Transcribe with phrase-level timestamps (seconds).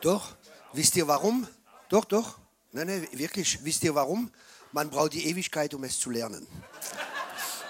[0.00, 0.36] Doch.
[0.72, 1.46] Wisst ihr warum?
[1.88, 2.38] Doch, doch.
[2.72, 3.64] Nein, nein, wirklich.
[3.64, 4.30] Wisst ihr warum?
[4.72, 6.46] Man braucht die Ewigkeit, um es zu lernen.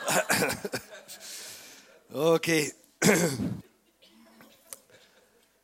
[2.13, 2.73] okay.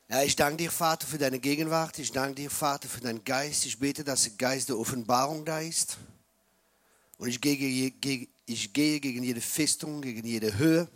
[0.09, 1.99] Ja, ich danke dir, Vater, für deine Gegenwart.
[1.99, 3.67] Ich danke dir, Vater, für deinen Geist.
[3.67, 5.99] Ich bete, dass der Geist der Offenbarung da ist.
[7.19, 7.93] Und ich gehe,
[8.47, 10.87] ich gehe gegen jede Festung, gegen jede Höhe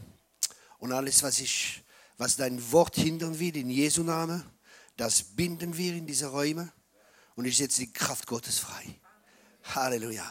[0.78, 1.82] und alles, was, ich,
[2.18, 4.44] was dein Wort hindern will, in Jesu Namen,
[5.00, 6.70] das binden wir in diese Räume.
[7.34, 9.00] Und ich setze die Kraft Gottes frei.
[9.74, 10.30] Halleluja.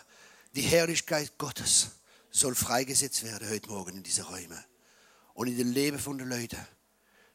[0.54, 1.88] Die Herrlichkeit Gottes
[2.30, 4.64] soll freigesetzt werden heute Morgen in diese Räume
[5.34, 6.60] und in den Leben von den Leuten.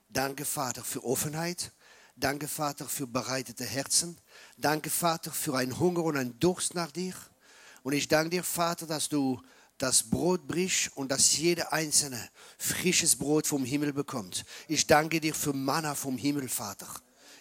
[0.09, 1.73] Danke, Vater, für Offenheit.
[2.15, 4.17] Danke, Vater, für bereitete Herzen.
[4.57, 7.15] Danke, Vater, für einen Hunger und einen Durst nach dir.
[7.83, 9.43] Und ich danke dir, Vater, dass du
[9.79, 14.45] das Brot brichst und dass jeder Einzelne frisches Brot vom Himmel bekommt.
[14.69, 16.87] Ich danke dir für Manna vom Himmel, Vater.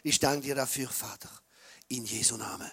[0.04, 1.30] Ich danke dir dafür, Vater.
[1.88, 2.70] In Jesu Namen.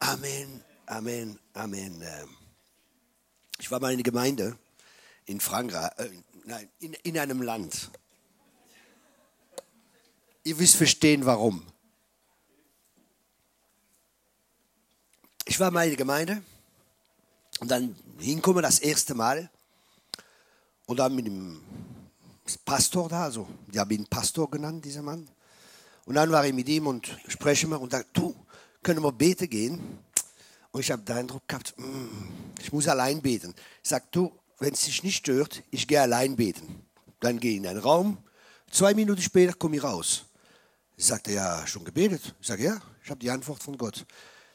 [0.00, 2.02] Amen, Amen, Amen.
[2.02, 2.36] Ähm,
[3.60, 4.58] ich war mal in einer Gemeinde
[5.26, 6.10] in Frankreich, äh,
[6.44, 7.90] nein, in, in einem Land.
[10.42, 11.64] Ihr wisst verstehen, warum.
[15.44, 16.42] Ich war mal in der Gemeinde
[17.60, 19.48] und dann hinkomme das erste Mal
[20.86, 21.62] und dann mit dem
[22.64, 25.28] Pastor da, also die haben ihn Pastor genannt, dieser Mann.
[26.04, 28.34] Und dann war ich mit ihm und spreche mir und sagte, du,
[28.82, 29.98] können wir beten gehen?
[30.72, 33.54] Und ich habe den Eindruck gehabt, mm, ich muss allein beten.
[33.82, 36.82] Ich sage, du, wenn es dich nicht stört, ich gehe allein beten.
[37.20, 38.18] Dann gehe ich in einen Raum,
[38.70, 40.24] zwei Minuten später komme ich raus.
[40.96, 42.34] Ich sagte, ja, schon gebetet?
[42.40, 44.04] Ich sage, ja, ich habe die Antwort von Gott.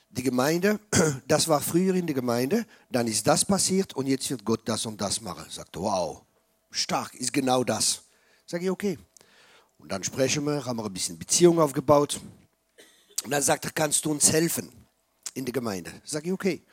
[0.09, 0.79] Die Gemeinde,
[1.27, 4.85] das war früher in der Gemeinde, dann ist das passiert und jetzt wird Gott das
[4.85, 5.45] und das machen.
[5.47, 6.21] Ich sagte, wow,
[6.71, 8.01] stark, ist genau das.
[8.45, 8.97] Ich sage, okay.
[9.77, 12.19] Und dann sprechen wir, haben wir ein bisschen Beziehung aufgebaut.
[13.23, 14.71] Und dann sagt er, kannst du uns helfen
[15.33, 15.91] in der Gemeinde?
[16.03, 16.63] Ich sage, okay.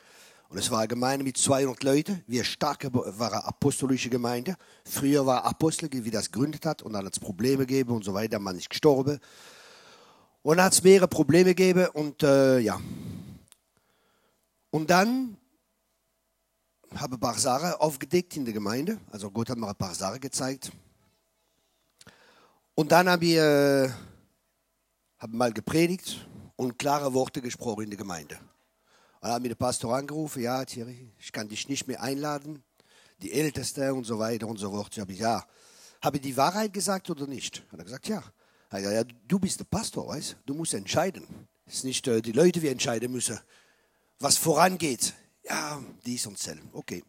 [0.49, 2.23] Und es war eine Gemeinde mit 200 Leuten.
[2.27, 4.55] Wir starke war eine apostolische Gemeinde.
[4.85, 6.81] Früher war Apostel, wie das gegründet hat.
[6.81, 8.39] Und dann hat es Probleme gegeben und so weiter.
[8.39, 9.19] Mann ist gestorben.
[10.43, 11.87] Und dann hat es mehrere Probleme gegeben.
[11.87, 12.79] Und äh, ja.
[14.69, 15.37] Und dann
[16.93, 18.99] habe ich ein paar Sachen aufgedeckt in der Gemeinde.
[19.11, 20.71] Also Gott hat mir ein paar Sachen gezeigt.
[22.77, 23.89] Und dann habe ich äh,
[25.17, 26.27] hab mal gepredigt
[26.57, 28.35] und klare Worte gesprochen in der Gemeinde.
[28.35, 32.63] Und dann hat mir der Pastor angerufen, ja Thierry, ich kann dich nicht mehr einladen,
[33.19, 34.89] die Älteste und so weiter und so fort.
[34.91, 35.45] Ich habe ja,
[36.01, 37.63] habe ich die Wahrheit gesagt oder nicht?
[37.71, 38.21] Hat er gesagt, ja.
[38.71, 41.25] Er ja, du bist der Pastor, weißt du, musst entscheiden.
[41.65, 43.39] Es ist nicht äh, die Leute, die entscheiden müssen,
[44.19, 45.13] was vorangeht.
[45.43, 46.69] Ja, dies und selben.
[46.73, 47.05] Okay.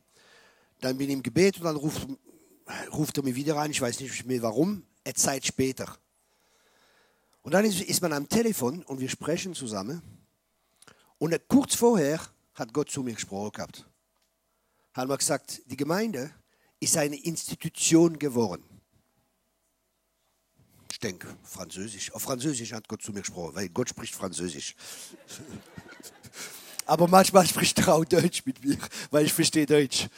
[0.81, 2.06] Dann bin ich im Gebet und dann ruft,
[2.93, 5.97] ruft er mich wieder an, ich weiß nicht mehr warum eine Zeit später.
[7.43, 10.03] Und dann ist man am Telefon und wir sprechen zusammen.
[11.19, 12.21] Und kurz vorher
[12.55, 13.87] hat Gott zu mir gesprochen gehabt.
[14.93, 16.33] Hat mir gesagt, die Gemeinde
[16.81, 18.65] ist eine Institution geworden.
[20.91, 22.12] Ich denke, Französisch.
[22.12, 24.75] Auf Französisch hat Gott zu mir gesprochen, weil Gott spricht Französisch.
[26.87, 28.78] Aber manchmal spricht er auch Deutsch mit mir,
[29.11, 30.09] weil ich verstehe Deutsch.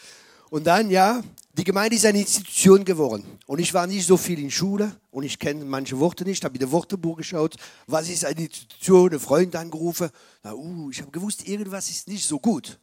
[0.50, 1.22] Und dann, ja,
[1.52, 3.24] die Gemeinde ist eine Institution geworden.
[3.46, 6.54] Und ich war nicht so viel in Schule und ich kenne manche Worte nicht, habe
[6.54, 10.10] in der Wortebuch geschaut, was ist eine Institution, einen Freund angerufen.
[10.42, 12.78] Na, uh, ich habe gewusst, irgendwas ist nicht so gut.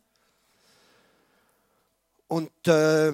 [2.28, 3.10] Und äh,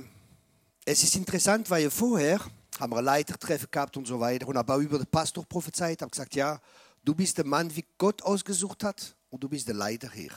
[0.86, 2.40] es ist interessant, weil vorher
[2.80, 6.10] haben wir Leitertreffen gehabt und so weiter und habe auch über den Pastor prophezeit, habe
[6.10, 6.60] gesagt, ja,
[7.04, 10.32] du bist der Mann, wie Gott ausgesucht hat und du bist der Leiter hier.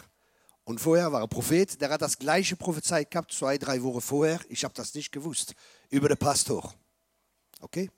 [0.65, 4.41] Und vorher war er Prophet, der hat das gleiche prophezeit gehabt, zwei, drei Wochen vorher.
[4.49, 5.55] Ich habe das nicht gewusst.
[5.91, 6.75] Über den Pastor.
[7.61, 7.91] Okay?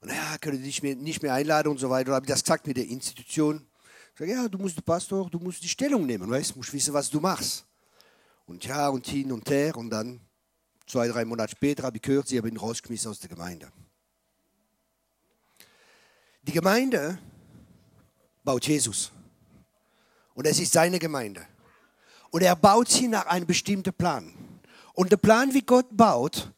[0.00, 2.10] Und ja, können die dich nicht mehr einladen und so weiter.
[2.10, 3.66] Und habe ich das gesagt mit der Institution.
[4.12, 6.72] Ich sage, ja, du musst der Pastor, du musst die Stellung nehmen, weißt, du musst
[6.72, 7.64] wissen, was du machst.
[8.46, 9.76] Und ja, und hin und her.
[9.76, 10.20] Und dann,
[10.86, 13.70] zwei, drei Monate später, habe ich gehört, sie haben ihn rausgeschmissen aus der Gemeinde.
[16.42, 17.18] Die Gemeinde
[18.44, 19.12] baut Jesus.
[20.40, 21.46] Und es ist seine Gemeinde.
[22.30, 24.32] Und er baut sie nach einem bestimmten Plan.
[24.94, 26.50] Und der Plan, wie Gott baut,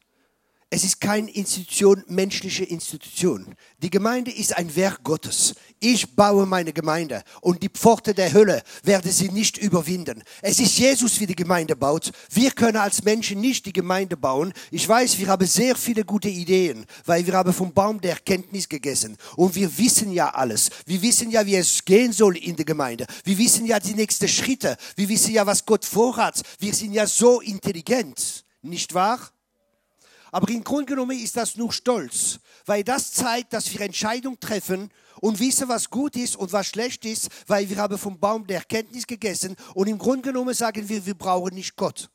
[0.73, 3.53] es ist keine Institution, menschliche Institution.
[3.83, 5.53] Die Gemeinde ist ein Werk Gottes.
[5.79, 10.23] Ich baue meine Gemeinde und die Pforte der Hölle werde sie nicht überwinden.
[10.41, 12.11] Es ist Jesus, wie die Gemeinde baut.
[12.31, 14.51] Wir können als Menschen nicht die Gemeinde bauen.
[14.71, 18.67] Ich weiß, wir haben sehr viele gute Ideen, weil wir haben vom Baum der Erkenntnis
[18.67, 19.15] gegessen.
[19.35, 20.71] Und wir wissen ja alles.
[20.87, 23.05] Wir wissen ja, wie es gehen soll in der Gemeinde.
[23.25, 24.75] Wir wissen ja die nächsten Schritte.
[24.95, 26.41] Wir wissen ja, was Gott vorhat.
[26.57, 28.43] Wir sind ja so intelligent.
[28.63, 29.19] Nicht wahr?
[30.33, 34.89] Aber im Grunde genommen ist das nur Stolz, weil das zeigt, dass wir Entscheidungen treffen
[35.21, 38.57] und wissen, was gut ist und was schlecht ist, weil wir haben vom Baum der
[38.57, 42.09] Erkenntnis gegessen und im Grunde genommen sagen wir, wir brauchen nicht Gott.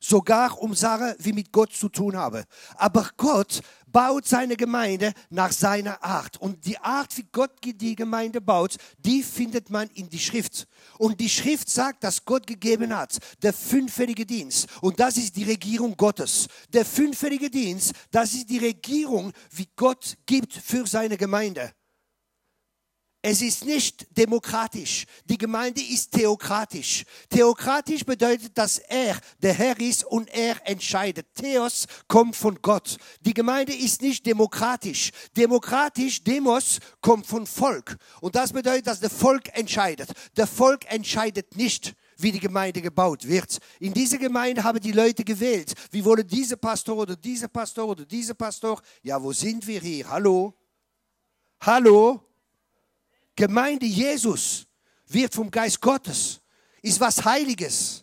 [0.00, 2.42] Sogar um Sachen, wie mit Gott zu tun haben.
[2.74, 6.36] Aber Gott baut seine Gemeinde nach seiner Art.
[6.38, 10.66] Und die Art, wie Gott die Gemeinde baut, die findet man in die Schrift.
[10.98, 14.68] Und die Schrift sagt, dass Gott gegeben hat, der fünffällige Dienst.
[14.80, 16.48] Und das ist die Regierung Gottes.
[16.72, 21.72] Der fünffällige Dienst, das ist die Regierung, wie Gott gibt für seine Gemeinde.
[23.28, 25.04] Es ist nicht demokratisch.
[25.24, 27.04] Die Gemeinde ist theokratisch.
[27.28, 31.26] Theokratisch bedeutet, dass er der Herr ist und er entscheidet.
[31.34, 32.98] Theos kommt von Gott.
[33.22, 35.10] Die Gemeinde ist nicht demokratisch.
[35.36, 37.96] Demokratisch, Demos, kommt von Volk.
[38.20, 40.08] Und das bedeutet, dass der Volk entscheidet.
[40.36, 43.58] Der Volk entscheidet nicht wie die Gemeinde gebaut wird.
[43.80, 45.74] In dieser Gemeinde haben die Leute gewählt.
[45.90, 48.80] Wir wollen diese Pastor oder diese Pastor oder diese Pastor.
[49.02, 50.08] Ja, wo sind wir hier?
[50.08, 50.54] Hallo?
[51.60, 52.22] Hallo?
[53.36, 54.66] Gemeinde Jesus
[55.06, 56.40] wird vom Geist Gottes,
[56.82, 58.02] ist was Heiliges.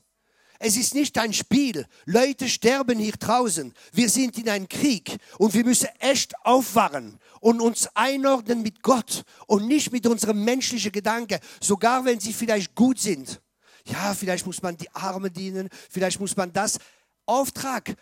[0.59, 1.85] Es ist nicht ein Spiel.
[2.05, 3.73] Leute sterben hier draußen.
[3.91, 9.23] Wir sind in einem Krieg und wir müssen echt aufwachen und uns einordnen mit Gott
[9.47, 13.41] und nicht mit unserem menschlichen Gedanken, sogar wenn sie vielleicht gut sind.
[13.85, 16.77] Ja, vielleicht muss man die Arme dienen, vielleicht muss man das.
[17.25, 17.95] Auftrag,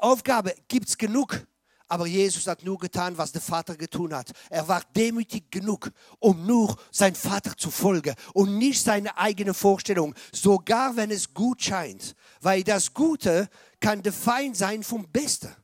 [0.00, 1.46] Aufgabe gibt's genug.
[1.88, 4.32] Aber Jesus hat nur getan, was der Vater getan hat.
[4.50, 10.14] Er war demütig genug, um nur sein Vater zu folgen und nicht seine eigene Vorstellung,
[10.32, 12.16] sogar wenn es gut scheint.
[12.40, 13.48] Weil das Gute
[13.78, 15.54] kann der Feind sein vom Besten.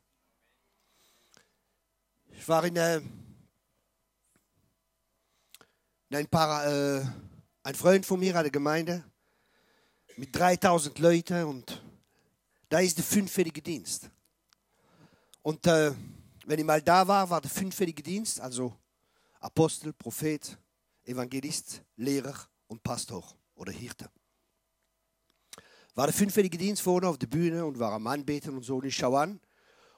[2.30, 2.98] Ich war in, äh,
[6.08, 7.04] in ein paar, äh,
[7.64, 9.04] ein Freund von mir hat eine Gemeinde
[10.16, 11.82] mit 3000 Leuten und
[12.68, 14.08] da ist der fünffällige Dienst.
[15.42, 15.92] Und äh,
[16.46, 18.76] wenn ich mal da war, war der fünffällige Dienst, also
[19.40, 20.56] Apostel, Prophet,
[21.04, 22.34] Evangelist, Lehrer
[22.68, 23.24] und Pastor
[23.56, 24.08] oder Hirte.
[25.94, 28.86] War der fünffällige Dienst vorne auf der Bühne und war am Anbeten und so und
[28.86, 29.40] ich schaue an.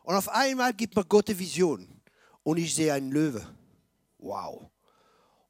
[0.02, 2.00] Und auf einmal gibt mir Gott eine Vision
[2.42, 3.46] und ich sehe einen Löwe.
[4.18, 4.70] Wow.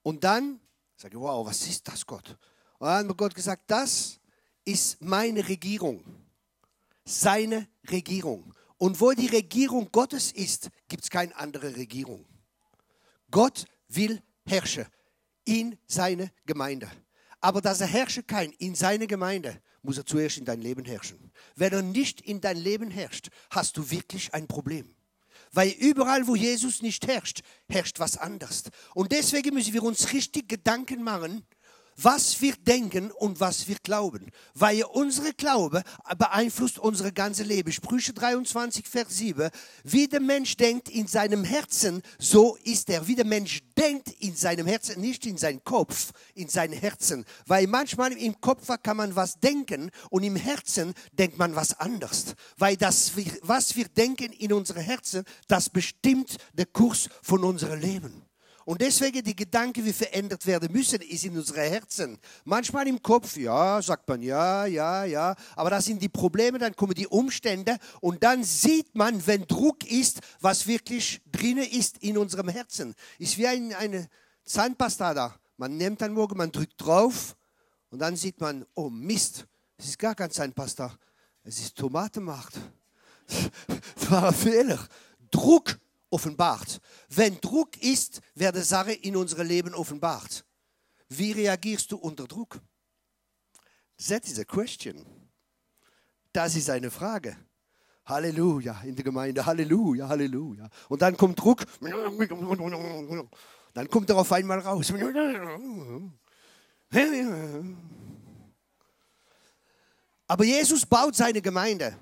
[0.02, 0.60] Und dann
[0.96, 2.36] sage ich, wow, was ist das, Gott?
[2.78, 4.20] Und dann hat mir Gott gesagt, das
[4.64, 6.04] ist meine Regierung.
[7.04, 8.54] Seine Regierung.
[8.78, 12.26] Und wo die Regierung Gottes ist, gibt es keine andere Regierung.
[13.30, 14.86] Gott will herrschen
[15.44, 16.90] in seine Gemeinde.
[17.40, 21.30] Aber dass er herrschen kann in seine Gemeinde, muss er zuerst in dein Leben herrschen.
[21.56, 24.94] Wenn er nicht in dein Leben herrscht, hast du wirklich ein Problem.
[25.52, 28.64] Weil überall, wo Jesus nicht herrscht, herrscht was anderes.
[28.94, 31.46] Und deswegen müssen wir uns richtig Gedanken machen,
[31.96, 34.30] was wir denken und was wir glauben.
[34.54, 35.82] Weil unsere Glaube
[36.18, 37.72] beeinflusst unsere ganze Leben.
[37.72, 39.50] Sprüche 23, Vers 7.
[39.84, 43.06] Wie der Mensch denkt in seinem Herzen, so ist er.
[43.06, 47.24] Wie der Mensch denkt in seinem Herzen, nicht in seinem Kopf, in seinem Herzen.
[47.46, 52.34] Weil manchmal im Kopf kann man was denken und im Herzen denkt man was anderes.
[52.56, 53.12] Weil das,
[53.42, 58.23] was wir denken in unserem Herzen, das bestimmt den Kurs von unserem Leben.
[58.64, 62.18] Und deswegen die Gedanken, wie verändert werden müssen, ist in unseren Herzen.
[62.44, 65.34] Manchmal im Kopf, ja, sagt man ja, ja, ja.
[65.56, 69.90] Aber das sind die Probleme, dann kommen die Umstände und dann sieht man, wenn Druck
[69.90, 72.94] ist, was wirklich drinnen ist in unserem Herzen.
[73.18, 74.08] Ist wie ein, eine
[74.44, 75.34] Zahnpasta da.
[75.56, 77.36] Man nimmt dann morgen, man drückt drauf
[77.90, 79.46] und dann sieht man, oh Mist,
[79.76, 80.96] es ist gar kein Zahnpasta.
[81.42, 82.58] Es ist Tomatenmarkt.
[83.96, 84.78] Das war ein Fehler.
[85.30, 85.78] Druck
[86.14, 86.80] offenbart.
[87.08, 90.44] Wenn Druck ist, werde Sache in unserem Leben offenbart.
[91.08, 92.60] Wie reagierst du unter Druck?
[94.08, 95.04] That is a question.
[96.32, 97.36] Das ist eine Frage.
[98.06, 100.68] Halleluja in der Gemeinde, Halleluja, Halleluja.
[100.88, 101.64] Und dann kommt Druck,
[103.72, 104.92] dann kommt er auf einmal raus.
[110.26, 111.98] Aber Jesus baut seine Gemeinde.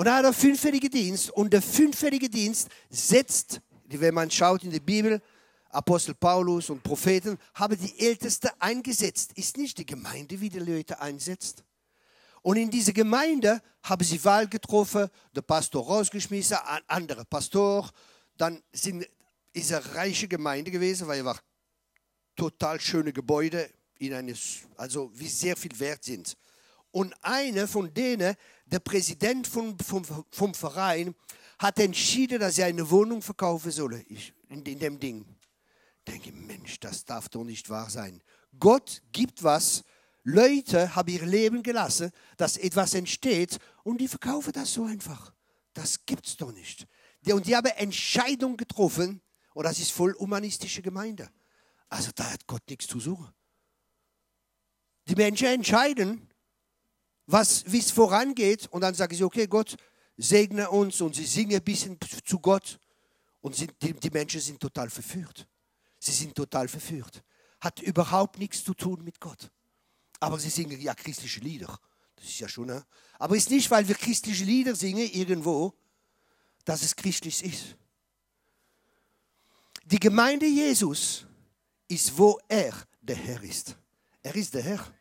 [0.00, 1.28] Und er hat einen fünffälligen Dienst.
[1.28, 5.20] Und der fünffällige Dienst setzt, wenn man schaut in die Bibel,
[5.68, 9.32] Apostel Paulus und Propheten haben die Älteste eingesetzt.
[9.34, 11.64] Ist nicht die Gemeinde, wie die Leute einsetzt.
[12.40, 17.90] Und in dieser Gemeinde haben sie Wahl getroffen, der Pastor rausgeschmissen, ein anderer Pastor.
[18.38, 19.06] Dann sind,
[19.52, 21.40] ist eine reiche Gemeinde gewesen, weil er war
[22.36, 26.38] total schöne Gebäude, in eines, also wie sehr viel wert sind.
[26.92, 28.34] Und eine von denen,
[28.66, 31.14] der Präsident vom, vom, vom Verein,
[31.58, 33.94] hat entschieden, dass er eine Wohnung verkaufen soll
[34.48, 35.24] in, in dem Ding.
[35.98, 38.22] Ich denke, Mensch, das darf doch nicht wahr sein.
[38.58, 39.84] Gott gibt was.
[40.22, 45.32] Leute haben ihr Leben gelassen, dass etwas entsteht und die verkaufen das so einfach.
[45.72, 46.86] Das gibt's doch nicht.
[47.26, 49.20] Und die haben Entscheidungen getroffen
[49.54, 51.30] und das ist voll humanistische Gemeinde.
[51.88, 53.32] Also da hat Gott nichts zu suchen.
[55.08, 56.29] Die Menschen entscheiden,
[57.30, 58.66] was, wie es vorangeht.
[58.68, 59.76] Und dann sagen sie, okay, Gott,
[60.16, 61.00] segne uns.
[61.00, 62.78] Und sie singen ein bisschen zu Gott.
[63.40, 65.46] Und sind, die, die Menschen sind total verführt.
[65.98, 67.22] Sie sind total verführt.
[67.60, 69.50] Hat überhaupt nichts zu tun mit Gott.
[70.18, 71.78] Aber sie singen ja christliche Lieder.
[72.16, 72.66] Das ist ja schon.
[72.66, 72.84] Ne?
[73.18, 75.74] Aber es ist nicht, weil wir christliche Lieder singen irgendwo,
[76.64, 77.76] dass es christlich ist.
[79.84, 81.26] Die Gemeinde Jesus
[81.88, 83.76] ist, wo er der Herr ist.
[84.22, 84.94] Er ist der Herr.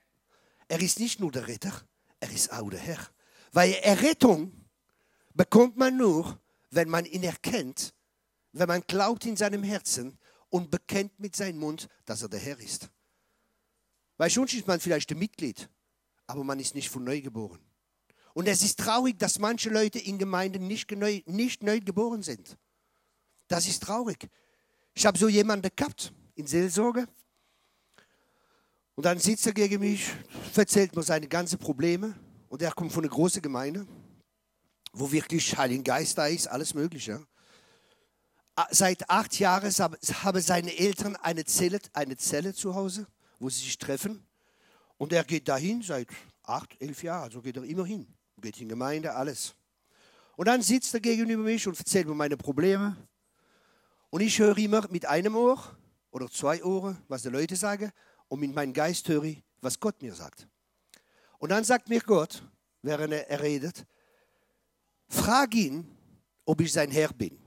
[0.68, 1.74] Er ist nicht nur der Retter,
[2.20, 3.08] er ist auch der Herr.
[3.52, 4.52] Weil Errettung
[5.34, 6.40] bekommt man nur,
[6.72, 7.94] wenn man ihn erkennt,
[8.52, 10.18] wenn man glaubt in seinem Herzen
[10.50, 12.90] und bekennt mit seinem Mund, dass er der Herr ist.
[14.18, 15.70] Weil schon ist man vielleicht ein Mitglied,
[16.28, 17.60] aber man ist nicht von neu geboren.
[18.34, 22.58] Und es ist traurig, dass manche Leute in Gemeinden nicht neu, nicht neu geboren sind.
[23.48, 24.30] Das ist traurig.
[24.94, 27.08] Ich habe so jemanden gehabt in Seelsorge.
[29.00, 30.12] Und dann sitzt er gegen mich,
[30.54, 32.14] erzählt mir seine ganzen Probleme.
[32.50, 33.88] Und er kommt von einer großen Gemeinde,
[34.92, 37.26] wo wirklich Heiligen Geist da ist, alles Mögliche.
[38.72, 43.08] Seit acht Jahren haben seine Eltern eine Zelle, eine Zelle zu Hause,
[43.40, 44.22] wo sie sich treffen.
[44.98, 46.10] Und er geht dahin seit
[46.44, 48.06] acht, elf Jahren, also geht er immer hin.
[48.42, 49.56] Geht in Gemeinde, alles.
[50.36, 52.98] Und dann sitzt er gegenüber mich und erzählt mir meine Probleme.
[54.10, 55.78] Und ich höre immer mit einem Ohr
[56.12, 57.94] oder zwei Ohren, was die Leute sagen,
[58.30, 60.48] und mit meinem Geist höre ich, was Gott mir sagt.
[61.40, 62.44] Und dann sagt mir Gott,
[62.82, 63.86] während er redet,
[65.08, 65.86] frag ihn,
[66.46, 67.38] ob ich sein Herr bin.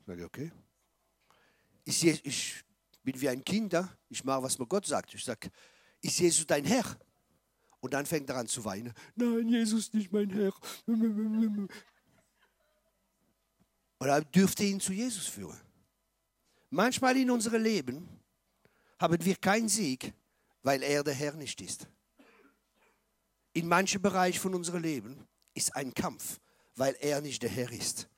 [0.00, 0.52] Ich sage, okay.
[1.84, 2.64] Ich, ich
[3.02, 3.74] bin wie ein Kind,
[4.08, 5.14] ich mache, was mir Gott sagt.
[5.14, 5.50] Ich sage,
[6.00, 6.84] ist Jesus dein Herr?
[7.80, 8.92] Und dann fängt er an zu weinen.
[9.14, 10.52] Nein, Jesus nicht mein Herr.
[10.86, 11.70] Und
[14.00, 15.58] er dürfte ihn zu Jesus führen.
[16.70, 18.17] Manchmal in unserem Leben
[18.98, 20.12] haben wir keinen Sieg,
[20.62, 21.86] weil er der Herr nicht ist.
[23.52, 26.40] In manchen Bereichen von unserem Leben ist ein Kampf,
[26.76, 28.08] weil er nicht der Herr ist.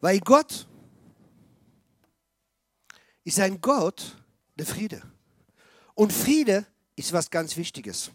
[0.00, 0.66] Weil Gott
[3.24, 4.16] ist ein Gott
[4.56, 5.02] der Friede.
[5.94, 8.10] Und Friede ist was ganz Wichtiges.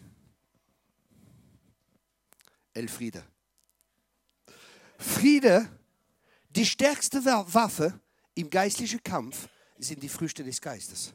[2.72, 3.24] Elfriede.
[4.98, 5.68] Friede,
[6.50, 7.98] die stärkste Waffe
[8.34, 11.12] im geistlichen Kampf sind die Früchte des Geistes.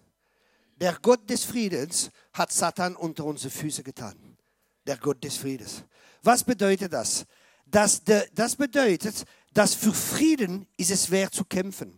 [0.76, 4.38] Der Gott des Friedens hat Satan unter unsere Füße getan.
[4.86, 5.84] Der Gott des Friedens.
[6.22, 7.26] Was bedeutet das?
[7.66, 8.02] Das,
[8.34, 11.94] das bedeutet, dass für Frieden ist es wert zu kämpfen.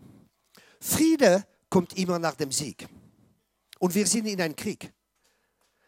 [0.80, 2.88] Friede kommt immer nach dem Sieg.
[3.80, 4.94] Und wir sind in einem Krieg.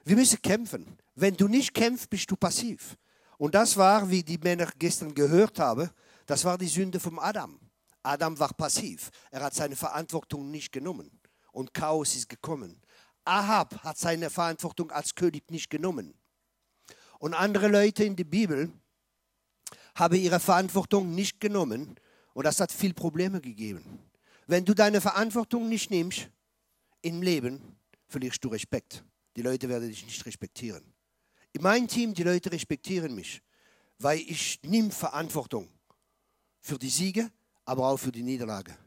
[0.04, 0.98] Wir müssen kämpfen.
[1.16, 2.98] Wenn du nicht kämpfst, bist du passiv.
[3.38, 5.90] Und das war, wie die Männer gestern gehört haben,
[6.26, 7.60] das war die Sünde vom Adam.
[8.04, 9.10] Adam war passiv.
[9.32, 11.19] Er hat seine Verantwortung nicht genommen.
[11.60, 12.82] Und Chaos ist gekommen.
[13.26, 16.14] Ahab hat seine Verantwortung als König nicht genommen.
[17.20, 18.72] Und andere Leute in der Bibel
[19.94, 22.00] haben ihre Verantwortung nicht genommen.
[22.34, 24.00] Und das hat viel Probleme gegeben.
[24.48, 26.30] Wenn du deine Verantwortung nicht nimmst
[27.02, 27.76] im Leben,
[28.08, 29.04] verlierst du Respekt.
[29.36, 30.94] Die Leute werden dich nicht respektieren.
[31.52, 33.42] In meinem Team, die Leute respektieren mich,
[33.98, 35.68] weil ich nehme Verantwortung
[36.62, 37.30] für die Siege,
[37.66, 38.78] aber auch für die Niederlage.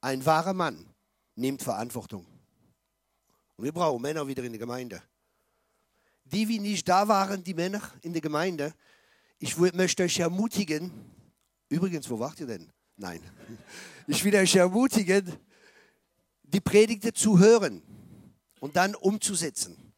[0.00, 0.91] Ein wahrer Mann
[1.34, 2.26] nimmt Verantwortung.
[3.56, 5.02] Und wir brauchen Männer wieder in der Gemeinde.
[6.24, 8.74] Die, die nicht da waren, die Männer in der Gemeinde,
[9.38, 10.90] ich möchte euch ermutigen,
[11.68, 12.70] übrigens, wo wart ihr denn?
[12.96, 13.20] Nein.
[14.08, 15.32] Ich will euch ermutigen,
[16.42, 17.80] die Predigte zu hören
[18.58, 19.94] und dann umzusetzen.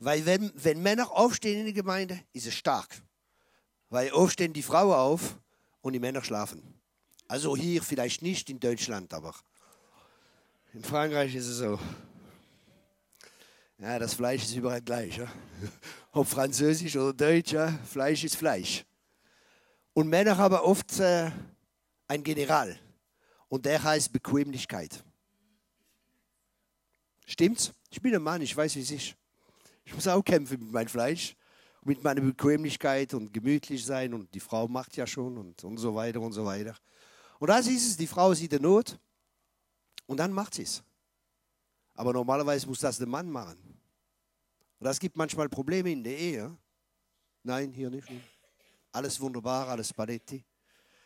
[0.00, 3.00] Weil wenn, wenn Männer aufstehen in der Gemeinde, ist es stark.
[3.90, 5.38] Weil oft stehen die Frauen auf
[5.82, 6.62] und die Männer schlafen.
[7.28, 9.34] Also hier vielleicht nicht in Deutschland, aber
[10.74, 11.78] in Frankreich ist es so.
[13.78, 15.16] Ja, das Fleisch ist überall gleich.
[15.18, 15.32] Ja?
[16.12, 17.72] Ob Französisch oder Deutsch, ja?
[17.84, 18.84] Fleisch ist Fleisch.
[19.92, 21.30] Und Männer haben oft äh,
[22.08, 22.76] einen General
[23.48, 25.04] und der heißt Bequemlichkeit.
[27.24, 27.72] Stimmt's?
[27.90, 29.14] Ich bin ein Mann, ich weiß, wie es ist.
[29.84, 31.36] Ich muss auch kämpfen mit meinem Fleisch,
[31.84, 35.94] mit meiner Bequemlichkeit und gemütlich sein und die Frau macht ja schon und, und so
[35.94, 36.74] weiter und so weiter.
[37.38, 38.98] Und das ist es, die Frau sieht die Not
[40.06, 40.82] und dann macht sie es.
[41.94, 43.58] Aber normalerweise muss das der Mann machen.
[44.78, 46.56] Und das gibt manchmal Probleme in der Ehe.
[47.42, 48.08] Nein, hier nicht.
[48.92, 50.44] Alles wunderbar, alles Paletti.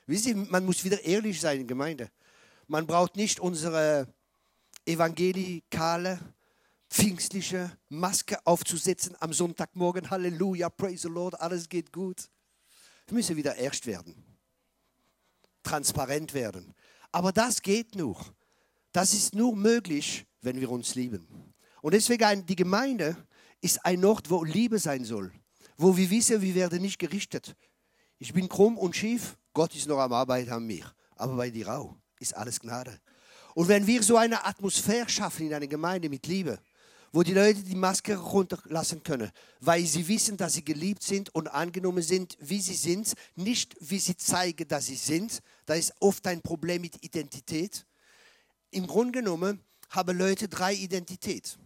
[0.06, 2.10] Wisst ihr, man muss wieder ehrlich sein in der Gemeinde.
[2.66, 4.12] Man braucht nicht unsere
[4.86, 6.18] evangelikale
[6.90, 10.10] pfingstliche Maske aufzusetzen am Sonntagmorgen.
[10.10, 12.30] Halleluja, praise the Lord, alles geht gut.
[13.06, 14.24] Wir müssen wieder erst werden.
[15.62, 16.74] Transparent werden.
[17.12, 18.18] Aber das geht nur.
[18.98, 21.24] Das ist nur möglich, wenn wir uns lieben.
[21.82, 23.16] Und deswegen die Gemeinde
[23.60, 25.30] ist ein Ort, wo Liebe sein soll,
[25.76, 27.54] wo wir wissen, wir werden nicht gerichtet.
[28.18, 30.92] Ich bin krumm und schief, Gott ist noch am Arbeiten an mir.
[31.14, 32.98] Aber bei dir auch ist alles Gnade.
[33.54, 36.58] Und wenn wir so eine Atmosphäre schaffen in einer Gemeinde mit Liebe,
[37.12, 41.46] wo die Leute die Maske runterlassen können, weil sie wissen, dass sie geliebt sind und
[41.46, 45.38] angenommen sind, wie sie sind, nicht wie sie zeigen, dass sie sind.
[45.66, 47.86] Da ist oft ein Problem mit Identität.
[48.70, 49.60] Im Grunde genommen
[49.90, 51.60] haben Leute drei Identitäten.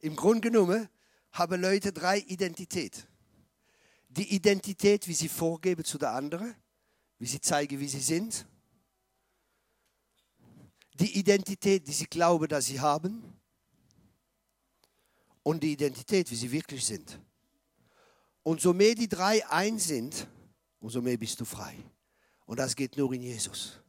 [0.00, 0.88] Im Grunde genommen
[1.32, 3.04] haben Leute drei Identitäten.
[4.08, 6.54] Die Identität, wie sie vorgeben zu der anderen,
[7.18, 8.46] wie sie zeigen, wie sie sind
[10.94, 13.22] die Identität, die sie glauben, dass sie haben
[15.42, 17.18] und die Identität, wie sie wirklich sind.
[18.42, 20.28] Und so mehr die drei eins sind,
[20.80, 21.76] umso mehr bist du frei.
[22.46, 23.81] Und das geht nur in Jesus.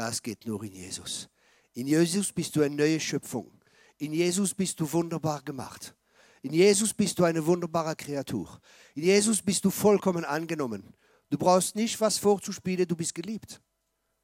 [0.00, 1.28] Das geht nur in Jesus.
[1.74, 3.52] In Jesus bist du eine neue Schöpfung.
[3.98, 5.94] In Jesus bist du wunderbar gemacht.
[6.40, 8.62] In Jesus bist du eine wunderbare Kreatur.
[8.94, 10.94] In Jesus bist du vollkommen angenommen.
[11.28, 13.60] Du brauchst nicht was vorzuspielen, du bist geliebt.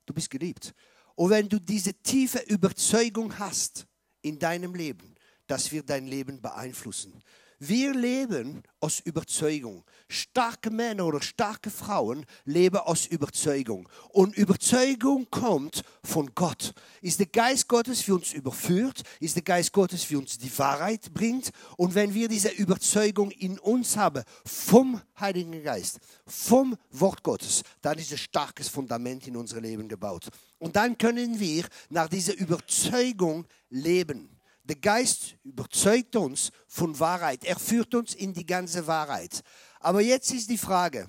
[0.07, 0.73] Du bist geliebt.
[1.15, 3.87] Und wenn du diese tiefe Überzeugung hast
[4.23, 5.15] in deinem Leben,
[5.47, 7.23] das wird dein Leben beeinflussen.
[7.59, 9.83] Wir leben aus Überzeugung.
[10.09, 13.89] Starke Männer oder starke Frauen leben aus Überzeugung.
[14.11, 16.75] Und Überzeugung kommt von Gott.
[17.01, 19.03] Ist der Geist Gottes für uns überführt?
[19.21, 21.51] Ist der Geist Gottes für uns die Wahrheit bringt?
[21.79, 27.97] Und wenn wir diese Überzeugung in uns haben vom Heiligen Geist, vom Wort Gottes, dann
[27.97, 30.29] ist ein starkes Fundament in unser Leben gebaut.
[30.59, 34.36] Und dann können wir nach dieser Überzeugung leben.
[34.67, 37.45] Der Geist überzeugt uns von Wahrheit.
[37.45, 39.45] Er führt uns in die ganze Wahrheit.
[39.79, 41.09] Aber jetzt ist die Frage,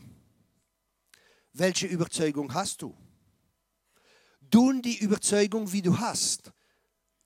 [1.54, 2.96] welche Überzeugung hast du?
[4.52, 6.52] Tun die Überzeugung, wie du hast,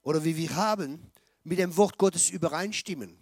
[0.04, 1.12] oder wie wir haben,
[1.44, 3.18] mit dem Wort Gottes übereinstimmen?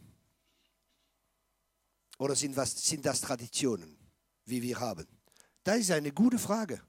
[2.19, 3.97] Oder sind, was, sind das Traditionen,
[4.45, 5.07] wie wir haben?
[5.63, 6.79] Das ist eine gute Frage.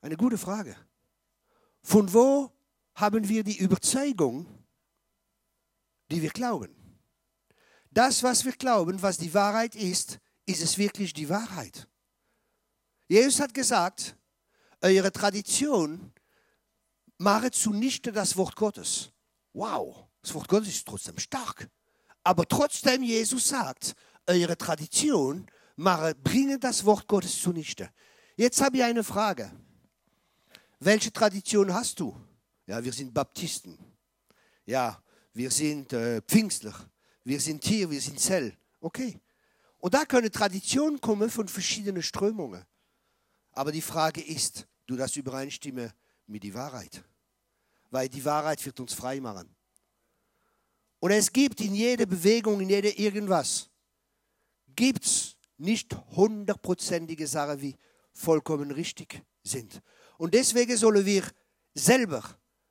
[0.00, 0.76] Eine gute Frage.
[1.82, 2.52] Von wo
[2.94, 4.46] haben wir die Überzeugung,
[6.12, 6.74] die wir glauben.
[7.90, 11.88] Das, was wir glauben, was die Wahrheit ist, ist es wirklich die Wahrheit.
[13.08, 14.16] Jesus hat gesagt,
[14.82, 16.12] eure Tradition
[17.18, 19.10] mache zunichte das Wort Gottes.
[19.52, 21.68] Wow, das Wort Gottes ist trotzdem stark.
[22.22, 23.94] Aber trotzdem, Jesus sagt,
[24.26, 25.46] eure Tradition
[25.76, 27.90] mache, bringe das Wort Gottes zunichte.
[28.36, 29.50] Jetzt habe ich eine Frage.
[30.78, 32.14] Welche Tradition hast du?
[32.66, 33.78] Ja, wir sind Baptisten.
[34.64, 35.02] Ja,
[35.34, 36.74] wir sind äh, Pfingstler.
[37.24, 38.56] Wir sind hier, wir sind Zell.
[38.80, 39.18] Okay.
[39.78, 42.64] Und da können Traditionen kommen von verschiedenen Strömungen.
[43.52, 45.94] Aber die Frage ist, du das übereinstimme
[46.26, 47.02] mit der Wahrheit.
[47.90, 49.54] Weil die Wahrheit wird uns frei machen.
[51.00, 53.68] Und es gibt in jeder Bewegung, in jeder irgendwas,
[54.74, 57.76] gibt es nicht hundertprozentige Sachen, die
[58.12, 59.82] vollkommen richtig sind.
[60.16, 61.24] Und deswegen sollen wir
[61.74, 62.22] selber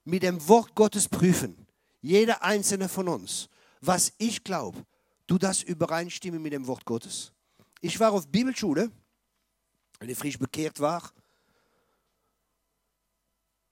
[0.06, 1.61] mit dem Wort Gottes prüfen.
[2.02, 3.50] Jeder einzelne von uns.
[3.80, 4.86] Was ich glaube,
[5.28, 7.32] du das übereinstimmen mit dem Wort Gottes.
[7.80, 8.92] Ich war auf Bibelschule,
[10.00, 11.12] wenn ich frisch bekehrt war.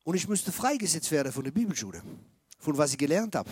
[0.04, 2.02] Und ich musste freigesetzt werden von der Bibelschule,
[2.60, 3.52] von was ich gelernt habe.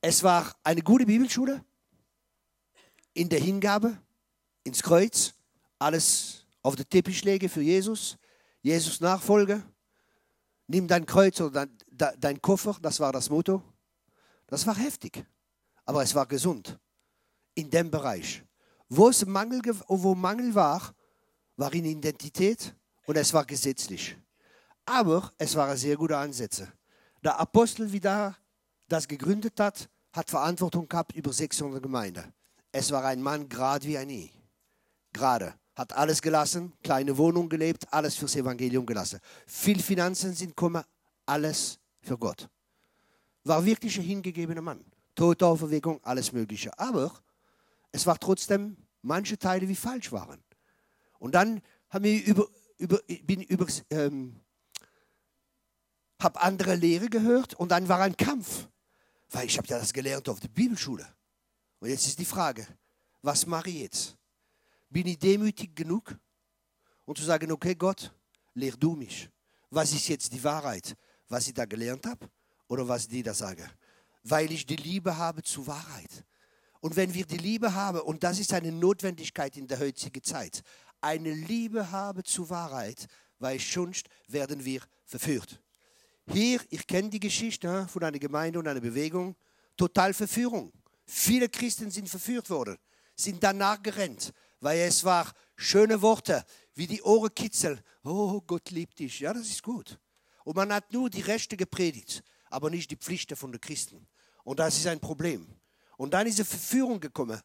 [0.00, 1.64] Es war eine gute Bibelschule
[3.14, 3.98] in der Hingabe,
[4.64, 5.34] ins Kreuz,
[5.78, 8.16] alles auf den Teppich lege für Jesus,
[8.62, 9.62] Jesus Nachfolge,
[10.72, 13.62] nimm dein Kreuz oder dein, dein Koffer, das war das Motto.
[14.46, 15.24] Das war heftig,
[15.84, 16.78] aber es war gesund
[17.54, 18.42] in dem Bereich.
[18.88, 20.94] Wo es Mangel, wo Mangel war,
[21.56, 22.74] war in Identität
[23.06, 24.16] und es war gesetzlich.
[24.86, 26.72] Aber es waren sehr gute Ansätze.
[27.22, 28.36] Der Apostel, wie da
[28.88, 32.32] das gegründet hat, hat Verantwortung gehabt über 600 Gemeinden.
[32.72, 34.32] Es war ein Mann gerade wie ein I.
[35.12, 39.20] Gerade hat alles gelassen, kleine Wohnung gelebt, alles fürs Evangelium gelassen.
[39.46, 40.84] Viel Finanzen sind gekommen,
[41.26, 42.48] alles für Gott.
[43.44, 44.84] War wirklich ein hingegebener Mann.
[45.14, 46.76] Todauferweckung, alles Mögliche.
[46.78, 47.12] Aber
[47.90, 50.42] es war trotzdem manche Teile, die falsch waren.
[51.18, 52.46] Und dann haben wir über,
[52.78, 54.40] über, bin über, ähm,
[56.20, 58.68] habe andere Lehre gehört und dann war ein Kampf.
[59.30, 61.06] Weil ich habe ja das gelernt auf der Bibelschule.
[61.80, 62.66] Und jetzt ist die Frage,
[63.22, 64.16] was mache ich jetzt?
[64.92, 66.14] Bin ich demütig genug,
[67.06, 68.12] um zu sagen, okay Gott,
[68.52, 69.30] lehr du mich.
[69.70, 70.94] Was ist jetzt die Wahrheit?
[71.30, 72.28] Was ich da gelernt habe
[72.68, 73.66] oder was die da sagen?
[74.22, 76.26] Weil ich die Liebe habe zur Wahrheit.
[76.80, 80.62] Und wenn wir die Liebe haben, und das ist eine Notwendigkeit in der heutigen Zeit,
[81.00, 83.06] eine Liebe habe zur Wahrheit,
[83.38, 85.58] weil sonst werden wir verführt.
[86.26, 89.36] Hier, ich kenne die Geschichte von einer Gemeinde und einer Bewegung,
[89.74, 90.70] total Verführung.
[91.06, 92.76] Viele Christen sind verführt worden,
[93.16, 96.44] sind danach gerannt, weil es war schöne Worte,
[96.74, 97.80] wie die Ohren kitzeln.
[98.04, 99.20] Oh, Gott liebt dich.
[99.20, 99.98] Ja, das ist gut.
[100.44, 104.06] Und man hat nur die Rechte gepredigt, aber nicht die Pflichten von den Christen.
[104.44, 105.46] Und das ist ein Problem.
[105.96, 107.40] Und dann ist eine Verführung gekommen.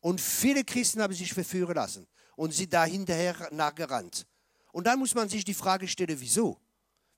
[0.00, 2.06] Und viele Christen haben sich verführen lassen
[2.36, 4.26] und sind da hinterher nachgerannt.
[4.72, 6.58] Und dann muss man sich die Frage stellen, wieso?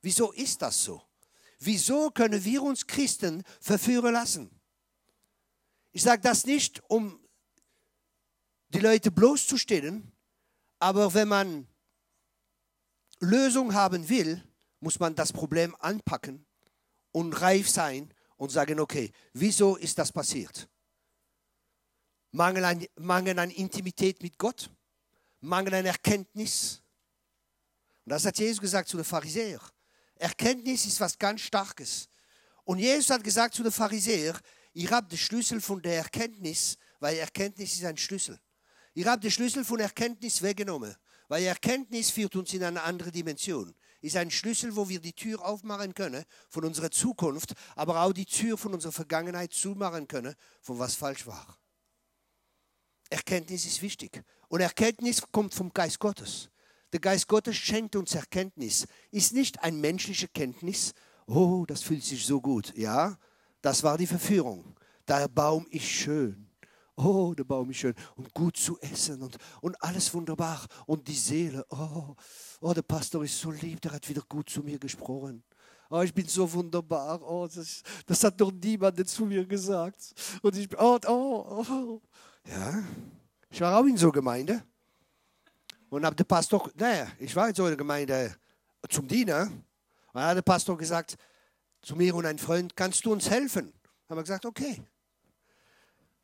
[0.01, 1.01] Wieso ist das so?
[1.59, 4.51] Wieso können wir uns Christen verführen lassen?
[5.93, 7.24] Ich sage das nicht, um
[8.69, 10.11] die Leute bloßzustellen,
[10.79, 11.67] aber wenn man
[13.19, 14.43] Lösung haben will,
[14.79, 16.45] muss man das Problem anpacken
[17.11, 20.67] und reif sein und sagen, okay, wieso ist das passiert?
[22.31, 24.69] Mangel an, Mangel an Intimität mit Gott,
[25.39, 26.81] Mangel an Erkenntnis.
[28.03, 29.61] Und das hat Jesus gesagt zu den Pharisäern.
[30.15, 32.09] Erkenntnis ist was ganz Starkes.
[32.65, 34.37] Und Jesus hat gesagt zu den Pharisäern,
[34.73, 38.39] ihr habt den Schlüssel von der Erkenntnis, weil Erkenntnis ist ein Schlüssel.
[38.95, 40.95] Ihr habt den Schlüssel von Erkenntnis weggenommen,
[41.27, 43.75] weil Erkenntnis führt uns in eine andere Dimension.
[43.99, 48.25] Ist ein Schlüssel, wo wir die Tür aufmachen können von unserer Zukunft, aber auch die
[48.25, 51.59] Tür von unserer Vergangenheit zumachen können, von was falsch war.
[53.09, 54.23] Erkenntnis ist wichtig.
[54.47, 56.49] Und Erkenntnis kommt vom Geist Gottes.
[56.93, 58.87] Der Geist Gottes schenkt uns Erkenntnis.
[59.11, 60.93] Ist nicht eine menschliche Kenntnis.
[61.27, 62.73] Oh, das fühlt sich so gut.
[62.77, 63.17] Ja,
[63.61, 64.77] das war die Verführung.
[65.05, 66.44] Der Baum ist schön.
[66.97, 70.65] Oh, der Baum ist schön und gut zu essen und, und alles wunderbar.
[70.85, 72.15] Und die Seele, oh,
[72.61, 75.43] oh, der Pastor ist so lieb, der hat wieder gut zu mir gesprochen.
[75.89, 77.21] Oh, ich bin so wunderbar.
[77.21, 80.13] Oh, das, das hat noch niemand zu mir gesagt.
[80.41, 82.01] Und ich, oh, oh, oh.
[82.47, 82.83] Ja,
[83.49, 84.63] ich war auch in so einer Gemeinde.
[85.89, 88.35] Und habe der Pastor, naja, ich war in so einer Gemeinde
[88.89, 89.51] zum Diener.
[90.13, 91.17] Und hat der Pastor gesagt
[91.81, 93.71] zu mir und ein Freund, kannst du uns helfen?
[94.09, 94.81] Haben wir gesagt, okay.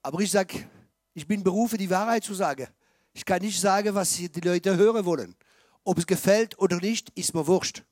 [0.01, 0.67] Aber ich sage,
[1.13, 2.67] ich bin berufen, die Wahrheit zu sagen.
[3.13, 5.35] Ich kann nicht sagen, was die Leute hören wollen.
[5.83, 7.83] Ob es gefällt oder nicht, ist mir wurscht.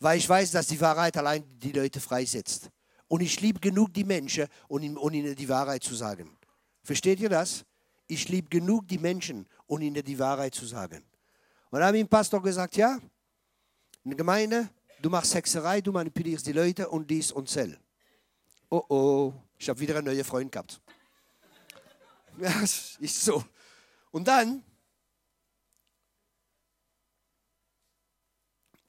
[0.00, 2.70] Weil ich weiß, dass die Wahrheit allein die Leute freisetzt.
[3.08, 6.36] Und ich liebe genug die Menschen, um ihnen die Wahrheit zu sagen.
[6.82, 7.64] Versteht ihr das?
[8.06, 11.04] Ich liebe genug die Menschen, um ihnen die Wahrheit zu sagen.
[11.70, 12.98] Und dann habe ich dem Pastor gesagt, ja,
[14.04, 14.68] in der Gemeinde,
[15.00, 17.78] du machst Hexerei, du manipulierst die Leute und dies und sel.
[18.70, 20.80] Oh oh, ich habe wieder einen neuen Freund gehabt.
[22.40, 23.44] Ja, ist so.
[24.10, 24.62] Und dann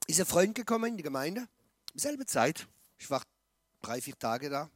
[0.07, 1.47] ist ein Freund gekommen in die Gemeinde,
[1.93, 2.67] selbe Zeit.
[2.97, 3.23] Ich war
[3.81, 4.69] drei, vier Tage da.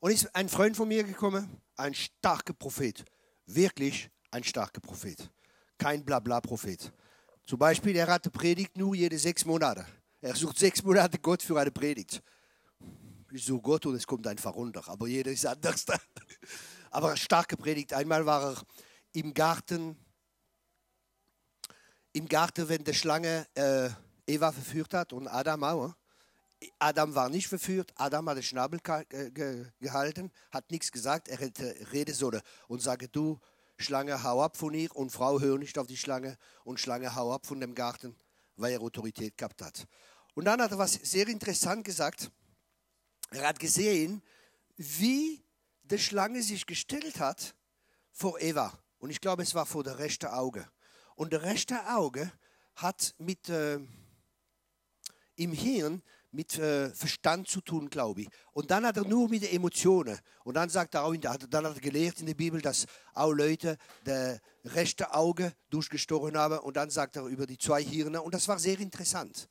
[0.00, 3.04] Und ist ein Freund von mir gekommen, ein starker Prophet.
[3.46, 5.30] Wirklich ein starker Prophet.
[5.78, 6.92] Kein Blabla-Prophet.
[7.46, 9.86] Zum Beispiel, er hat eine Predigt nur jede sechs Monate.
[10.20, 12.22] Er sucht sechs Monate Gott für eine Predigt.
[13.32, 14.82] Ich suche Gott und es kommt einfach runter.
[14.86, 15.84] Aber jeder ist anders.
[16.94, 17.92] Aber starke Predigt.
[17.92, 18.62] Einmal war er
[19.14, 19.96] im Garten,
[22.12, 23.90] im Garten, wenn die Schlange äh,
[24.28, 25.92] Eva verführt hat und Adam auch.
[26.78, 28.78] Adam war nicht verführt, Adam hat den Schnabel
[29.80, 33.40] gehalten, hat nichts gesagt, er hätte reden sollen und sage du,
[33.76, 37.34] Schlange, hau ab von ihr und Frau, hör nicht auf die Schlange und Schlange, hau
[37.34, 38.14] ab von dem Garten,
[38.54, 39.84] weil er Autorität gehabt hat.
[40.34, 42.30] Und dann hat er was sehr interessant gesagt.
[43.32, 44.22] Er hat gesehen,
[44.76, 45.44] wie
[45.84, 47.54] die Schlange sich gestellt hat
[48.10, 48.72] vor Eva.
[48.98, 50.68] Und ich glaube, es war vor der rechten Auge.
[51.14, 52.32] Und der rechte Auge
[52.76, 53.78] hat mit äh,
[55.36, 56.02] im Hirn
[56.34, 58.28] mit äh, Verstand zu tun, glaube ich.
[58.52, 60.18] Und dann hat er nur mit den Emotionen.
[60.42, 63.32] Und dann sagt er auch, der, dann hat er gelehrt in der Bibel, dass auch
[63.32, 66.58] Leute das rechte Auge durchgestochen haben.
[66.58, 68.20] Und dann sagt er über die zwei Hirne.
[68.20, 69.48] Und das war sehr interessant.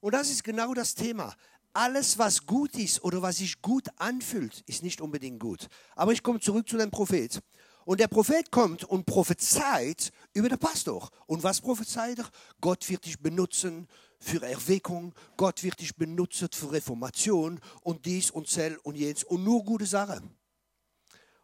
[0.00, 1.34] Und das ist genau das Thema
[1.72, 5.68] alles, was gut ist oder was sich gut anfühlt, ist nicht unbedingt gut.
[5.94, 7.40] Aber ich komme zurück zu dem Prophet.
[7.84, 11.10] Und der Prophet kommt und prophezeit über den Pastor.
[11.26, 12.30] Und was prophezeit er?
[12.60, 18.48] Gott wird dich benutzen für Erweckung, Gott wird dich benutzen für Reformation und dies und
[18.48, 20.30] sel und jenes und nur gute Sachen.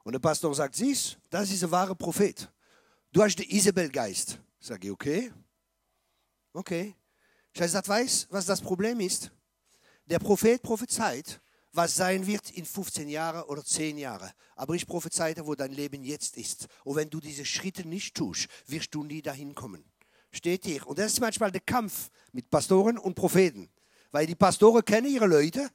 [0.04, 2.48] Und der Pastor sagt, siehst, das ist ein wahrer Prophet.
[3.12, 4.38] Du hast den Isabel-Geist.
[4.60, 5.32] Sag ich, okay.
[6.52, 6.94] Okay.
[7.52, 9.30] Ich weiß, was das Problem ist.
[10.06, 11.40] Der Prophet prophezeit,
[11.72, 14.30] was sein wird in 15 Jahren oder 10 Jahren.
[14.54, 16.68] Aber ich prophezeite, wo dein Leben jetzt ist.
[16.84, 19.84] Und wenn du diese Schritte nicht tust, wirst du nie dahin kommen.
[20.30, 20.86] Steht hier.
[20.86, 23.68] Und das ist manchmal der Kampf mit Pastoren und Propheten.
[24.12, 25.68] Weil die Pastoren kennen ihre Leute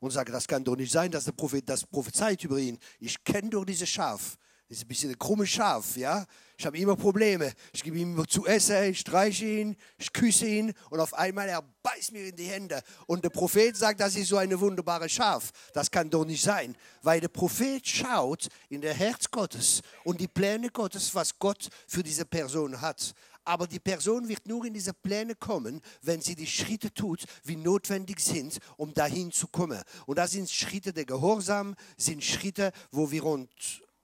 [0.00, 2.78] und sagen, das kann doch nicht sein, dass der Prophet das prophezeit über ihn.
[2.98, 4.36] Ich kenne doch diese Schaf.
[4.68, 6.26] Das ist ein bisschen ein krummes Schaf, ja.
[6.58, 7.52] Ich habe immer Probleme.
[7.72, 11.62] Ich gebe ihm zu essen, ich streiche ihn, ich küsse ihn und auf einmal er
[11.82, 12.82] beißt mir in die Hände.
[13.06, 15.52] Und der Prophet sagt, das ist so eine wunderbare Schaf.
[15.72, 20.28] Das kann doch nicht sein, weil der Prophet schaut in der Herz Gottes und die
[20.28, 23.14] Pläne Gottes, was Gott für diese Person hat.
[23.44, 27.54] Aber die Person wird nur in diese Pläne kommen, wenn sie die Schritte tut, wie
[27.54, 29.80] notwendig sind, um dahin zu kommen.
[30.06, 33.46] Und das sind Schritte der Gehorsam, sind Schritte, wo wir uns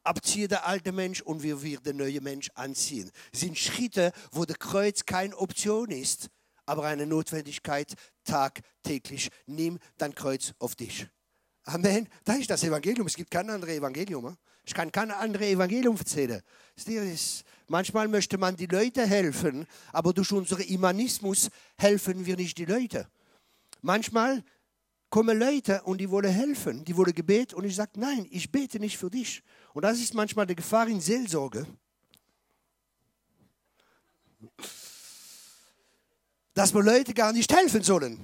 [0.05, 3.11] abziehen der alte Mensch und wir wir den neuen Mensch anziehen.
[3.31, 6.29] Das sind Schritte, wo der Kreuz keine Option ist,
[6.67, 9.31] aber eine Notwendigkeit tagtäglich.
[9.47, 11.07] Nimm dein Kreuz auf dich.
[11.65, 12.09] Amen.
[12.25, 13.07] Das ist das Evangelium.
[13.07, 14.37] Es gibt kein anderes Evangelium.
[14.65, 16.41] Ich kann kein anderes Evangelium erzählen.
[17.69, 23.09] Manchmal möchte man die Leute helfen, aber durch unseren Imanismus helfen wir nicht die Leute.
[23.81, 24.45] Manchmal
[25.13, 28.81] kommen Leute und die wollen helfen, die wollen Gebet und ich sage, nein, ich bete
[28.81, 29.43] nicht für dich.
[29.75, 31.67] Und das ist manchmal die Gefahr in Seelsorge,
[36.55, 38.19] dass wir Leute gar nicht helfen sollen.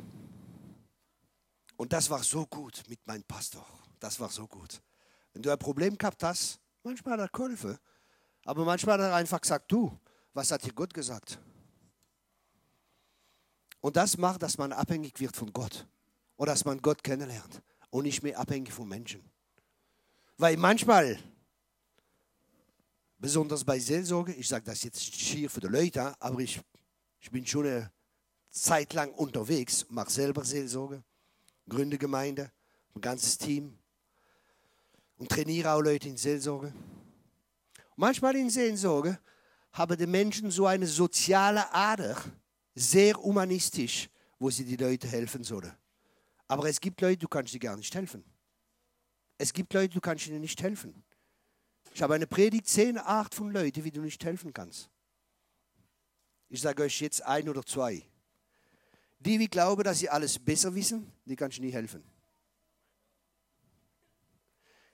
[1.77, 3.67] Und das war so gut mit meinem Pastor.
[4.01, 4.81] Das war so gut.
[5.35, 7.79] Wenn du ein Problem gehabt hast, manchmal hat er geholfen,
[8.47, 9.95] aber manchmal hat er einfach gesagt, du,
[10.33, 11.39] was hat dir Gott gesagt?
[13.81, 15.87] Und das macht, dass man abhängig wird von Gott
[16.39, 19.23] oder dass man Gott kennenlernt und nicht mehr abhängig von Menschen.
[20.39, 21.19] Weil manchmal
[23.19, 26.61] besonders bei Seelsorge, ich sage das jetzt hier für die Leute, aber ich,
[27.21, 27.93] ich bin schon eine
[28.51, 31.03] Zeit lang unterwegs, mache selber Seelsorge,
[31.69, 32.51] gründe Gemeinde,
[32.95, 33.77] ein ganzes Team
[35.17, 36.73] und trainiere auch Leute in Seelsorge.
[37.97, 39.19] manchmal in Seelsorge
[39.73, 42.17] haben die Menschen so eine soziale Ader,
[42.75, 45.73] sehr humanistisch, wo sie die Leute helfen sollen.
[46.49, 48.25] Aber es gibt Leute, du kannst sie gar nicht helfen.
[49.37, 51.05] Es gibt Leute, du kannst ihnen nicht helfen.
[51.95, 54.91] Ich habe eine Predigt, zehn Art von Leuten, wie du nicht helfen kannst.
[56.49, 58.03] Ich sage euch jetzt ein oder zwei.
[59.21, 62.03] Die, die glauben, dass sie alles besser wissen, die kannst du nie helfen.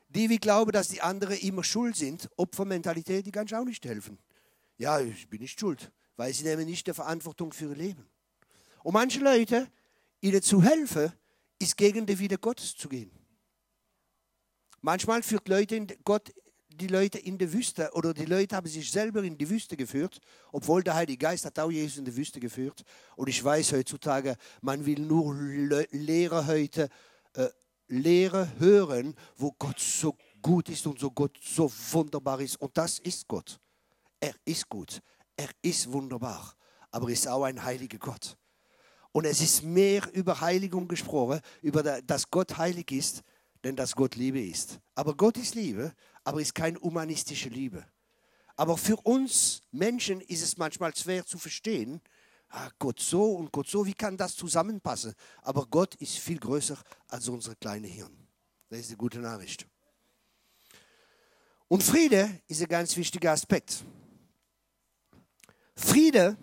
[0.08, 3.84] Die, die glauben, dass die anderen immer schuld sind, Opfermentalität, die kannst du auch nicht
[3.84, 4.18] helfen.
[4.76, 8.06] Ja, ich bin nicht schuld, weil sie nehmen nicht die Verantwortung für ihr Leben.
[8.82, 9.70] Und manche Leute,
[10.20, 11.12] ihnen zu helfen,
[11.58, 13.10] ist gegen den Wille Gottes zu gehen.
[14.80, 16.32] Manchmal führt Leute Gott
[16.76, 20.20] die Leute in die Wüste oder die Leute haben sich selber in die Wüste geführt,
[20.52, 22.82] obwohl der Heilige Geist hat auch Jesus in die Wüste geführt.
[23.16, 25.34] Und ich weiß heutzutage, man will nur
[25.90, 26.88] Lehre heute,
[27.34, 27.48] äh,
[27.86, 32.60] Lehre hören, wo Gott so gut ist und so Gott so wunderbar ist.
[32.60, 33.60] Und das ist Gott.
[34.20, 35.00] Er ist gut.
[35.36, 36.54] Er ist wunderbar.
[36.90, 38.36] Aber er ist auch ein heiliger Gott.
[39.14, 43.22] Und es ist mehr über Heiligung gesprochen, über dass Gott heilig ist,
[43.62, 44.80] denn dass Gott Liebe ist.
[44.94, 47.86] Aber Gott ist Liebe aber ist keine humanistische Liebe.
[48.56, 52.00] Aber für uns Menschen ist es manchmal schwer zu verstehen,
[52.48, 55.12] ah, Gott so und Gott so, wie kann das zusammenpassen?
[55.42, 58.16] Aber Gott ist viel größer als unsere kleine Hirn.
[58.70, 59.66] Das ist eine gute Nachricht.
[61.68, 63.84] Und Friede ist ein ganz wichtiger Aspekt.
[65.76, 66.36] Friede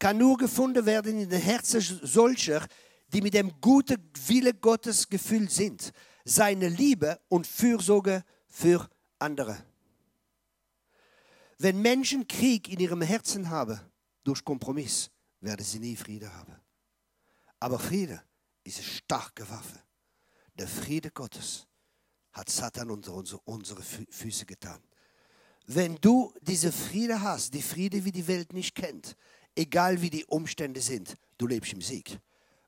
[0.00, 2.66] kann nur gefunden werden in den Herzen solcher,
[3.12, 5.92] die mit dem guten Wille Gottes gefüllt sind.
[6.24, 9.56] Seine Liebe und Fürsorge für andere.
[11.58, 13.78] Wenn Menschen Krieg in ihrem Herzen haben,
[14.24, 15.10] durch Kompromiss,
[15.40, 16.56] werden sie nie Friede haben.
[17.58, 18.22] Aber Friede
[18.64, 19.80] ist eine starke Waffe.
[20.54, 21.66] Der Friede Gottes
[22.32, 23.12] hat Satan unter
[23.44, 24.80] unsere Füße getan.
[25.66, 29.16] Wenn du diese Friede hast, die Friede, wie die Welt nicht kennt,
[29.54, 32.18] egal wie die Umstände sind, du lebst im Sieg.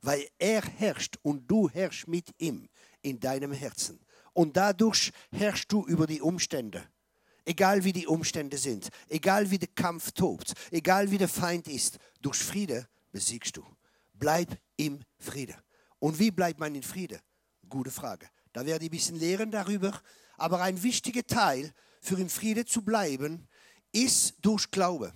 [0.00, 2.68] Weil er herrscht und du herrschst mit ihm
[3.02, 4.00] in deinem Herzen.
[4.32, 6.82] Und dadurch herrschst du über die Umstände.
[7.44, 11.98] Egal wie die Umstände sind, egal wie der Kampf tobt, egal wie der Feind ist,
[12.20, 13.64] durch Friede besiegst du.
[14.14, 15.56] Bleib im Friede.
[15.98, 17.20] Und wie bleibt man in Friede?
[17.68, 18.28] Gute Frage.
[18.52, 20.00] Da werde ich ein bisschen lehren darüber.
[20.36, 23.48] Aber ein wichtiger Teil für im Friede zu bleiben,
[23.92, 25.12] ist durch Glaube.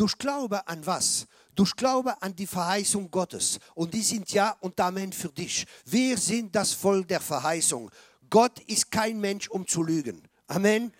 [0.00, 1.26] Durch Glaube an was?
[1.54, 3.58] Durch Glaube an die Verheißung Gottes.
[3.74, 5.66] Und die sind ja und Amen für dich.
[5.84, 7.90] Wir sind das Volk der Verheißung.
[8.30, 10.22] Gott ist kein Mensch, um zu lügen.
[10.46, 10.90] Amen.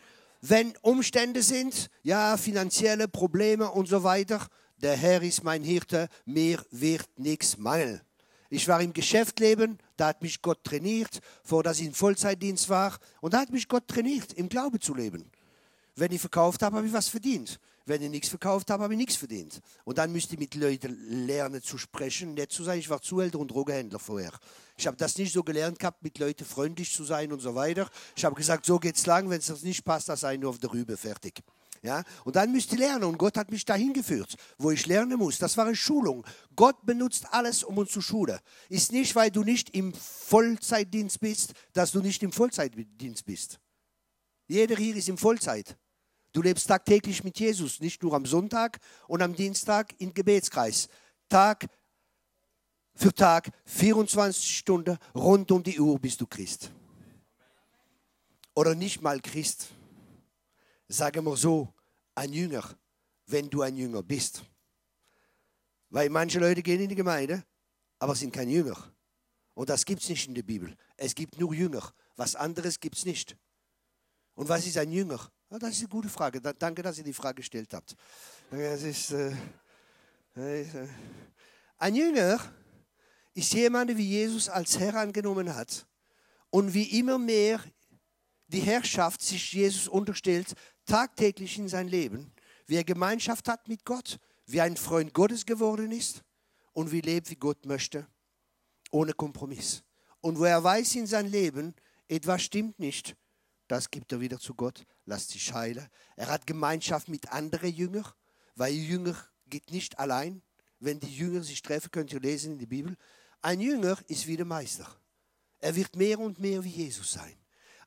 [0.43, 6.63] Wenn Umstände sind, ja, finanzielle Probleme und so weiter, der Herr ist mein Hirte, mir
[6.71, 8.03] wird nichts mangeln.
[8.51, 12.99] Ich war im Geschäftsleben, da hat mich Gott trainiert, vor dass ich im Vollzeitdienst war,
[13.23, 15.25] und da hat mich Gott trainiert, im Glaube zu leben.
[15.97, 17.59] Wenn ich verkauft habe, habe ich was verdient.
[17.91, 19.61] Wenn ich nichts verkauft habe, habe ich nichts verdient.
[19.83, 22.79] Und dann müsste ich mit Leuten lernen zu sprechen, nicht zu sein.
[22.79, 24.31] Ich war Zuhälter und Drogenhändler vorher.
[24.77, 27.91] Ich habe das nicht so gelernt gehabt, mit Leuten freundlich zu sein und so weiter.
[28.15, 30.61] Ich habe gesagt, so geht's lang, wenn es das nicht passt, das sei nur auf
[30.61, 31.43] der Rübe, fertig.
[31.83, 32.05] Ja?
[32.25, 33.03] Und dann müsste ich lernen.
[33.03, 35.39] Und Gott hat mich dahin geführt, wo ich lernen muss.
[35.39, 36.25] Das war eine Schulung.
[36.55, 38.39] Gott benutzt alles, um uns zu schulen.
[38.69, 43.59] Ist nicht, weil du nicht im Vollzeitdienst bist, dass du nicht im Vollzeitdienst bist.
[44.47, 45.77] Jeder hier ist im Vollzeit.
[46.33, 50.89] Du lebst tagtäglich mit Jesus, nicht nur am Sonntag und am Dienstag im Gebetskreis.
[51.29, 51.67] Tag
[52.95, 56.71] für Tag, 24 Stunden, rund um die Uhr bist du Christ.
[58.55, 59.69] Oder nicht mal Christ
[60.91, 61.73] sagen wir so,
[62.15, 62.65] ein Jünger,
[63.27, 64.45] wenn du ein Jünger bist.
[65.89, 67.45] Weil manche Leute gehen in die Gemeinde,
[67.99, 68.77] aber sind kein Jünger.
[69.55, 70.77] Und das gibt es nicht in der Bibel.
[70.97, 71.93] Es gibt nur Jünger.
[72.17, 73.37] Was anderes gibt es nicht.
[74.35, 75.31] Und was ist ein Jünger?
[75.51, 76.41] Ja, das ist eine gute Frage.
[76.41, 77.97] danke, dass ihr die Frage gestellt habt.
[78.53, 79.35] Das ist, äh,
[80.37, 80.87] äh,
[81.77, 82.39] ein Jünger
[83.35, 85.89] ist jemand, wie Jesus als Herr angenommen hat
[86.51, 87.61] und wie immer mehr
[88.47, 90.55] die Herrschaft sich Jesus unterstellt,
[90.87, 92.33] tagtäglich in sein Leben,
[92.67, 96.23] wie er Gemeinschaft hat mit Gott, wie ein Freund Gottes geworden ist
[96.75, 98.07] und wie lebt, wie Gott möchte,
[98.93, 99.83] ohne Kompromiss.
[100.21, 101.75] Und wo er weiß in sein Leben,
[102.07, 103.17] etwas stimmt nicht,
[103.71, 105.87] das gibt er wieder zu Gott, lasst sich heilen.
[106.17, 108.07] Er hat Gemeinschaft mit anderen Jüngern,
[108.55, 110.43] weil Jünger geht nicht allein.
[110.79, 112.97] Wenn die Jünger sich treffen, könnt ihr lesen in der Bibel.
[113.43, 114.87] Ein Jünger ist wie der Meister.
[115.59, 117.37] Er wird mehr und mehr wie Jesus sein.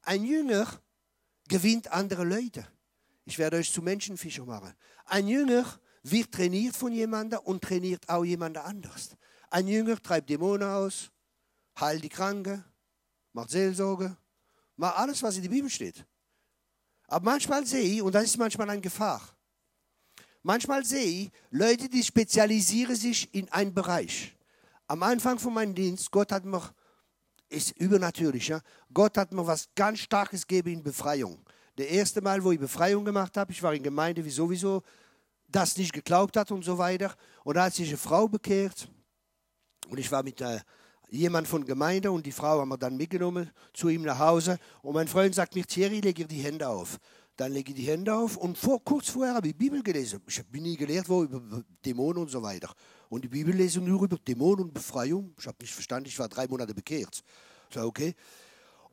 [0.04, 0.68] Ein Jünger
[1.48, 2.68] gewinnt andere Leute.
[3.26, 4.74] Ich werde euch zu Menschenfischer machen.
[5.06, 5.66] Ein Jünger
[6.04, 9.16] wird trainiert von jemandem und trainiert auch jemand anders.
[9.50, 11.10] Ein Jünger treibt Dämonen aus,
[11.80, 12.64] heilt die Kranken,
[13.32, 14.18] macht Seelsorge,
[14.76, 16.06] macht alles, was in der Bibel steht.
[17.08, 19.22] Aber manchmal sehe ich, und das ist manchmal eine Gefahr,
[20.42, 24.36] manchmal sehe ich Leute, die spezialisieren sich in einen Bereich.
[24.88, 26.62] Am Anfang von meinem Dienst, Gott hat mir,
[27.50, 28.62] ist übernatürlich, ja?
[28.94, 31.40] Gott hat mir was ganz Starkes gegeben in Befreiung.
[31.78, 34.84] Der erste Mal, wo ich Befreiung gemacht habe, ich war in Gemeinde, wie sowieso
[35.48, 37.16] das nicht geglaubt hat und so weiter.
[37.44, 38.88] Und da hat sich eine Frau bekehrt
[39.88, 40.60] und ich war mit äh,
[41.10, 44.58] jemand von Gemeinde und die Frau haben wir dann mitgenommen zu ihm nach Hause.
[44.82, 47.00] Und mein Freund sagt mir, Thierry, lege die Hände auf.
[47.36, 50.22] Dann lege ich die Hände auf und vor, kurz vorher habe ich die Bibel gelesen.
[50.28, 52.72] Ich habe nie gelehrt, wo über Dämonen und so weiter.
[53.10, 55.34] Und die Bibel lese nur über Dämonen und Befreiung.
[55.40, 57.24] Ich habe nicht verstanden, ich war drei Monate bekehrt.
[57.70, 58.16] Ich sage, okay.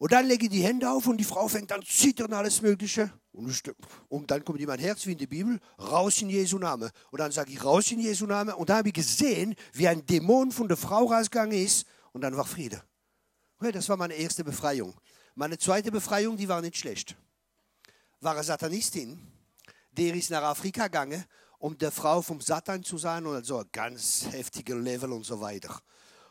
[0.01, 3.13] Und dann lege ich die Hände auf und die Frau fängt an zittern, alles Mögliche.
[3.33, 3.63] Und,
[4.09, 6.91] und dann kommt in mein Herz wie in die Bibel, raus in Jesu Name.
[7.11, 8.57] Und dann sage ich, raus in Jesu Name.
[8.57, 11.87] Und da habe ich gesehen, wie ein Dämon von der Frau rausgegangen ist.
[12.13, 12.83] Und dann war Friede.
[13.61, 14.95] Das war meine erste Befreiung.
[15.35, 17.17] Meine zweite Befreiung, die war nicht schlecht.
[18.21, 19.21] War eine Satanistin,
[19.93, 21.25] der ist nach Afrika gegangen,
[21.59, 25.41] um der Frau vom Satan zu sein und so ein ganz heftiger Level und so
[25.41, 25.81] weiter.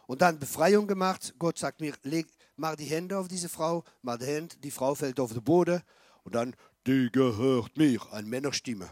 [0.07, 1.35] Und dann Befreiung gemacht.
[1.37, 4.95] Gott sagt mir, leg, mach die Hände auf diese Frau, mach die Hände, die Frau
[4.95, 5.83] fällt auf den Boden
[6.23, 6.55] und dann,
[6.87, 8.89] die gehört mir, eine Männerstimme.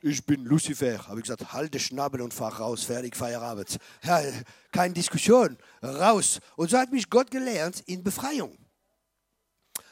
[0.00, 1.08] Ich bin Lucifer.
[1.08, 3.78] Habe ich gesagt, halte Schnabel und fahr raus, fertig, Feierabend.
[4.04, 4.22] Ja,
[4.70, 6.38] keine Diskussion, raus.
[6.56, 8.56] Und so hat mich Gott gelernt in Befreiung.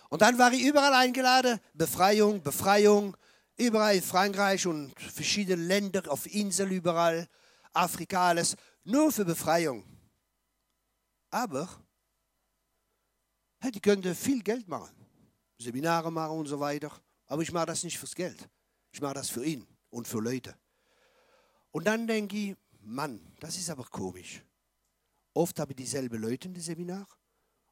[0.09, 3.17] Und dann war ich überall eingeladen, Befreiung, Befreiung,
[3.57, 7.27] überall in Frankreich und verschiedene Länder, auf Inseln überall,
[7.73, 9.85] Afrika, alles, nur für Befreiung.
[11.31, 11.69] Aber
[13.75, 14.95] die könnte viel Geld machen.
[15.59, 16.93] Seminare machen und so weiter.
[17.27, 18.49] Aber ich mache das nicht fürs Geld.
[18.93, 20.57] Ich mache das für ihn und für Leute.
[21.73, 24.43] Und dann denke ich, Mann, das ist aber komisch.
[25.35, 27.07] Oft habe ich dieselben Leute in dem Seminar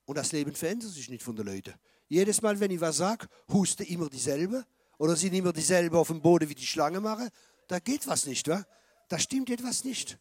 [0.04, 1.74] und das Leben verändert sich nicht von den Leuten.
[2.08, 4.66] Jedes Mal, wenn ich was sage, huste immer dieselbe
[4.98, 7.30] oder sind immer dieselben auf dem Boden, wie die Schlange machen.
[7.66, 8.64] Da geht was nicht, wa?
[9.08, 10.18] Da stimmt etwas nicht.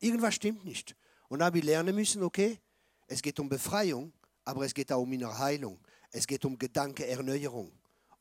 [0.00, 0.96] Irgendwas stimmt nicht.
[1.28, 2.58] Und da habe ich lernen müssen, okay,
[3.06, 4.12] es geht um Befreiung,
[4.44, 5.78] aber es geht auch um innere Heilung.
[6.10, 7.77] Es geht um Gedankenerneuerung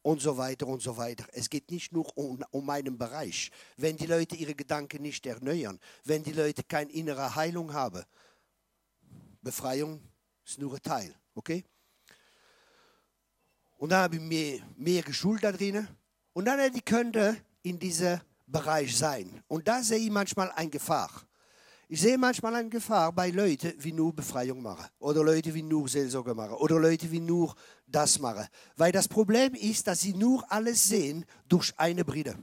[0.07, 1.25] und so weiter und so weiter.
[1.33, 3.51] Es geht nicht nur um, um meinen Bereich.
[3.75, 8.05] Wenn die Leute ihre Gedanken nicht erneuern, wenn die Leute keine innere Heilung haben,
[9.41, 9.99] Befreiung
[10.45, 11.61] ist nur ein Teil, okay?
[13.75, 15.85] Und dann habe ich mir mehr geschult da drinnen.
[16.31, 19.43] Und dann ich könnte in diesem Bereich sein.
[19.49, 21.26] Und da sehe ich manchmal eine Gefahr.
[21.89, 24.85] Ich sehe manchmal eine Gefahr bei Leuten, die nur Befreiung machen.
[24.99, 26.55] Oder Leute, die nur Seelsorge machen.
[26.55, 28.45] Oder Leute, die nur das machen.
[28.75, 32.37] Weil das Problem ist, dass sie nur alles sehen durch eine Brille.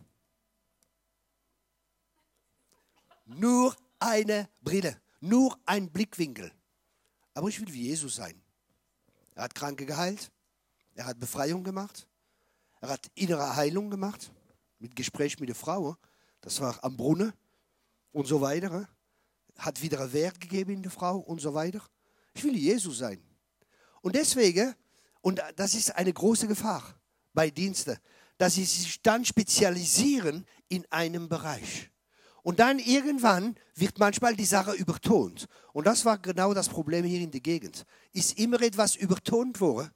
[3.26, 4.98] Nur eine Brille.
[5.20, 6.50] Nur ein Blickwinkel.
[7.34, 8.40] Aber ich will wie Jesus sein.
[9.34, 10.30] Er hat Kranke geheilt.
[10.94, 12.06] Er hat Befreiung gemacht.
[12.80, 14.30] Er hat innere Heilung gemacht,
[14.78, 15.96] mit Gespräch mit der Frau.
[16.42, 17.32] Das war am Brunnen
[18.12, 18.86] und so weiter.
[19.58, 21.82] Hat wieder Wert gegeben in der Frau und so weiter.
[22.34, 23.22] Ich will Jesus sein.
[24.02, 24.74] Und deswegen,
[25.20, 26.82] und das ist eine große Gefahr
[27.32, 27.96] bei Diensten,
[28.38, 31.90] dass sie sich dann spezialisieren in einem Bereich.
[32.42, 35.46] Und dann irgendwann wird manchmal die Sache übertont.
[35.72, 37.86] Und das war genau das Problem hier in der Gegend.
[38.12, 39.90] Ist immer etwas übertont worden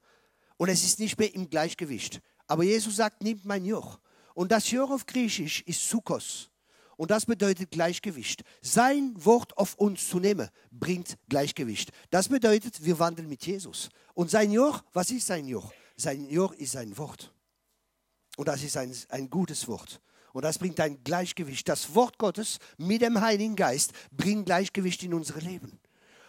[0.56, 2.22] und es ist nicht mehr im Gleichgewicht.
[2.46, 4.00] Aber Jesus sagt, nimmt mein Joch.
[4.32, 6.50] Und das Joch auf Griechisch ist Sukos.
[6.98, 8.42] Und das bedeutet Gleichgewicht.
[8.60, 11.92] Sein Wort auf uns zu nehmen, bringt Gleichgewicht.
[12.10, 13.88] Das bedeutet, wir wandeln mit Jesus.
[14.14, 15.72] Und sein Joch, was ist sein Joch?
[15.96, 17.32] Sein Joch ist sein Wort.
[18.36, 20.00] Und das ist ein, ein gutes Wort.
[20.32, 21.68] Und das bringt ein Gleichgewicht.
[21.68, 25.78] Das Wort Gottes mit dem Heiligen Geist bringt Gleichgewicht in unser Leben.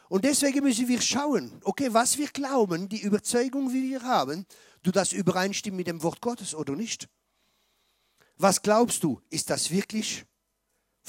[0.07, 4.45] Und deswegen müssen wir schauen, okay, was wir glauben, die Überzeugung, wie wir haben,
[4.83, 7.09] du das übereinstimmt mit dem Wort Gottes oder nicht.
[8.37, 10.25] Was glaubst du, ist das wirklich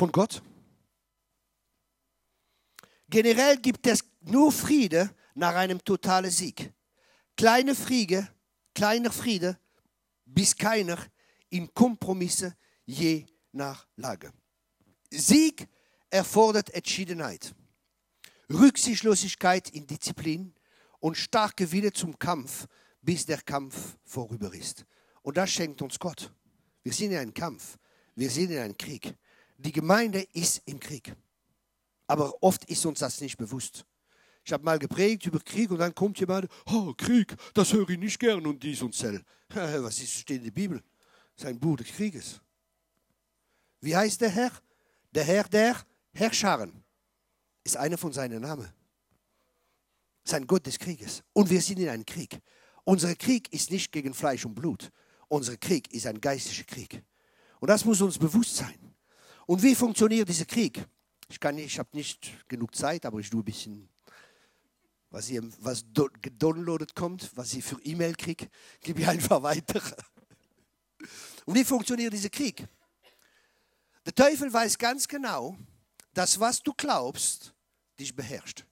[0.01, 0.42] von Gott?
[3.11, 6.72] Generell gibt es nur Friede nach einem totalen Sieg.
[7.36, 8.26] Kleine Friede,
[8.74, 9.59] kleiner Friede
[10.24, 10.96] bis keiner
[11.51, 14.32] in Kompromisse je nach Lage.
[15.11, 15.68] Sieg
[16.09, 17.55] erfordert Entschiedenheit,
[18.48, 20.55] Rücksichtslosigkeit in Disziplin
[21.01, 22.66] und starke Wille zum Kampf,
[23.03, 24.86] bis der Kampf vorüber ist.
[25.20, 26.32] Und das schenkt uns Gott.
[26.82, 27.76] Wir sind in einem Kampf,
[28.14, 29.14] wir sind in einem Krieg.
[29.62, 31.14] Die Gemeinde ist im Krieg.
[32.06, 33.84] Aber oft ist uns das nicht bewusst.
[34.42, 37.98] Ich habe mal geprägt über Krieg und dann kommt jemand, oh, Krieg, das höre ich
[37.98, 39.20] nicht gern und dies und das.
[39.48, 40.82] Was ist, steht in der Bibel?
[41.36, 42.40] Das ist ein Buch des Krieges.
[43.80, 44.52] Wie heißt der Herr?
[45.12, 45.76] Der Herr der
[46.12, 46.82] Herrscharen
[47.62, 48.68] ist einer von seinen Namen.
[50.24, 51.22] Sein Gott des Krieges.
[51.34, 52.40] Und wir sind in einem Krieg.
[52.84, 54.90] Unser Krieg ist nicht gegen Fleisch und Blut.
[55.28, 57.04] Unser Krieg ist ein geistlicher Krieg.
[57.61, 58.89] Und das muss uns bewusst sein.
[59.51, 60.80] Und wie funktioniert dieser Krieg?
[61.28, 63.88] Ich, ich habe nicht genug Zeit, aber ich tue ein bisschen,
[65.11, 65.84] was, ihr, was
[66.22, 68.48] gedownloadet kommt, was ich für E-Mail kriege,
[68.80, 69.82] gebe ich einfach weiter.
[71.46, 72.64] Und wie funktioniert dieser Krieg?
[74.07, 75.57] Der Teufel weiß ganz genau,
[76.14, 77.53] dass was du glaubst,
[77.98, 78.64] dich beherrscht.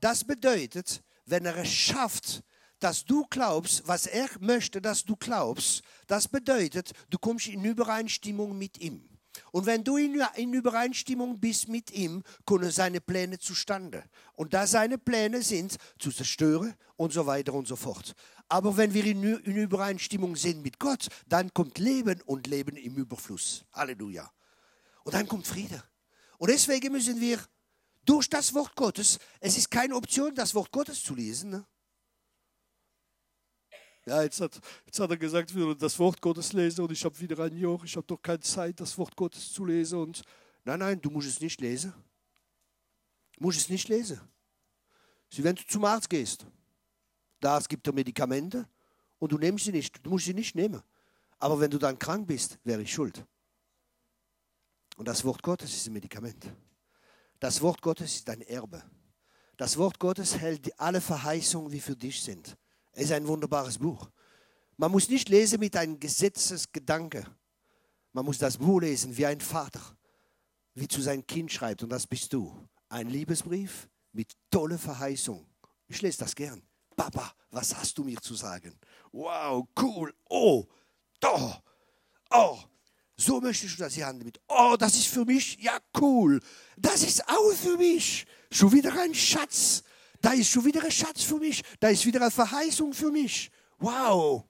[0.00, 2.42] Das bedeutet, wenn er es schafft,
[2.78, 8.56] dass du glaubst, was er möchte, dass du glaubst, das bedeutet, du kommst in Übereinstimmung
[8.56, 9.11] mit ihm.
[9.52, 14.02] Und wenn du in, in Übereinstimmung bist mit ihm, kommen seine Pläne zustande.
[14.34, 18.14] Und da seine Pläne sind, zu zerstören und so weiter und so fort.
[18.48, 22.96] Aber wenn wir in, in Übereinstimmung sind mit Gott, dann kommt Leben und Leben im
[22.96, 23.64] Überfluss.
[23.72, 24.30] Halleluja.
[25.04, 25.82] Und dann kommt Friede.
[26.38, 27.38] Und deswegen müssen wir
[28.04, 31.50] durch das Wort Gottes, es ist keine Option, das Wort Gottes zu lesen.
[31.50, 31.66] Ne?
[34.04, 37.18] Ja, jetzt hat, jetzt hat er gesagt, wir das Wort Gottes lesen und ich habe
[37.20, 40.00] wieder ein Jahr, ich habe doch keine Zeit, das Wort Gottes zu lesen.
[40.00, 40.22] Und
[40.64, 41.92] nein, nein, du musst es nicht lesen.
[43.36, 44.20] Du musst es nicht lesen.
[45.30, 46.46] Sie, wenn du zum Arzt gehst,
[47.42, 48.68] Arzt gibt dir Medikamente
[49.18, 50.82] und du nimmst sie nicht, du musst sie nicht nehmen.
[51.38, 53.24] Aber wenn du dann krank bist, wäre ich schuld.
[54.96, 56.52] Und das Wort Gottes ist ein Medikament.
[57.40, 58.82] Das Wort Gottes ist ein Erbe.
[59.56, 62.56] Das Wort Gottes hält alle Verheißungen, wie für dich sind.
[62.92, 64.10] Es ist ein wunderbares Buch.
[64.76, 67.26] Man muss nicht lesen mit einem Gesetzesgedanke.
[68.12, 69.80] Man muss das Buch lesen wie ein Vater,
[70.74, 71.82] wie zu seinem Kind schreibt.
[71.82, 72.68] Und das bist du.
[72.88, 75.46] Ein Liebesbrief mit toller Verheißung.
[75.88, 76.62] Ich lese das gern.
[76.94, 78.78] Papa, was hast du mir zu sagen?
[79.12, 80.12] Wow, cool.
[80.28, 80.66] Oh,
[81.20, 81.62] da.
[82.30, 82.58] Oh,
[83.16, 84.40] so möchtest du, dass ich handle mit.
[84.48, 85.56] Oh, das ist für mich.
[85.60, 86.40] Ja, cool.
[86.76, 88.26] Das ist auch für mich.
[88.50, 89.82] Schon wieder ein Schatz.
[90.22, 91.62] Da ist schon wieder ein Schatz für mich.
[91.80, 93.50] Da ist wieder eine Verheißung für mich.
[93.78, 94.44] Wow.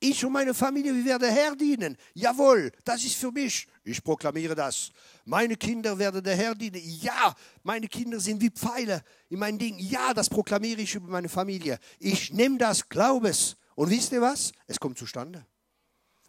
[0.00, 1.96] Ich und meine Familie, wir werden Herr dienen.
[2.14, 3.66] Jawohl, das ist für mich.
[3.82, 4.90] Ich proklamiere das.
[5.24, 6.80] Meine Kinder werden der Herr dienen.
[7.00, 9.76] Ja, meine Kinder sind wie Pfeile in mein Ding.
[9.78, 11.80] Ja, das proklamiere ich über meine Familie.
[11.98, 13.56] Ich nehme das, glaube es.
[13.74, 14.52] Und wisst ihr was?
[14.68, 15.44] Es kommt zustande.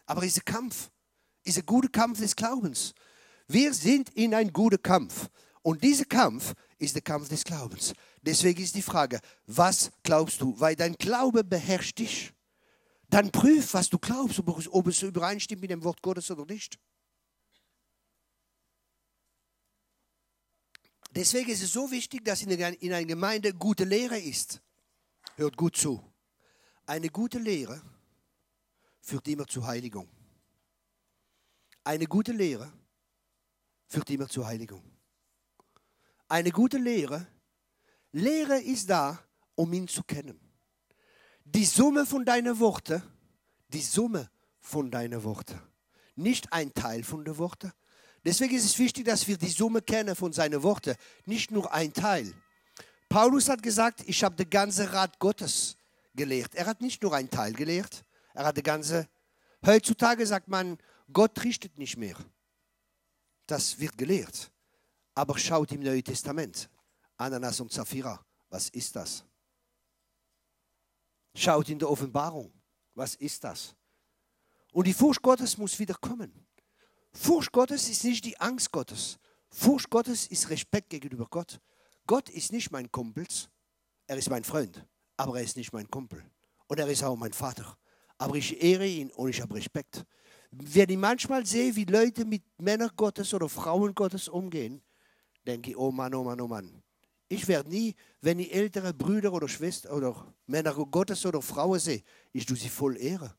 [0.08, 0.90] Aber ein Kampf.
[1.44, 2.94] Ist ein guter Kampf des Glaubens.
[3.48, 5.30] Wir sind in einem guten Kampf.
[5.62, 7.94] Und dieser Kampf ist der Kampf des Glaubens.
[8.22, 10.60] Deswegen ist die Frage, was glaubst du?
[10.60, 12.34] Weil dein Glaube beherrscht dich.
[13.10, 16.78] Dann prüf, was du glaubst, ob es übereinstimmt mit dem Wort Gottes oder nicht.
[21.12, 24.62] Deswegen ist es so wichtig, dass in einer Gemeinde gute Lehre ist.
[25.38, 26.04] Hört gut zu.
[26.86, 27.82] Eine gute Lehre
[29.02, 30.08] führt immer zur Heiligung.
[31.84, 32.72] Eine gute Lehre
[33.88, 34.84] führt immer zur Heiligung.
[36.28, 37.26] Eine gute Lehre
[38.12, 39.20] Lehre ist da,
[39.56, 40.40] um ihn zu kennen.
[41.44, 43.02] Die Summe von deinen Worten,
[43.68, 44.30] die Summe
[44.60, 45.60] von deinen Worten.
[46.16, 47.72] Nicht ein Teil von den Worten.
[48.26, 50.96] Deswegen ist es wichtig, dass wir die Summe kennen von seinen Worten,
[51.26, 52.34] nicht nur ein Teil.
[53.08, 55.78] Paulus hat gesagt, ich habe den ganzen Rat Gottes
[56.14, 56.54] gelehrt.
[56.56, 58.04] Er hat nicht nur einen Teil gelehrt,
[58.34, 59.08] er hat die ganze.
[59.66, 60.78] Heutzutage sagt man,
[61.12, 62.16] Gott richtet nicht mehr.
[63.48, 64.52] Das wird gelehrt.
[65.16, 66.70] Aber schaut im Neuen Testament,
[67.20, 69.26] Ananas und Sapphira, was ist das?
[71.36, 72.52] Schaut in der Offenbarung,
[72.96, 73.76] was ist das?
[74.72, 76.48] Und die Furcht Gottes muss wieder kommen.
[77.12, 79.20] Furcht Gottes ist nicht die Angst Gottes.
[79.50, 81.60] Furcht Gottes ist Respekt gegenüber Gott.
[82.08, 83.26] Gott ist nicht mein Kumpel,
[84.08, 84.86] er ist mein Freund,
[85.18, 86.24] aber er ist nicht mein Kumpel.
[86.68, 87.78] Und er ist auch mein Vater.
[88.18, 90.06] Aber ich ehre ihn und ich habe Respekt.
[90.52, 94.82] Wenn ich manchmal sehe, wie Leute mit Männern Gottes oder Frauen Gottes umgehen,
[95.46, 96.79] denke ich, oh Mann, oh Mann, oh Mann.
[97.30, 102.04] Ich werde nie, wenn ich ältere Brüder oder Schwestern oder Männer Gottes oder Frauen sehe,
[102.34, 103.36] ich tue sie voll Ehre.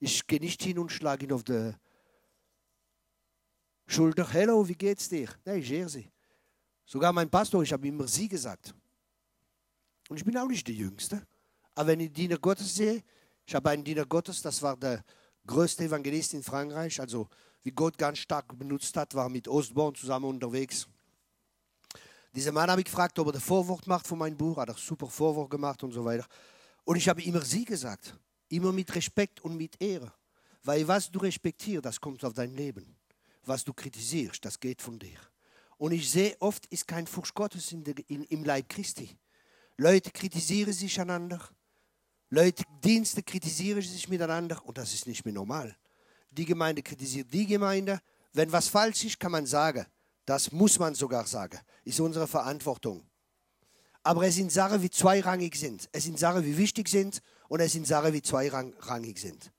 [0.00, 1.74] Ich gehe nicht hin und schlage ihn auf die
[3.86, 4.26] Schulter.
[4.32, 5.28] Hello, wie geht's dir?
[5.44, 6.10] Nein, ich ehre sie.
[6.86, 8.74] Sogar mein Pastor, ich habe immer sie gesagt.
[10.08, 11.26] Und ich bin auch nicht der Jüngste.
[11.74, 13.02] Aber wenn ich Diener Gottes sehe,
[13.46, 15.04] ich habe einen Diener Gottes, das war der
[15.46, 17.28] größte Evangelist in Frankreich, also
[17.62, 20.88] wie Gott ganz stark benutzt hat, war mit Ostborn zusammen unterwegs.
[22.34, 24.74] Dieser Mann habe ich gefragt, ob er das Vorwort macht von meinem Buch, hat er
[24.74, 26.26] super Vorwort gemacht und so weiter.
[26.84, 28.18] Und ich habe immer sie gesagt,
[28.48, 30.12] immer mit Respekt und mit Ehre.
[30.64, 32.96] Weil was du respektierst, das kommt auf dein Leben.
[33.44, 35.18] Was du kritisierst, das geht von dir.
[35.76, 39.16] Und ich sehe, oft ist kein Furcht Gottes in der, in, im Leib Christi.
[39.76, 41.40] Leute kritisieren sich einander,
[42.30, 45.76] Leute, Dienste kritisieren sich miteinander und das ist nicht mehr normal.
[46.30, 48.00] Die Gemeinde kritisiert die Gemeinde.
[48.32, 49.86] Wenn was falsch ist, kann man sagen.
[50.24, 51.58] Das muss man sogar sagen.
[51.84, 53.06] Ist unsere Verantwortung.
[54.02, 55.88] Aber es sind Sachen, die zweirangig sind.
[55.92, 59.50] Es sind Sachen, die wichtig sind und es sind Sachen, die zweirangig sind.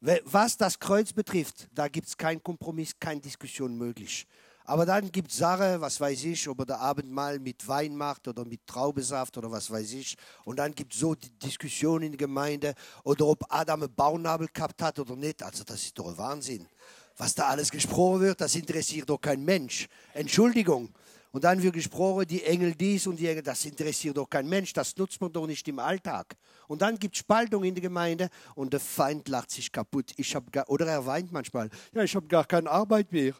[0.00, 4.26] Was das Kreuz betrifft, da gibt es keinen Kompromiss, keine Diskussion möglich.
[4.64, 8.28] Aber dann gibt es Sachen, was weiß ich, ob er der Abendmahl mit Wein macht
[8.28, 10.14] oder mit Traubesaft oder was weiß ich.
[10.44, 14.46] Und dann gibt es so die Diskussion in der Gemeinde oder ob Adam einen Bauchnabel
[14.52, 15.42] gehabt hat oder nicht.
[15.42, 16.68] Also das ist doch Wahnsinn.
[17.18, 19.86] Was da alles gesprochen wird, das interessiert doch kein Mensch.
[20.14, 20.88] Entschuldigung.
[21.30, 24.72] Und dann wird gesprochen, die Engel dies und die Engel, das interessiert doch kein Mensch,
[24.72, 26.36] das nutzt man doch nicht im Alltag.
[26.68, 30.12] Und dann gibt es Spaltung in der Gemeinde und der Feind lacht sich kaputt.
[30.16, 33.34] Ich gar, oder er weint manchmal, ja, ich habe gar keine Arbeit mehr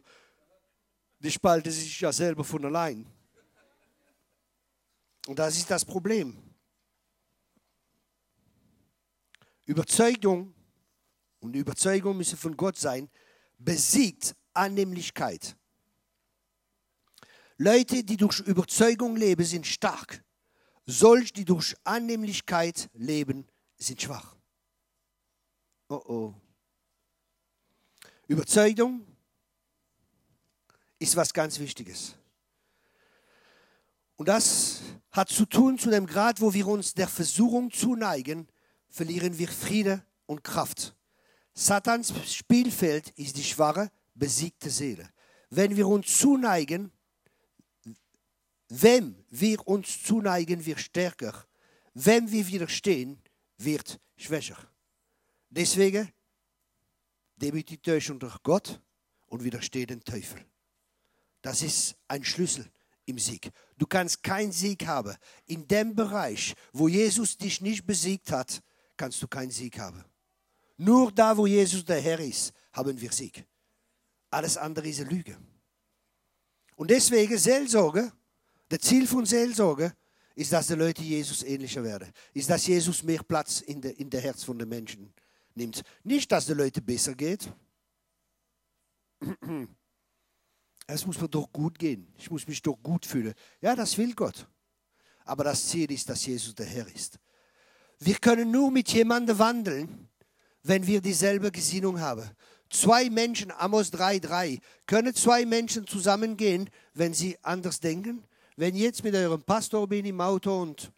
[1.19, 3.05] die spalten sich ja selber von allein.
[5.27, 6.37] Und das ist das Problem.
[9.65, 10.53] Überzeugung
[11.41, 13.09] und Überzeugung müssen von Gott sein,
[13.59, 15.55] besiegt Annehmlichkeit.
[17.57, 20.23] Leute, die durch Überzeugung leben, sind stark.
[20.85, 23.45] Solche, die durch Annehmlichkeit leben,
[23.77, 24.35] sind schwach.
[25.89, 26.33] Oh oh.
[28.27, 29.05] Überzeugung
[30.99, 32.15] ist was ganz Wichtiges.
[34.15, 34.81] Und das
[35.11, 38.47] hat zu tun zu dem Grad, wo wir uns der Versuchung zuneigen,
[38.89, 40.95] verlieren wir Friede und Kraft.
[41.61, 45.09] Satans Spielfeld ist die schwache, besiegte Seele.
[45.49, 46.89] Wenn wir uns zuneigen,
[48.69, 51.45] wem wir uns zuneigen, wird stärker.
[51.93, 53.21] Wem wir widerstehen,
[53.57, 54.55] wird schwächer.
[55.49, 56.09] Deswegen
[57.35, 58.81] demütigt euch unter Gott
[59.27, 60.45] und widersteht den Teufel.
[61.41, 62.71] Das ist ein Schlüssel
[63.05, 63.51] im Sieg.
[63.77, 65.13] Du kannst keinen Sieg haben.
[65.45, 68.63] In dem Bereich, wo Jesus dich nicht besiegt hat,
[68.95, 70.05] kannst du keinen Sieg haben.
[70.81, 73.45] Nur da, wo Jesus der Herr ist, haben wir Sieg.
[74.31, 75.37] Alles andere ist eine Lüge.
[76.77, 78.13] Und deswegen Seelsorge,
[78.69, 79.93] das Ziel von Seelsorge
[80.35, 82.09] ist, dass die Leute Jesus ähnlicher werden.
[82.33, 85.13] Ist, dass Jesus mehr Platz in der, in der Herz von den Menschen
[85.53, 85.81] nimmt.
[86.03, 87.51] Nicht, dass die Leute besser geht.
[90.91, 92.11] Es muss mir doch gut gehen.
[92.17, 93.35] Ich muss mich doch gut fühlen.
[93.61, 94.47] Ja, das will Gott.
[95.23, 97.19] Aber das Ziel ist, dass Jesus der Herr ist.
[97.99, 100.08] Wir können nur mit jemandem wandeln,
[100.63, 102.29] wenn wir dieselbe Gesinnung haben.
[102.69, 108.23] Zwei Menschen, Amos 3,3, können zwei Menschen zusammengehen, wenn sie anders denken?
[108.55, 110.91] Wenn jetzt mit eurem Pastor bin im Auto und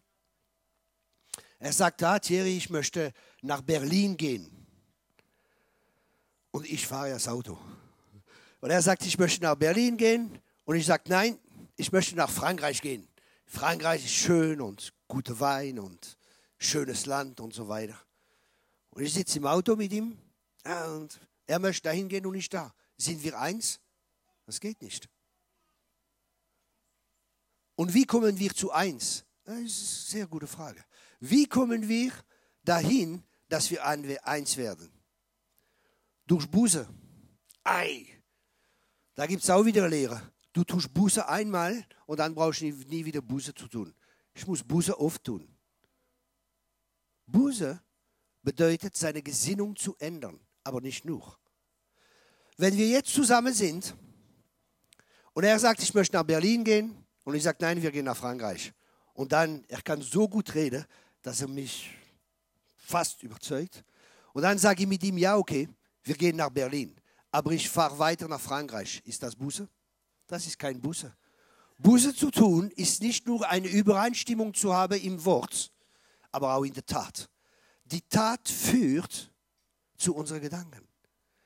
[1.58, 4.50] er sagt, ah, Thierry, ich möchte nach Berlin gehen.
[6.50, 7.56] Und ich fahre das Auto.
[8.60, 10.38] Und er sagt, ich möchte nach Berlin gehen.
[10.64, 11.38] Und ich sage, nein,
[11.76, 13.08] ich möchte nach Frankreich gehen.
[13.46, 16.16] Frankreich ist schön und guter Wein und
[16.58, 17.96] schönes Land und so weiter.
[18.92, 20.16] Und ich sitze im Auto mit ihm
[20.64, 22.72] und er möchte dahin gehen und ich da.
[22.96, 23.80] Sind wir eins?
[24.46, 25.08] Das geht nicht.
[27.74, 29.24] Und wie kommen wir zu eins?
[29.44, 30.84] Das ist eine sehr gute Frage.
[31.20, 32.12] Wie kommen wir
[32.64, 34.92] dahin, dass wir eins werden?
[36.26, 36.88] durch Buße.
[37.64, 38.06] Ei,
[39.14, 40.32] da gibt es auch wieder Lehre.
[40.52, 43.94] Du tust Buße einmal und dann brauchst du nie, nie wieder Buße zu tun.
[44.34, 45.46] Ich muss Buße oft tun.
[47.26, 47.82] Buße
[48.42, 51.36] bedeutet, seine Gesinnung zu ändern, aber nicht nur.
[52.56, 53.94] Wenn wir jetzt zusammen sind
[55.32, 58.16] und er sagt, ich möchte nach Berlin gehen und ich sage, nein, wir gehen nach
[58.16, 58.72] Frankreich.
[59.14, 60.84] Und dann, er kann so gut reden,
[61.22, 61.90] dass er mich
[62.76, 63.84] fast überzeugt.
[64.32, 65.68] Und dann sage ich mit ihm, ja, okay,
[66.02, 66.94] wir gehen nach Berlin,
[67.30, 69.02] aber ich fahre weiter nach Frankreich.
[69.04, 69.68] Ist das Buße?
[70.26, 71.14] Das ist kein Buße.
[71.78, 75.72] Buße zu tun ist nicht nur eine Übereinstimmung zu haben im Wort,
[76.30, 77.28] aber auch in der Tat.
[77.92, 79.30] Die Tat führt
[79.98, 80.88] zu unseren Gedanken.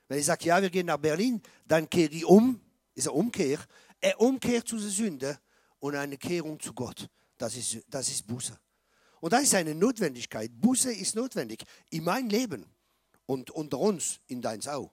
[0.07, 2.61] Wenn ich sage, ja, wir gehen nach Berlin, dann kehre ich um,
[2.94, 3.59] ist eine Umkehr.
[4.01, 5.40] Er umkehrt zu der Sünde
[5.80, 7.09] und eine Kehrung zu Gott.
[7.36, 8.57] Das ist, das ist Buße.
[9.20, 10.53] Und das ist eine Notwendigkeit.
[10.55, 12.66] Buße ist notwendig in meinem Leben
[13.26, 14.92] und unter uns, in deins auch.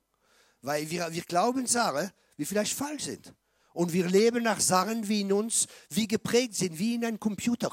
[0.61, 3.31] Weil wir, wir glauben Sachen, die vielleicht falsch sind.
[3.73, 7.71] Und wir leben nach Sachen, wie in uns, wie geprägt sind, wie in einem Computer,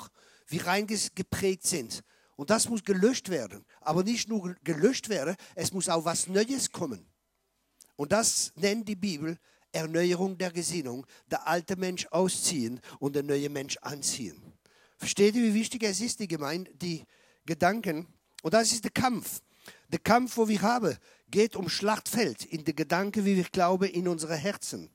[0.49, 2.03] wie reingeprägt sind.
[2.41, 3.67] Und das muss gelöscht werden.
[3.83, 7.07] Aber nicht nur gelöscht werden, es muss auch was Neues kommen.
[7.97, 9.37] Und das nennt die Bibel
[9.73, 11.07] Erneuerung der Gesinnung.
[11.31, 14.41] Der alte Mensch ausziehen und der neue Mensch anziehen.
[14.97, 17.05] Versteht ihr, wie wichtig es ist, die Gemeinde, die
[17.45, 18.07] Gedanken?
[18.41, 19.43] Und das ist der Kampf.
[19.89, 20.97] Der Kampf, wo wir haben,
[21.31, 24.91] geht um Schlachtfeld, in die Gedanken, wie wir glauben, in unsere Herzen.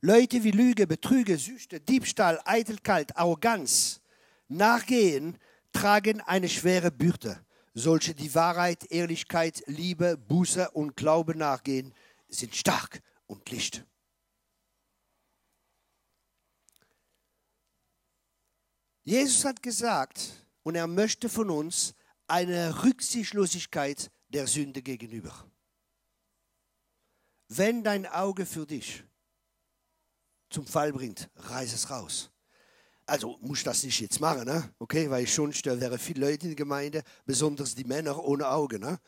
[0.00, 4.00] Leute wie Lüge, Betrüge, Süchte, Diebstahl, Eitelkeit, Arroganz,
[4.48, 5.38] Nachgehen
[5.72, 7.44] tragen eine schwere Bürde.
[7.74, 11.94] Solche, die Wahrheit, Ehrlichkeit, Liebe, Buße und Glaube nachgehen,
[12.28, 13.84] sind stark und licht.
[19.04, 21.94] Jesus hat gesagt, und er möchte von uns
[22.26, 25.50] eine Rücksichtslosigkeit der Sünde gegenüber.
[27.48, 29.04] Wenn dein Auge für dich
[30.50, 32.30] zum Fall bringt, reiß es raus.
[33.06, 34.74] Also muss ich das nicht jetzt machen, ne?
[34.78, 38.80] okay, weil sonst da wären viele Leute in der Gemeinde, besonders die Männer ohne Augen.
[38.80, 38.98] Ne?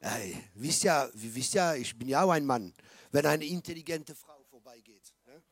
[0.00, 2.72] Hey, wisst ja, wisst ja, ich bin ja auch ein Mann,
[3.10, 5.12] wenn eine intelligente Frau vorbeigeht.
[5.26, 5.42] Ne?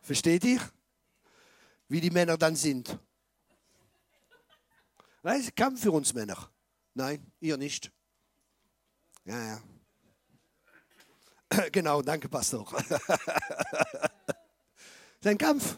[0.00, 0.60] Versteht ihr?
[1.88, 2.96] Wie die Männer dann sind.
[5.22, 6.50] Das ist Kampf für uns Männer.
[6.92, 7.90] Nein, ihr nicht.
[9.24, 9.62] Ja, ja.
[11.72, 12.66] Genau, danke, Pastor.
[15.20, 15.76] Sein Kampf.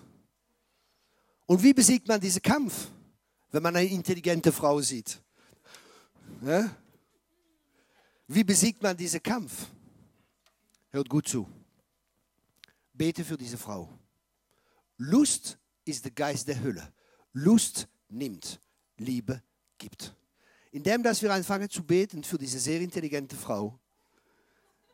[1.46, 2.88] Und wie besiegt man diesen Kampf,
[3.52, 5.20] wenn man eine intelligente Frau sieht?
[6.42, 6.74] Ja?
[8.26, 9.68] Wie besiegt man diesen Kampf?
[10.90, 11.48] Hört gut zu.
[12.92, 13.88] Bete für diese Frau.
[14.96, 16.92] Lust ist der Geist der Hölle.
[17.32, 18.60] Lust nimmt,
[18.96, 19.42] Liebe
[19.78, 20.16] gibt.
[20.72, 23.78] Indem dass wir anfangen zu beten für diese sehr intelligente Frau,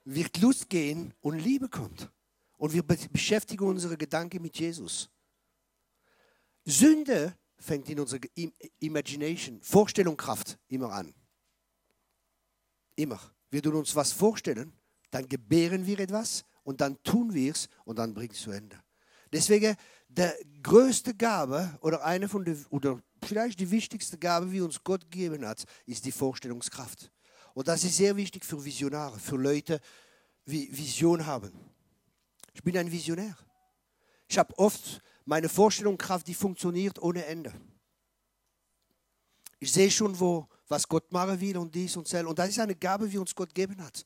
[0.05, 2.11] wird Lust gehen und Liebe kommt.
[2.59, 5.11] Und wir beschäftigen unsere Gedanken mit Jesus.
[6.65, 8.21] Sünde fängt in unserer
[8.79, 11.15] Imagination, Vorstellungskraft immer an.
[12.97, 13.21] Immer.
[13.51, 14.73] Wir tun uns was vorstellen,
[15.11, 18.83] dann gebären wir etwas und dann tun wir es und dann bringt es zu Ende.
[19.33, 19.77] Deswegen,
[20.09, 25.11] der größte Gabe oder eine von den, oder vielleicht die wichtigste Gabe, die uns Gott
[25.11, 27.12] gegeben hat, ist die Vorstellungskraft.
[27.55, 29.81] Und das ist sehr wichtig für Visionare, für Leute,
[30.47, 31.53] die Vision haben.
[32.53, 33.37] Ich bin ein Visionär.
[34.29, 37.53] Ich habe oft meine Vorstellungskraft, die funktioniert ohne Ende.
[39.59, 42.25] Ich sehe schon, wo, was Gott machen will und dies und das.
[42.25, 44.05] Und das ist eine Gabe, die uns Gott gegeben hat.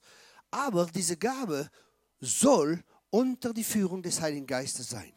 [0.50, 1.70] Aber diese Gabe
[2.20, 5.12] soll unter die Führung des Heiligen Geistes sein.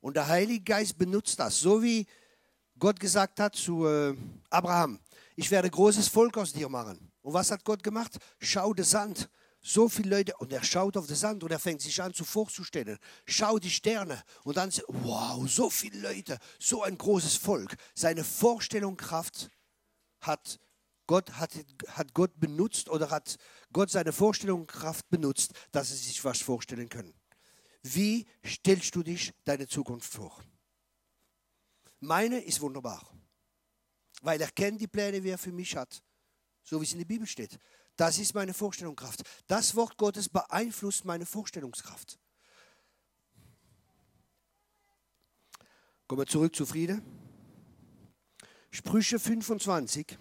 [0.00, 2.06] Und der Heilige Geist benutzt das, so wie
[2.78, 4.14] Gott gesagt hat zu äh,
[4.50, 5.00] Abraham,
[5.34, 7.10] ich werde großes Volk aus dir machen.
[7.26, 8.18] Und was hat Gott gemacht?
[8.38, 9.28] Schau den Sand.
[9.60, 12.24] So viele Leute, und er schaut auf den Sand und er fängt sich an, zu
[12.24, 12.98] vorzustellen.
[13.24, 14.22] Schau die Sterne.
[14.44, 17.74] Und dann, wow, so viele Leute, so ein großes Volk.
[17.96, 19.50] Seine Vorstellungskraft
[20.20, 20.60] hat
[21.08, 21.50] Gott, hat,
[21.88, 23.38] hat Gott benutzt oder hat
[23.72, 27.12] Gott seine Vorstellungskraft benutzt, dass sie sich was vorstellen können.
[27.82, 30.40] Wie stellst du dich deine Zukunft vor?
[31.98, 33.04] Meine ist wunderbar,
[34.22, 36.04] weil er kennt die Pläne, die er für mich hat
[36.66, 37.58] so wie es in der Bibel steht.
[37.96, 39.22] Das ist meine Vorstellungskraft.
[39.46, 42.18] Das Wort Gottes beeinflusst meine Vorstellungskraft.
[46.06, 47.00] Kommen wir zurück zu Friede.
[48.70, 50.18] Sprüche 25.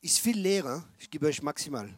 [0.00, 0.88] Ist viel leerer.
[0.98, 1.92] Ich gebe euch maximal.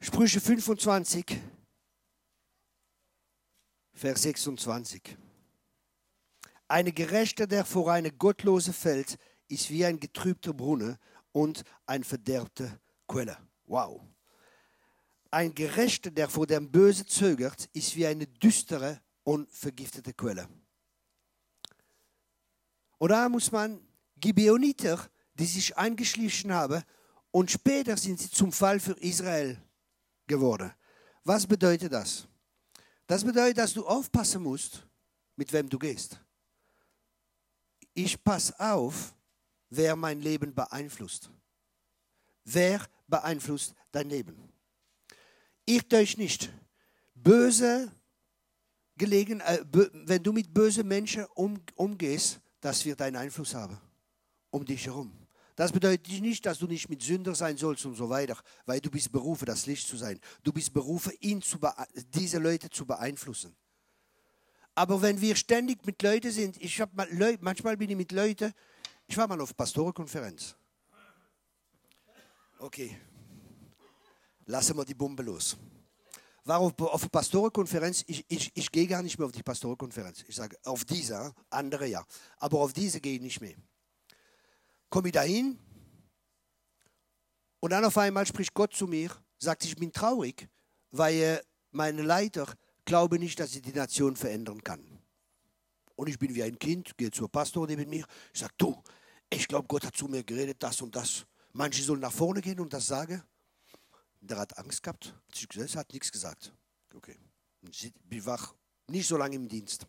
[0.00, 1.38] Sprüche 25
[3.96, 5.16] Vers 26.
[6.68, 9.16] Eine Gerechte, der vor eine Gottlose fällt,
[9.48, 10.98] ist wie ein getrübter Brunnen
[11.32, 12.78] und ein verderbte
[13.08, 13.38] Quelle.
[13.64, 14.02] Wow.
[15.30, 20.46] Ein Gerechter, der vor dem Böse zögert, ist wie eine düstere und vergiftete Quelle.
[22.98, 23.80] Und da muss man
[24.20, 26.82] Gibeoniter, die sich eingeschlichen haben,
[27.30, 29.58] und später sind sie zum Fall für Israel
[30.26, 30.70] geworden.
[31.24, 32.28] Was bedeutet das?
[33.06, 34.86] Das bedeutet, dass du aufpassen musst,
[35.36, 36.20] mit wem du gehst.
[37.94, 39.14] Ich passe auf,
[39.70, 41.30] wer mein Leben beeinflusst.
[42.44, 44.36] Wer beeinflusst dein Leben?
[45.64, 46.52] Irrt euch nicht.
[47.14, 47.90] Böse
[48.96, 53.80] gelegen, äh, wenn du mit bösen Menschen um, umgehst, das wird einen Einfluss haben
[54.56, 55.12] um dich herum.
[55.56, 58.90] Das bedeutet nicht, dass du nicht mit Sünder sein sollst und so weiter, weil du
[58.90, 60.20] bist berufen, das Licht zu sein.
[60.42, 61.58] Du bist berufen, ihn zu
[62.14, 63.56] diese Leute zu beeinflussen.
[64.74, 68.12] Aber wenn wir ständig mit Leuten sind, ich habe mal Leute, manchmal bin ich mit
[68.12, 68.52] Leuten,
[69.06, 70.54] ich war mal auf Pastorenkonferenz.
[72.58, 72.98] Okay,
[74.44, 75.56] lassen wir die Bombe los.
[76.44, 80.22] War auf, auf Pastorenkonferenz, ich, ich, ich gehe gar nicht mehr auf die Pastorenkonferenz.
[80.28, 82.04] Ich sage, auf diese, andere ja,
[82.36, 83.56] aber auf diese gehe ich nicht mehr
[84.90, 85.58] komme ich dahin
[87.60, 90.48] und dann auf einmal spricht Gott zu mir, sagt, ich bin traurig,
[90.90, 92.46] weil meine Leiter
[92.84, 94.80] glauben nicht, dass sie die Nation verändern kann.
[95.96, 98.82] Und ich bin wie ein Kind, gehe zur Pastor neben mir, ich sage, du,
[99.30, 101.26] ich glaube, Gott hat zu mir geredet, das und das.
[101.52, 103.22] Manche sollen nach vorne gehen und das sagen.
[104.20, 106.52] Der hat Angst gehabt, hat hat nichts gesagt.
[106.94, 107.16] Okay.
[107.70, 107.92] Ich
[108.26, 108.54] wach,
[108.88, 109.86] nicht so lange im Dienst.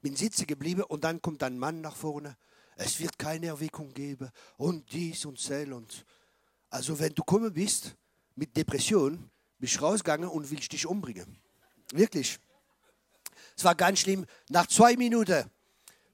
[0.00, 2.36] Bin sitzen geblieben und dann kommt ein Mann nach vorne
[2.76, 6.04] es wird keine Erweckung geben und dies und sel und
[6.70, 7.96] also wenn du gekommen bist
[8.34, 11.38] mit Depression, bist rausgegangen und willst dich umbringen.
[11.92, 12.38] Wirklich.
[13.56, 14.26] Es war ganz schlimm.
[14.50, 15.50] Nach zwei Minuten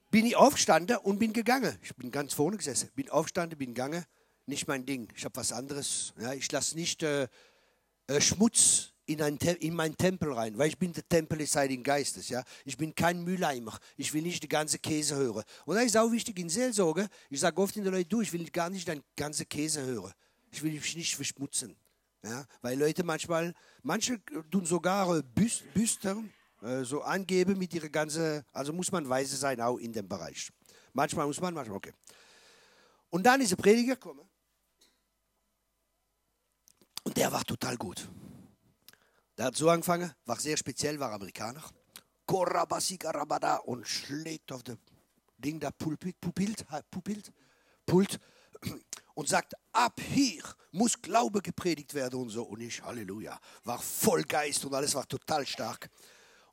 [0.09, 1.77] bin ich aufgestanden und bin gegangen.
[1.81, 4.05] Ich bin ganz vorne gesessen, bin aufgestanden, bin gegangen.
[4.45, 5.11] Nicht mein Ding.
[5.15, 6.13] Ich habe was anderes.
[6.19, 7.27] Ja, ich lasse nicht äh,
[8.07, 11.83] äh, Schmutz in, ein, in meinen Tempel rein, weil ich bin der Tempel des Heiligen
[11.83, 12.29] Geistes.
[12.29, 12.43] Ja?
[12.65, 13.77] Ich bin kein Mülleimer.
[13.97, 15.43] Ich will nicht die ganze Käse hören.
[15.65, 17.07] Und das ist auch wichtig in Seelsorge.
[17.29, 20.13] Ich sage oft den Leuten, du, ich will gar nicht dein ganze Käse hören.
[20.51, 21.75] Ich will mich nicht verschmutzen.
[22.23, 22.45] Ja?
[22.61, 26.23] Weil Leute manchmal, manche tun sogar Büster
[26.61, 30.49] äh, so angeben mit ihrer ganzen, also muss man weise sein, auch in dem Bereich.
[30.93, 31.93] Manchmal muss man, manchmal, okay.
[33.09, 34.27] Und dann ist der Prediger gekommen.
[37.03, 38.07] Und der war total gut.
[39.37, 41.63] Der hat so angefangen, war sehr speziell, war Amerikaner.
[42.25, 44.77] Korabasikarabada und schlägt auf dem
[45.37, 46.53] Ding da Pulpit, Pupil,
[46.89, 47.21] Pupil,
[47.85, 48.19] Pult
[49.15, 52.43] und sagt, ab hier muss Glaube gepredigt werden und so.
[52.43, 55.89] Und ich, Halleluja, war voll Geist und alles war total stark.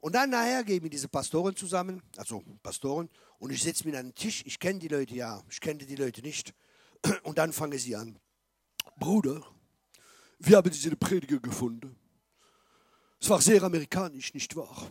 [0.01, 4.07] Und dann nachher gehen wir diese Pastoren zusammen, also Pastoren, und ich setze mich an
[4.07, 4.43] den Tisch.
[4.47, 6.55] Ich kenne die Leute ja, ich kenne die Leute nicht.
[7.23, 8.19] Und dann fangen sie an.
[8.99, 9.43] Bruder,
[10.39, 11.97] wir haben diese Prediger gefunden.
[13.21, 14.89] Es war sehr amerikanisch, nicht wahr?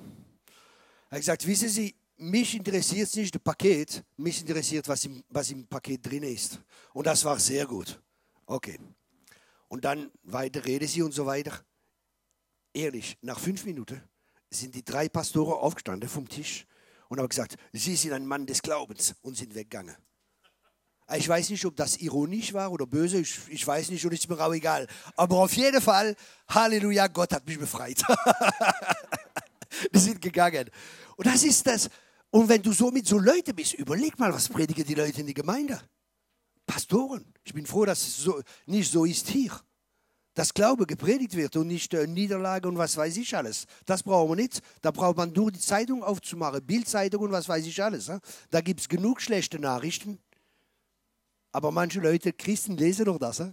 [1.09, 5.49] Er hat gesagt, wissen Sie, mich interessiert nicht das Paket, mich interessiert, was im, was
[5.51, 6.59] im Paket drin ist.
[6.93, 7.99] Und das war sehr gut.
[8.45, 8.77] Okay.
[9.67, 11.63] Und dann weiter reden sie und so weiter.
[12.73, 14.01] Ehrlich, nach fünf Minuten
[14.49, 16.65] sind die drei Pastoren aufgestanden vom Tisch
[17.07, 19.95] und haben gesagt, Sie sind ein Mann des Glaubens und sind weggegangen.
[21.15, 24.29] Ich weiß nicht, ob das ironisch war oder böse, ich, ich weiß nicht und ist
[24.29, 24.87] mir auch egal.
[25.15, 26.15] Aber auf jeden Fall,
[26.47, 28.03] Halleluja, Gott hat mich befreit.
[29.93, 30.69] die sind gegangen.
[31.15, 31.89] Und das ist das.
[32.31, 35.25] Und wenn du so mit so Leuten bist, überleg mal, was predigen die Leute in
[35.25, 35.81] der Gemeinde?
[36.67, 37.25] Pastoren.
[37.43, 39.59] Ich bin froh, dass es so, nicht so ist hier.
[40.35, 43.65] Dass Glaube gepredigt wird und nicht äh, Niederlage und was weiß ich alles.
[43.87, 44.61] Das brauchen wir nicht.
[44.81, 48.11] Da braucht man nur die Zeitung aufzumachen, Bildzeitung und was weiß ich alles.
[48.51, 50.19] Da gibt es genug schlechte Nachrichten.
[51.51, 53.43] Aber manche Leute, Christen, lesen doch das.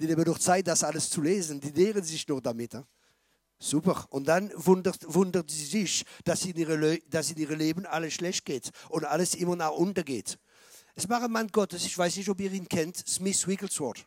[0.00, 1.60] Die nehmen doch Zeit, das alles zu lesen.
[1.60, 2.76] Die lehren sich doch damit.
[3.58, 4.06] Super.
[4.10, 8.44] Und dann wundert, wundert sie sich, dass in, ihre, dass in ihrem Leben alles schlecht
[8.44, 10.38] geht und alles immer nach unten geht.
[10.94, 14.06] Es war ein Mann Gottes, ich weiß nicht, ob ihr ihn kennt, Smith Wigglesworth.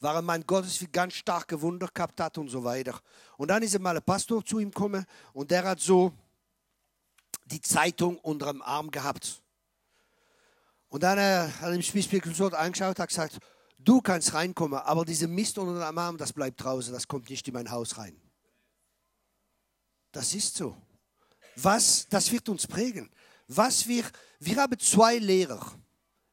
[0.00, 2.98] War ein Mann Gottes, der ganz starke Wunder gehabt hat und so weiter.
[3.36, 6.12] Und dann ist mal ein Pastor zu ihm gekommen und der hat so
[7.46, 9.42] die Zeitung unter dem Arm gehabt.
[10.94, 13.40] Und dann äh, hat er im Spießbierkonsort angeschaut, hat gesagt,
[13.80, 17.48] du kannst reinkommen, aber diese Mist unter dem Arm, das bleibt draußen, das kommt nicht
[17.48, 18.16] in mein Haus rein.
[20.12, 20.76] Das ist so.
[21.56, 23.10] Was, das wird uns prägen.
[23.48, 24.04] Was wir,
[24.38, 25.66] wir haben zwei Lehrer.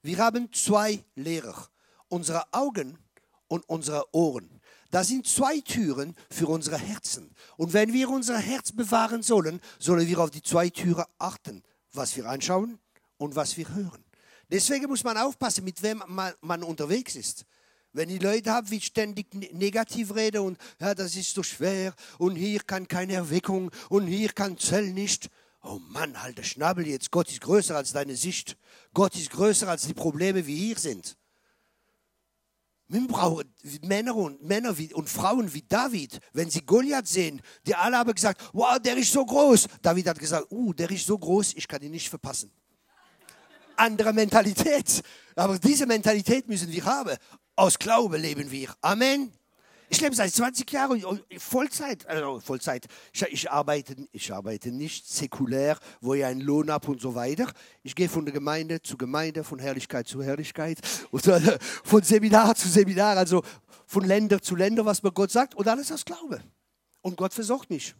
[0.03, 1.67] Wir haben zwei Lehrer.
[2.07, 2.99] Unsere Augen
[3.47, 4.61] und unsere Ohren.
[4.91, 7.33] Das sind zwei Türen für unsere Herzen.
[7.57, 12.15] Und wenn wir unser Herz bewahren sollen, sollen wir auf die zwei Türen achten, was
[12.15, 12.77] wir anschauen
[13.17, 14.05] und was wir hören.
[14.51, 17.45] Deswegen muss man aufpassen, mit wem man, man unterwegs ist.
[17.93, 22.35] Wenn die Leute haben, wie ständig negativ reden und ja, das ist so schwer und
[22.35, 25.29] hier kann keine Erweckung und hier kann Zell nicht.
[25.63, 27.11] Oh Mann, halt der Schnabel jetzt.
[27.11, 28.57] Gott ist größer als deine Sicht.
[28.93, 31.17] Gott ist größer als die Probleme, wie hier sind.
[32.87, 37.73] Wir brauchen Männer und, Männer wie, und Frauen wie David, wenn sie Goliath sehen, die
[37.73, 39.67] alle haben gesagt, wow, der ist so groß.
[39.81, 42.51] David hat gesagt, uh, der ist so groß, ich kann ihn nicht verpassen.
[43.81, 45.01] Andere Mentalität.
[45.35, 47.17] Aber diese Mentalität müssen wir haben.
[47.55, 48.69] Aus Glaube leben wir.
[48.81, 49.31] Amen.
[49.89, 51.03] Ich lebe seit 20 Jahren
[51.39, 52.05] Vollzeit.
[52.05, 52.85] Also Vollzeit.
[53.11, 57.51] Ich, ich, arbeite, ich arbeite nicht säkulär, wo ich einen Lohn habe und so weiter.
[57.81, 60.77] Ich gehe von der Gemeinde zu Gemeinde, von Herrlichkeit zu Herrlichkeit,
[61.09, 61.25] und
[61.83, 63.41] von Seminar zu Seminar, also
[63.87, 65.55] von Länder zu Länder, was mir Gott sagt.
[65.55, 66.39] Und alles aus Glaube.
[67.01, 67.95] Und Gott versorgt mich.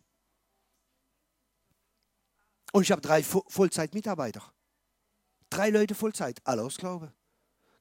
[2.72, 4.44] Und ich habe drei Vollzeitmitarbeiter.
[5.52, 7.12] Drei Leute Vollzeit, alle aus Glaube.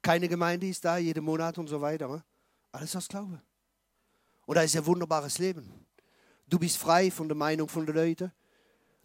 [0.03, 2.25] Keine Gemeinde ist da, jeden Monat und so weiter.
[2.73, 3.41] Alles aus Glaube.
[4.45, 5.73] Und da ist ein wunderbares Leben.
[6.49, 8.33] Du bist frei von der Meinung von den Leuten.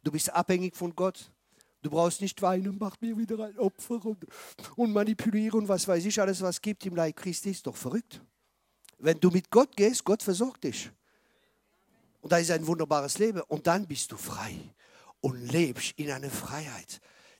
[0.03, 1.31] Du bist abhängig von Gott.
[1.83, 4.25] Du brauchst nicht weinen, mach mir wieder ein Opfer und,
[4.75, 8.19] und manipulieren und was weiß ich, alles, was gibt im Leib Christi, ist doch verrückt.
[8.97, 10.89] Wenn du mit Gott gehst, Gott versorgt dich.
[12.21, 13.41] Und da ist ein wunderbares Leben.
[13.41, 14.57] Und dann bist du frei
[15.21, 16.99] und lebst in einer Freiheit.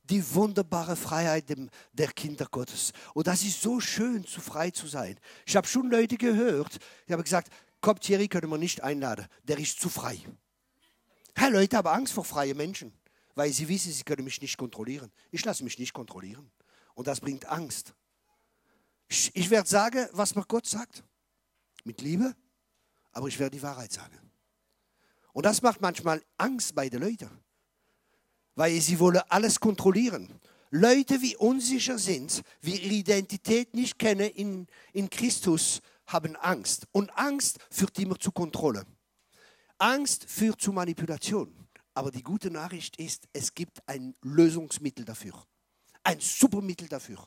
[0.09, 1.45] Die wunderbare Freiheit
[1.93, 2.93] der Kinder Gottes.
[3.13, 5.19] Und das ist so schön, zu frei zu sein.
[5.45, 6.77] Ich habe schon Leute gehört,
[7.07, 7.51] die haben gesagt,
[7.85, 9.27] Kommt Thierry, können wir nicht einladen.
[9.43, 10.19] Der ist zu frei.
[11.35, 12.91] Hey, Leute haben Angst vor freien Menschen,
[13.35, 15.11] weil sie wissen, sie können mich nicht kontrollieren.
[15.29, 16.49] Ich lasse mich nicht kontrollieren.
[16.95, 17.93] Und das bringt Angst.
[19.07, 21.03] Ich, ich werde sagen, was mir Gott sagt.
[21.83, 22.35] Mit Liebe,
[23.11, 24.17] aber ich werde die Wahrheit sagen.
[25.33, 27.29] Und das macht manchmal Angst bei den Leuten,
[28.55, 30.39] weil sie wollen alles kontrollieren.
[30.71, 36.87] Leute, wie unsicher sind, wie ihre Identität nicht kennen in, in Christus, haben Angst.
[36.91, 38.85] Und Angst führt immer zu Kontrolle.
[39.77, 41.67] Angst führt zu Manipulation.
[41.93, 45.45] Aber die gute Nachricht ist, es gibt ein Lösungsmittel dafür.
[46.03, 47.25] Ein super Mittel dafür.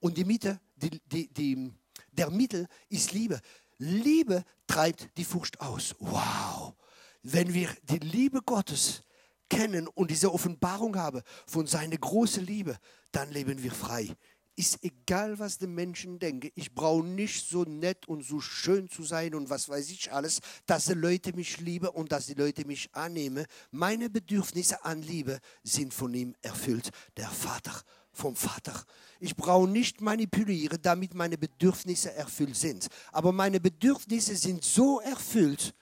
[0.00, 1.72] Und die Mitte, die, die, die,
[2.10, 3.40] der Mittel ist Liebe.
[3.78, 5.94] Liebe treibt die Furcht aus.
[5.98, 6.74] Wow!
[7.22, 9.02] Wenn wir die Liebe Gottes
[9.48, 12.78] kennen und diese Offenbarung haben von seiner großen Liebe,
[13.12, 14.14] dann leben wir frei
[14.56, 16.50] ist egal, was die Menschen denken.
[16.54, 20.40] Ich brauche nicht so nett und so schön zu sein und was weiß ich alles,
[20.64, 23.44] dass die Leute mich lieben und dass die Leute mich annehmen.
[23.70, 26.90] Meine Bedürfnisse an Liebe sind von ihm erfüllt.
[27.16, 27.82] Der Vater
[28.12, 28.82] vom Vater.
[29.20, 32.88] Ich brauche nicht manipulieren, damit meine Bedürfnisse erfüllt sind.
[33.12, 35.74] Aber meine Bedürfnisse sind so erfüllt,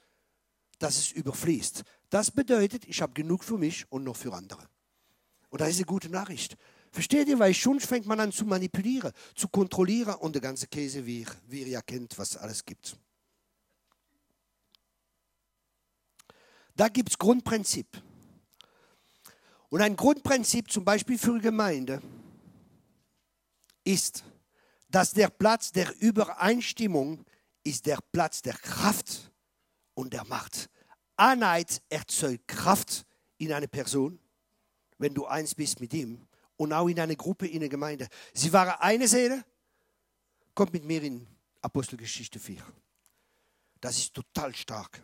[0.81, 1.85] dass es überfließt.
[2.11, 4.69] Das bedeutet, ich habe genug für mich und noch für andere.
[5.51, 6.57] Und das ist eine gute Nachricht.
[6.91, 7.39] Versteht ihr?
[7.39, 11.63] Weil schon fängt man an zu manipulieren, zu kontrollieren und der ganze Käse, wie, wie
[11.63, 12.97] ihr ja kennt, was es alles gibt.
[16.77, 17.87] Da gibt es Grundprinzip.
[19.69, 22.01] Und ein Grundprinzip zum Beispiel für Gemeinde
[23.85, 24.25] ist,
[24.89, 27.25] dass der Platz der Übereinstimmung
[27.65, 29.33] ist der Platz der Kraft
[29.95, 30.69] und der Macht.
[31.17, 33.07] Einheit erzeugt Kraft
[33.39, 34.19] in eine Person,
[34.99, 38.09] wenn du eins bist mit ihm und auch in einer Gruppe, in der Gemeinde.
[38.33, 39.45] Sie waren eine Seele.
[40.55, 41.27] Kommt mit mir in
[41.61, 42.63] Apostelgeschichte 4.
[43.81, 45.03] Das ist total stark.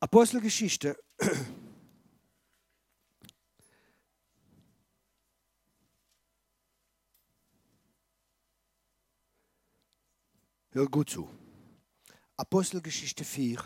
[0.00, 0.98] Apostelgeschichte
[10.74, 11.30] Hör gut zu.
[12.36, 13.62] Apostelgeschichte 4,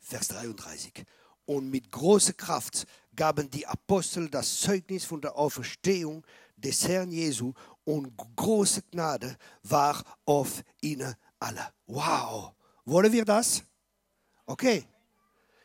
[0.00, 1.04] Vers 33.
[1.44, 6.26] Und mit großer Kraft gaben die Apostel das Zeugnis von der Auferstehung
[6.56, 7.52] des Herrn Jesu
[7.84, 11.74] und große Gnade war auf ihnen alle.
[11.88, 12.54] Wow.
[12.86, 13.62] Wollen wir das?
[14.46, 14.86] Okay.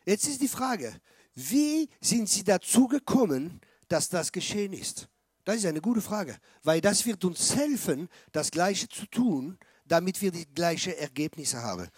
[0.05, 0.93] Jetzt ist die Frage,
[1.35, 5.07] wie sind sie dazu gekommen, dass das geschehen ist?
[5.45, 9.57] Das ist eine gute Frage, weil das wird uns helfen, das Gleiche zu tun,
[9.91, 11.89] damit wir die gleichen Ergebnisse haben.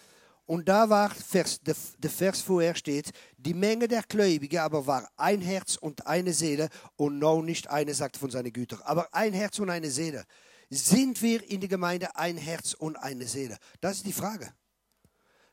[0.46, 5.08] Und da war Vers, der, der Vers vorher steht, die Menge der Gläubigen aber war
[5.16, 9.32] ein Herz und eine Seele und noch nicht eine sagt von seinen Gütern, aber ein
[9.34, 10.26] Herz und eine Seele.
[10.70, 13.58] Sind wir in der Gemeinde ein Herz und eine Seele?
[13.80, 14.52] Das ist die Frage.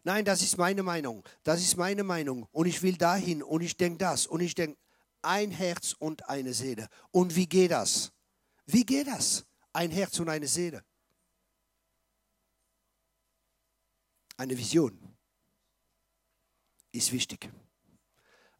[0.02, 1.22] Nein, das ist meine Meinung.
[1.42, 2.46] Das ist meine Meinung.
[2.52, 4.78] Und ich will dahin und ich denke das und ich denke
[5.20, 6.88] ein Herz und eine Seele.
[7.10, 8.12] Und wie geht das?
[8.64, 9.44] Wie geht das?
[9.74, 10.82] Ein Herz und eine Seele.
[14.40, 14.98] Eine Vision
[16.92, 17.50] ist wichtig.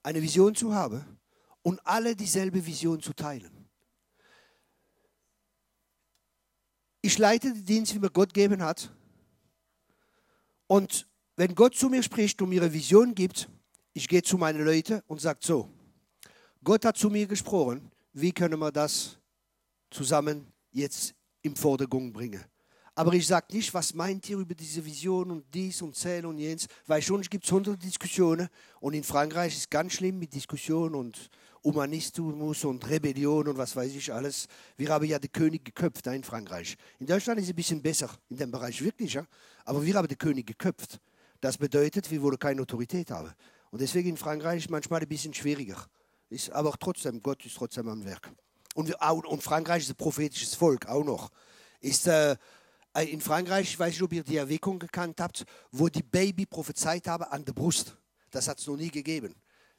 [0.02, 1.18] Eine Vision zu haben
[1.62, 3.66] und alle dieselbe Vision zu teilen.
[7.00, 8.94] Ich leite den Dienst, wie mir Gott gegeben hat.
[10.66, 13.48] Und wenn Gott zu mir spricht und mir eine Vision gibt,
[13.94, 15.70] ich gehe zu meinen Leuten und sage so,
[16.62, 19.18] Gott hat zu mir gesprochen, wie können wir das
[19.90, 22.44] zusammen jetzt im Vordergrund bringen.
[23.00, 26.36] Aber ich sage nicht, was meint ihr über diese Vision und dies und Zähl und
[26.36, 28.46] jens, weil schon gibt es hunderte Diskussionen
[28.78, 31.30] und in Frankreich ist es ganz schlimm mit Diskussionen und
[31.64, 34.48] Humanismus und Rebellion und was weiß ich alles.
[34.76, 36.76] Wir haben ja den König geköpft in Frankreich.
[36.98, 39.24] In Deutschland ist es ein bisschen besser in dem Bereich wirklich, ja?
[39.64, 41.00] aber wir haben den König geköpft.
[41.40, 43.32] Das bedeutet, wir wollen keine Autorität haben.
[43.70, 45.86] Und deswegen in Frankreich ist manchmal ein bisschen schwieriger.
[46.28, 48.30] Ist aber trotzdem, Gott ist trotzdem am Werk.
[48.74, 51.30] Und, wir, und Frankreich ist ein prophetisches Volk auch noch.
[51.80, 52.36] Ist, äh,
[52.98, 57.06] in Frankreich, ich weiß nicht, ob ihr die Erweckung gekannt habt, wo die Baby prophezeit
[57.06, 57.96] haben an der Brust.
[58.30, 59.34] Das hat es noch nie gegeben.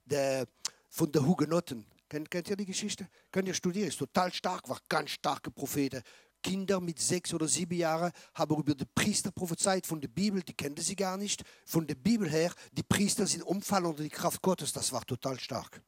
[0.05, 0.47] Der,
[0.89, 1.85] von den Hugenotten.
[2.09, 3.07] Kennt, kennt ihr die Geschichte?
[3.31, 6.01] Könnt ihr studieren, ist total stark, war ganz starke Propheten.
[6.41, 10.53] Kinder mit sechs oder sieben Jahren haben über die Priester prophezeit von der Bibel, die
[10.53, 11.43] kannten sie gar nicht.
[11.65, 15.39] Von der Bibel her, die Priester sind umfallen unter die Kraft Gottes, das war total
[15.39, 15.81] stark.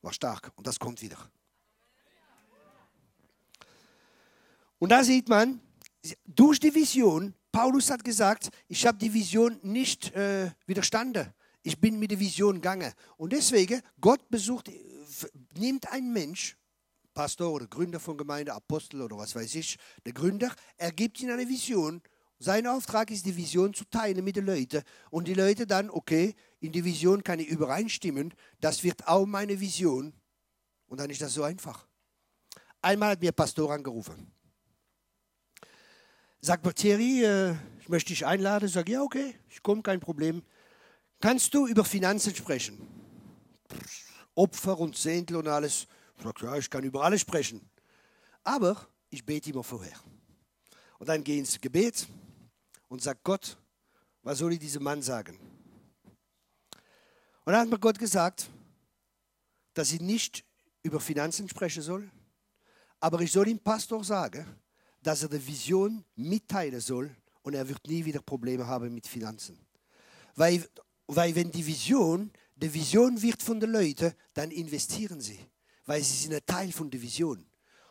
[0.00, 1.18] War stark und das kommt wieder.
[4.78, 5.60] Und da sieht man,
[6.26, 11.32] durch die Vision, Paulus hat gesagt, ich habe die Vision nicht äh, widerstanden.
[11.62, 12.92] Ich bin mit der Vision gegangen.
[13.16, 14.70] Und deswegen, Gott besucht,
[15.58, 16.56] nimmt einen Mensch,
[17.12, 19.76] Pastor oder Gründer von Gemeinde, Apostel oder was weiß ich,
[20.06, 22.00] der Gründer, er gibt ihm eine Vision.
[22.38, 24.82] Sein Auftrag ist, die Vision zu teilen mit den Leuten.
[25.10, 29.60] Und die Leute dann, okay, in die Vision kann ich übereinstimmen, das wird auch meine
[29.60, 30.14] Vision.
[30.86, 31.86] Und dann ist das so einfach.
[32.80, 34.32] Einmal hat mir Pastor angerufen.
[36.42, 38.66] Sagt mir, Thierry, äh, ich möchte dich einladen.
[38.66, 40.42] Sage, ja, okay, ich komme, kein Problem.
[41.20, 42.78] Kannst du über Finanzen sprechen?
[44.34, 45.86] Opfer und Zehntel und alles.
[46.16, 47.68] Ich sage, ja, ich kann über alles sprechen.
[48.42, 49.98] Aber ich bete immer vorher.
[50.98, 52.06] Und dann gehe ich ins Gebet
[52.88, 53.58] und sage, Gott,
[54.22, 55.38] was soll ich diesem Mann sagen?
[57.44, 58.48] Und dann hat mir Gott gesagt,
[59.74, 60.42] dass ich nicht
[60.82, 62.10] über Finanzen sprechen soll,
[62.98, 64.46] aber ich soll dem Pastor sagen,
[65.02, 69.58] dass er die Vision mitteilen soll und er wird nie wieder Probleme haben mit Finanzen.
[70.36, 70.64] Weil
[71.12, 75.40] weil wenn die Vision, die Vision wird von den Leuten, dann investieren sie,
[75.84, 77.44] weil sie sind ein Teil von der Vision.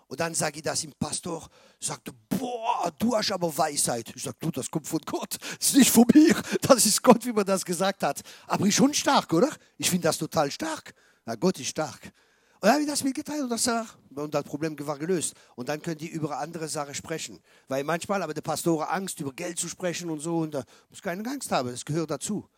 [0.08, 1.50] Und dann sage ich das im Pastor,
[1.80, 4.12] sagt boah, du hast aber Weisheit.
[4.16, 7.26] Ich sage, du, das kommt von Gott, das ist nicht von mir, das ist Gott,
[7.26, 8.22] wie man das gesagt hat.
[8.48, 9.50] Aber ich schon stark, oder?
[9.78, 10.96] Ich finde das total stark.
[11.26, 12.14] Na, Gott ist stark.
[12.62, 13.70] Und dann habe ich das mitgeteilt und das,
[14.14, 15.34] und das Problem war gelöst.
[15.56, 17.40] Und dann könnt ihr über andere Sachen sprechen.
[17.68, 20.40] Weil manchmal haben die Pastoren Angst, über Geld zu sprechen und so.
[20.40, 22.50] Und da muss keine Angst haben, das gehört dazu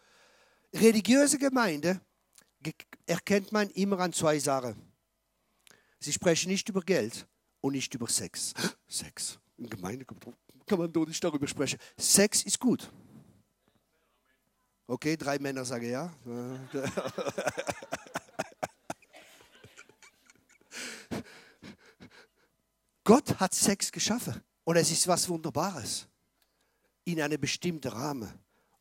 [0.74, 2.02] religiöse Gemeinde
[3.06, 4.76] erkennt man immer an zwei Sachen.
[6.00, 7.28] Sie sprechen nicht über Geld
[7.60, 8.54] und nicht über Sex.
[8.88, 9.40] Sex.
[9.58, 11.80] In Gemeinde kann man doch nicht darüber sprechen.
[11.98, 12.92] Sex ist gut.
[14.88, 16.12] Okay, drei Männer sagen ja.
[23.12, 26.08] Gott hat Sex geschaffen und es ist was Wunderbares
[27.04, 28.32] in einem bestimmten Rahmen.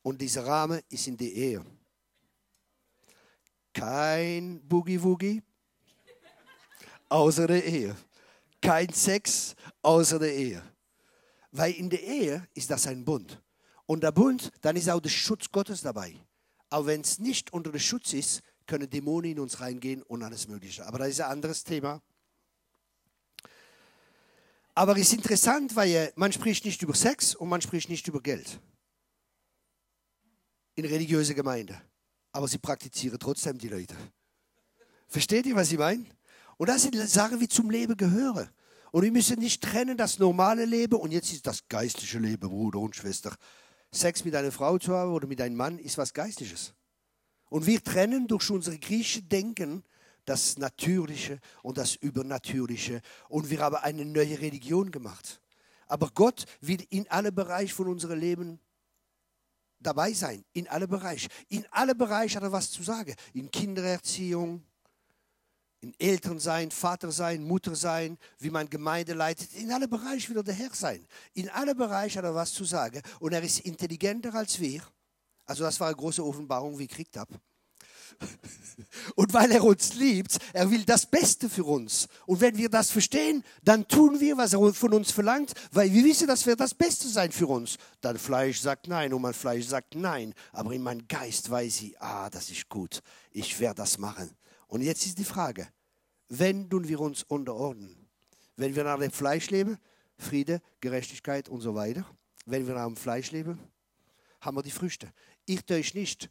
[0.02, 1.66] Und dieser Rahmen ist in der Ehe.
[3.74, 5.42] Kein Boogie-Woogie
[7.08, 7.96] außer der Ehe.
[8.62, 10.62] Kein Sex außer der Ehe.
[11.50, 13.42] Weil in der Ehe ist das ein Bund.
[13.86, 16.14] Und der Bund, dann ist auch der Schutz Gottes dabei.
[16.68, 20.46] Auch wenn es nicht unter dem Schutz ist, können Dämonen in uns reingehen und alles
[20.46, 20.86] Mögliche.
[20.86, 22.00] Aber das ist ein anderes Thema.
[24.74, 28.20] Aber es ist interessant, weil man spricht nicht über Sex und man spricht nicht über
[28.20, 28.60] Geld.
[30.76, 31.80] In religiöser Gemeinde
[32.32, 33.94] aber sie praktizieren trotzdem die Leute.
[35.08, 36.04] Versteht ihr, was ich meine?
[36.56, 38.48] Und das sind Sachen, wie zum Leben gehören.
[38.92, 42.80] Und wir müssen nicht trennen das normale Leben und jetzt ist das geistliche Leben, Bruder
[42.80, 43.34] und Schwester.
[43.92, 46.74] Sex mit einer Frau zu haben oder mit einem Mann ist was Geistliches.
[47.48, 49.84] Und wir trennen durch unser griechisches Denken
[50.30, 53.02] das Natürliche und das Übernatürliche.
[53.28, 55.40] Und wir haben eine neue Religion gemacht.
[55.88, 58.60] Aber Gott will in alle Bereiche von unserem Leben
[59.80, 61.28] dabei sein, in alle Bereiche.
[61.48, 63.12] In alle Bereiche hat er was zu sagen.
[63.32, 64.62] In Kindererziehung,
[65.80, 69.52] in Elternsein, Vater sein, Mutter sein, wie man Gemeinde leitet.
[69.54, 71.04] In alle Bereiche will er der Herr sein.
[71.32, 73.02] In alle Bereiche hat er was zu sagen.
[73.18, 74.82] Und er ist intelligenter als wir.
[75.44, 77.34] Also das war eine große Offenbarung, wie ich gekriegt habe.
[79.14, 82.08] Und weil er uns liebt, er will das Beste für uns.
[82.26, 86.04] Und wenn wir das verstehen, dann tun wir, was er von uns verlangt, weil wir
[86.04, 87.76] wissen, das wird das Beste sein für uns.
[88.00, 90.34] Dann Fleisch sagt nein und mein Fleisch sagt nein.
[90.52, 93.02] Aber in meinem Geist weiß ich, ah, das ist gut.
[93.30, 94.30] Ich werde das machen.
[94.66, 95.68] Und jetzt ist die Frage,
[96.28, 97.96] wenn tun wir uns unterordnen?
[98.56, 99.78] Wenn wir nach dem Fleisch leben,
[100.20, 102.04] Friede, Gerechtigkeit und so weiter.
[102.46, 103.58] Wenn wir nach dem Fleisch leben,
[104.40, 105.12] haben wir die Früchte.
[105.46, 106.30] Ich täusche nicht.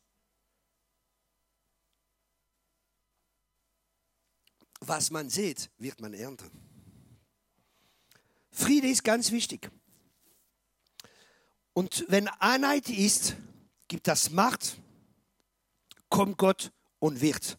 [4.81, 6.49] Was man sieht, wird man ernten.
[8.51, 9.69] Friede ist ganz wichtig.
[11.73, 13.35] Und wenn Einheit ist,
[13.87, 14.81] gibt das Macht,
[16.09, 17.57] kommt Gott und wird.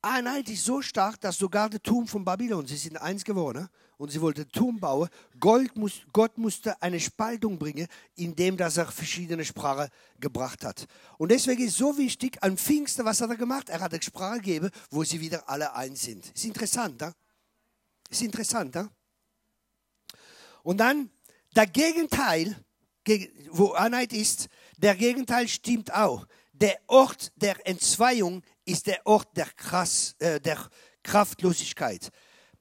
[0.00, 4.12] Einheit ist so stark, dass sogar der Turm von Babylon, sie sind eins geworden und
[4.12, 5.08] sie wollten Turm bauen.
[5.74, 9.88] Muss, Gott musste eine Spaltung bringen, indem dass er verschiedene Sprachen
[10.20, 10.86] gebracht hat.
[11.18, 13.68] Und deswegen ist so wichtig, an Pfingsten, was hat er gemacht?
[13.68, 16.30] Er hat eine Sprache gegeben, wo sie wieder alle eins sind.
[16.32, 17.12] Ist interessant, da?
[18.08, 18.88] Ist interessant, da?
[20.62, 21.10] Und dann
[21.56, 22.56] der Gegenteil,
[23.50, 26.26] wo Einheit ist, der Gegenteil stimmt auch.
[26.52, 30.58] Der Ort der Entzweiung ist der Ort der, Krass, äh, der
[31.02, 32.10] Kraftlosigkeit.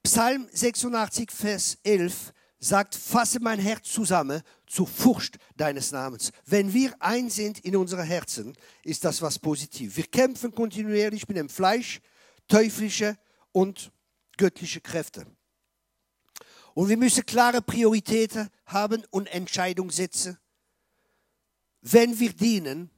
[0.03, 6.31] Psalm 86, Vers 11 sagt, fasse mein Herz zusammen zur Furcht deines Namens.
[6.45, 8.53] Wenn wir eins sind in unseren Herzen,
[8.83, 9.97] ist das was positiv.
[9.97, 11.99] Wir kämpfen kontinuierlich mit dem Fleisch,
[12.47, 13.17] teuflische
[13.51, 13.91] und
[14.37, 15.25] göttliche Kräfte.
[16.73, 20.37] Und wir müssen klare Prioritäten haben und Entscheidungen setzen.
[21.81, 22.91] Wenn wir dienen,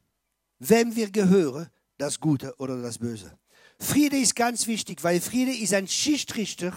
[0.59, 1.69] wenn wir gehören,
[1.99, 3.37] das Gute oder das Böse.
[3.77, 6.73] Friede ist ganz wichtig, weil Friede ist ein Schichtrichter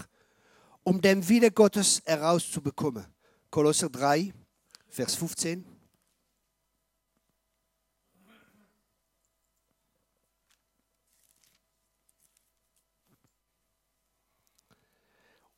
[0.85, 3.07] um den Wille Gottes herauszubekommen.
[3.51, 4.33] Kolosser 3,
[4.89, 5.65] Vers 15.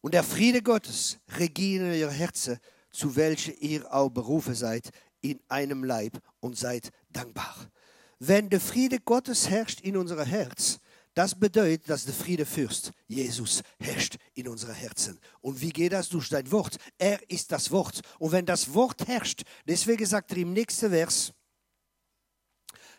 [0.03, 2.59] Und der Friede Gottes regiere ihr Herzen,
[2.91, 4.91] zu welcher ihr auch berufen seid,
[5.23, 7.71] in einem Leib und seid dankbar.
[8.19, 10.79] Wenn der Friede Gottes herrscht in unser Herz,
[11.15, 15.21] das bedeutet, dass der Friedefürst, Jesus, herrscht in unseren Herzen.
[15.41, 16.09] Und wie geht das?
[16.09, 16.77] Durch sein Wort.
[16.99, 18.01] Er ist das Wort.
[18.19, 21.33] Und wenn das Wort herrscht, deswegen sagt er im nächsten Vers,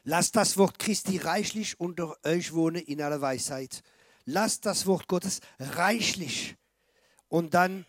[0.03, 3.81] lasst das Wort Christi reichlich unter euch wohnen in aller Weisheit.
[4.23, 6.55] Lasst das Wort Gottes reichlich.
[7.27, 7.85] Und dann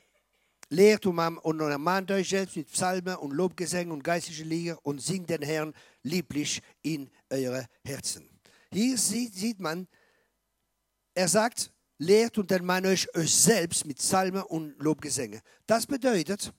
[0.68, 5.42] lehrt und ermahnt euch selbst mit Psalmen und Lobgesängen und geistlichen Lieder und singt den
[5.42, 5.72] Herrn
[6.06, 8.28] lieblich in eure Herzen.
[8.72, 9.86] Hier sieht, man,
[11.14, 15.40] er sagt, lehrt und ermahnt euch, euch selbst mit Psalmen und Lobgesänge.
[15.66, 16.52] Das bedeutet,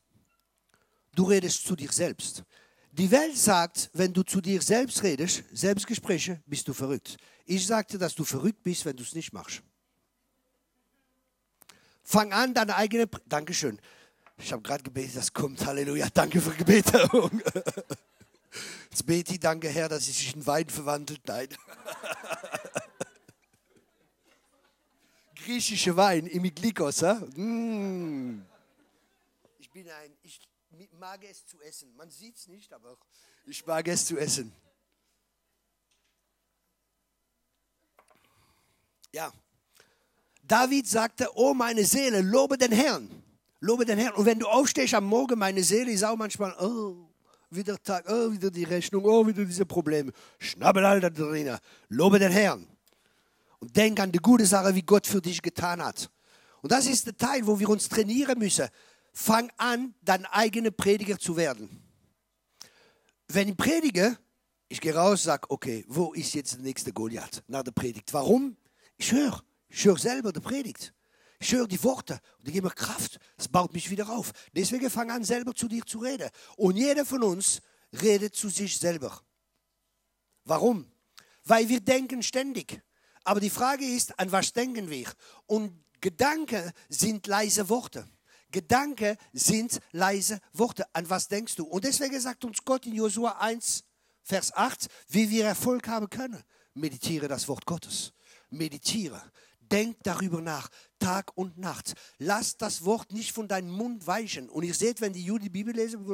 [1.16, 2.44] du redest zu dir selbst.
[2.92, 7.18] Die Welt sagt, wenn du zu dir selbst redest, Selbstgespräche, bist du verrückt.
[7.46, 9.62] Ich sagte, dass du verrückt bist, wenn du es nicht machst.
[12.04, 13.08] Fang an, deine eigene.
[13.28, 13.80] Dankeschön.
[14.38, 15.64] Ich habe gerade gebetet, das kommt.
[15.66, 16.08] Halleluja.
[16.14, 17.42] Danke für Gebeterung.
[18.90, 21.22] Jetzt bete ich, danke Herr, dass ich sich in Wein verwandelt.
[21.26, 21.50] Nein.
[25.48, 27.02] griechische Wein, Imiglikos.
[27.02, 28.42] Mm.
[29.60, 30.42] Ich bin ein, ich
[31.00, 31.96] mag es zu essen.
[31.96, 32.98] Man sieht es nicht, aber
[33.46, 34.52] ich mag es zu essen.
[39.14, 39.32] Ja.
[40.44, 43.10] David sagte, oh meine Seele, lobe den Herrn.
[43.62, 44.16] Lobe den Herrn.
[44.16, 47.07] Und wenn du aufstehst am Morgen, meine Seele ist auch manchmal, oh,
[47.50, 50.12] wieder Tag, oh, wieder die Rechnung, oh, wieder diese Probleme.
[50.40, 51.58] Schnabbel, Alter, drin.
[51.90, 52.68] Lobe den Herrn
[53.60, 56.10] und denk an die gute Sache, wie Gott für dich getan hat.
[56.62, 58.68] Und das ist der Teil, wo wir uns trainieren müssen.
[59.14, 61.84] Fang an, dein eigener Prediger zu werden.
[63.28, 64.18] Wenn ich predige,
[64.70, 68.14] ich gehe raus, sage, okay, wo ist jetzt der nächste Goliath nach der Predigt?
[68.14, 68.58] Warum?
[68.98, 70.94] Ich höre, ich höre selber die Predigt.
[71.40, 73.20] Ich höre die Worte und die geben mir Kraft.
[73.36, 74.32] Das baut mich wieder auf.
[74.56, 76.30] Deswegen fang an, selber zu dir zu reden.
[76.56, 77.62] Und jeder von uns
[78.02, 79.22] redet zu sich selber.
[80.46, 80.92] Warum?
[81.44, 82.82] Weil wir denken ständig.
[83.24, 85.12] Aber die Frage ist, an was denken wir?
[85.46, 88.08] Und Gedanken sind leise Worte.
[88.52, 90.86] Gedanken sind leise Worte.
[90.94, 91.66] An was denkst du?
[91.66, 93.84] Und deswegen sagt uns Gott in Josua 1,
[94.24, 96.42] Vers 8, wie wir Erfolg haben können.
[96.74, 98.14] Meditiere das Wort Gottes.
[98.50, 99.22] Meditiere.
[99.60, 101.94] Denk darüber nach, Tag und Nacht.
[102.18, 104.50] Lass das Wort nicht von deinem Mund weichen.
[104.50, 106.06] Und ihr seht, wenn die Juden die Bibel lesen,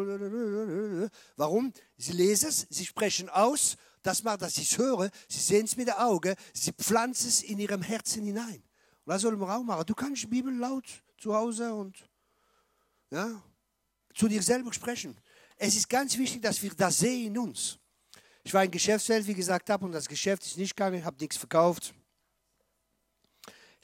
[1.35, 1.73] warum?
[1.97, 5.76] Sie lesen es, sie sprechen aus das macht, dass sie es hören, sie sehen es
[5.77, 8.61] mit den Augen, sie pflanzen es in ihrem Herzen hinein.
[9.05, 9.85] Und das sollen wir auch machen.
[9.85, 10.85] Du kannst die Bibel laut
[11.18, 11.97] zu Hause und
[13.10, 13.41] ja,
[14.14, 15.18] zu dir selber sprechen.
[15.55, 17.80] Es ist ganz wichtig, dass wir das sehen in uns.
[18.43, 21.38] Ich war in Geschäftswelt, wie gesagt habe, und das Geschäft ist nicht gegangen, habe nichts
[21.38, 21.93] verkauft.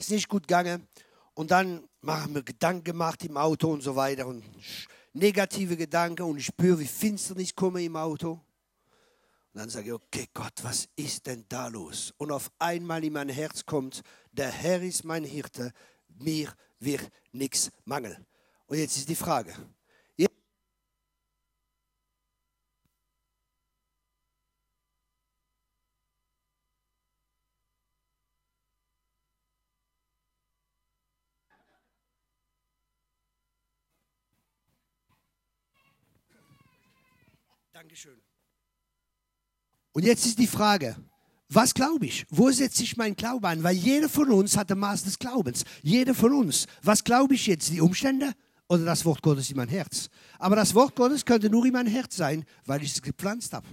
[0.00, 0.88] Ist nicht gut gegangen.
[1.34, 4.42] Und dann machen wir Gedanken gemacht im Auto und so weiter und
[5.12, 8.32] negative Gedanken und ich spüre, wie Finsternis komme im Auto.
[9.52, 12.14] Und dann sage ich, okay Gott, was ist denn da los?
[12.16, 14.00] Und auf einmal in mein Herz kommt,
[14.32, 15.72] der Herr ist mein Hirte,
[16.08, 18.26] mir wird nichts mangeln.
[18.68, 19.54] Und jetzt ist die Frage,
[37.90, 38.22] Dankeschön.
[39.90, 40.94] Und jetzt ist die Frage,
[41.48, 42.24] was glaube ich?
[42.30, 43.64] Wo setze ich meinen Glauben an?
[43.64, 45.64] Weil jeder von uns hat ein Maß des Glaubens.
[45.82, 46.68] Jeder von uns.
[46.84, 47.68] Was glaube ich jetzt?
[47.70, 48.32] Die Umstände
[48.68, 50.08] oder das Wort Gottes in mein Herz?
[50.38, 53.66] Aber das Wort Gottes könnte nur in mein Herz sein, weil ich es gepflanzt habe.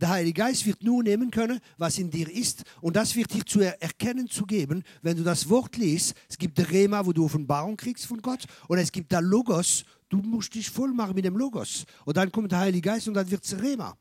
[0.00, 3.44] Der Heilige Geist wird nur nehmen können, was in dir ist, und das wird dir
[3.44, 6.14] zu erkennen zu geben, wenn du das Wort liest.
[6.28, 9.84] Es gibt der Rema, wo du Offenbarung kriegst von Gott, und es gibt der Logos.
[10.08, 11.84] Du musst dich voll machen mit dem Logos.
[12.04, 13.96] Und dann kommt der Heilige Geist und dann wird es Rema.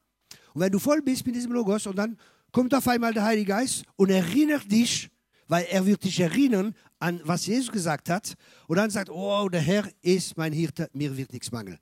[0.54, 2.18] Und wenn du voll bist mit diesem Logos und dann
[2.52, 5.10] kommt auf einmal der Heilige Geist und erinnert dich,
[5.48, 8.36] weil er wird dich erinnern an, was Jesus gesagt hat.
[8.68, 11.80] Und dann sagt, oh, der Herr ist mein Hirte, mir wird nichts mangeln.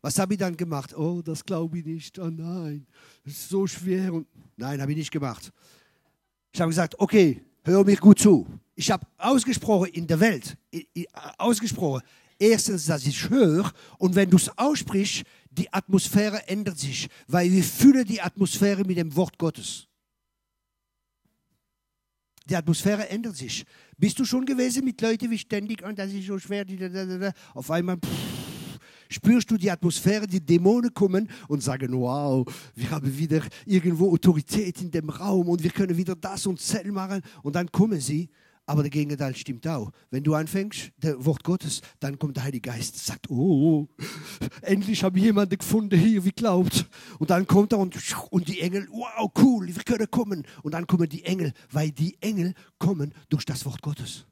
[0.00, 0.96] Was habe ich dann gemacht?
[0.96, 2.18] Oh, das glaube ich nicht.
[2.18, 2.86] Oh nein,
[3.24, 4.12] das ist so schwer.
[4.12, 4.26] Und
[4.56, 5.50] nein, habe ich nicht gemacht.
[6.52, 8.46] Ich habe gesagt, okay, hör mir gut zu.
[8.74, 10.56] Ich habe ausgesprochen in der Welt,
[11.38, 12.02] ausgesprochen,
[12.38, 17.62] erstens, dass ich höre und wenn du es aussprichst, die Atmosphäre ändert sich, weil wir
[17.62, 19.86] füllen die Atmosphäre mit dem Wort Gottes.
[22.46, 23.64] Die Atmosphäre ändert sich.
[23.96, 26.66] Bist du schon gewesen mit Leuten wie ständig, und das ist so schwer,
[27.54, 28.34] auf einmal pff,
[29.08, 32.44] spürst du die Atmosphäre, die Dämonen kommen und sagen, wow,
[32.74, 36.90] wir haben wieder irgendwo Autorität in dem Raum und wir können wieder das und Zell
[36.92, 37.22] machen.
[37.42, 38.28] Und dann kommen sie
[38.66, 39.90] aber der Gegenteil stimmt auch.
[40.10, 43.88] Wenn du anfängst, das Wort Gottes, dann kommt der Heilige Geist und sagt, oh,
[44.62, 46.86] endlich habe ich jemanden gefunden hier, wie glaubt.
[47.18, 47.96] Und dann kommt er und,
[48.30, 50.46] und die Engel, wow, cool, wir können kommen.
[50.62, 54.26] Und dann kommen die Engel, weil die Engel kommen durch das Wort Gottes.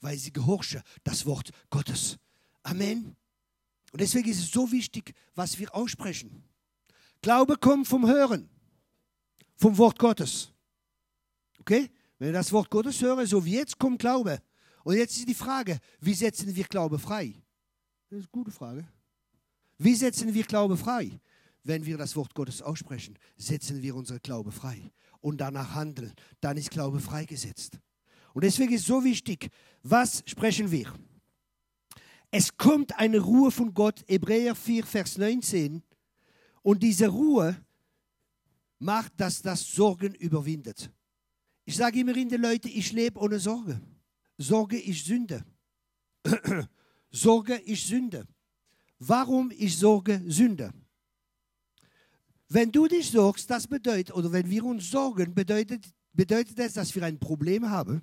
[0.00, 2.18] Weil sie gehorchen das Wort Gottes.
[2.64, 3.16] Amen.
[3.92, 6.42] Und deswegen ist es so wichtig, was wir aussprechen.
[7.20, 8.48] Glaube kommt vom Hören,
[9.54, 10.52] vom Wort Gottes.
[11.60, 11.90] Okay?
[12.22, 14.40] Wenn ich das Wort Gottes höre, so wie jetzt, kommt Glaube.
[14.84, 17.34] Und jetzt ist die Frage, wie setzen wir Glaube frei?
[18.08, 18.86] Das ist eine gute Frage.
[19.76, 21.18] Wie setzen wir Glaube frei?
[21.64, 26.12] Wenn wir das Wort Gottes aussprechen, setzen wir unsere Glaube frei und danach handeln.
[26.40, 27.80] Dann ist Glaube freigesetzt.
[28.34, 29.50] Und deswegen ist es so wichtig,
[29.82, 30.94] was sprechen wir?
[32.30, 35.82] Es kommt eine Ruhe von Gott, Hebräer 4, Vers 19.
[36.62, 37.56] Und diese Ruhe
[38.78, 40.88] macht, dass das Sorgen überwindet.
[41.64, 43.80] Ich sage immer in den Leuten, ich lebe ohne Sorge.
[44.36, 45.44] Sorge ist Sünde.
[47.10, 48.26] Sorge ist Sünde.
[48.98, 50.72] Warum ist Sorge Sünde?
[52.48, 56.94] Wenn du dich sorgst, das bedeutet, oder wenn wir uns sorgen, bedeutet, bedeutet das, dass
[56.94, 58.02] wir ein Problem haben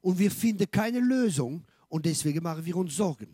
[0.00, 3.28] und wir finden keine Lösung und deswegen machen wir uns Sorgen.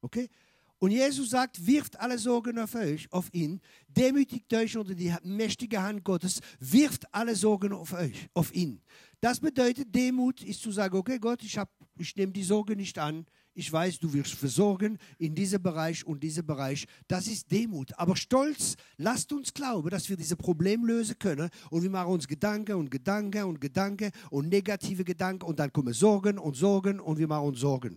[0.00, 0.30] Okay?
[0.78, 5.82] Und Jesus sagt, wirft alle Sorgen auf euch, auf ihn, demütigt euch unter die mächtige
[5.82, 8.82] Hand Gottes, wirft alle Sorgen auf euch, auf ihn.
[9.20, 11.58] Das bedeutet, Demut ist zu sagen, okay Gott, ich,
[11.98, 13.26] ich nehme die Sorge nicht an,
[13.58, 16.84] ich weiß, du wirst versorgen in diesem Bereich und diesem Bereich.
[17.08, 17.98] Das ist Demut.
[17.98, 21.48] Aber Stolz, lasst uns glauben, dass wir dieses Problem lösen können.
[21.70, 25.94] Und wir machen uns Gedanken und Gedanken und Gedanken und negative Gedanken und dann kommen
[25.94, 27.96] Sorgen und Sorgen und wir machen uns Sorgen.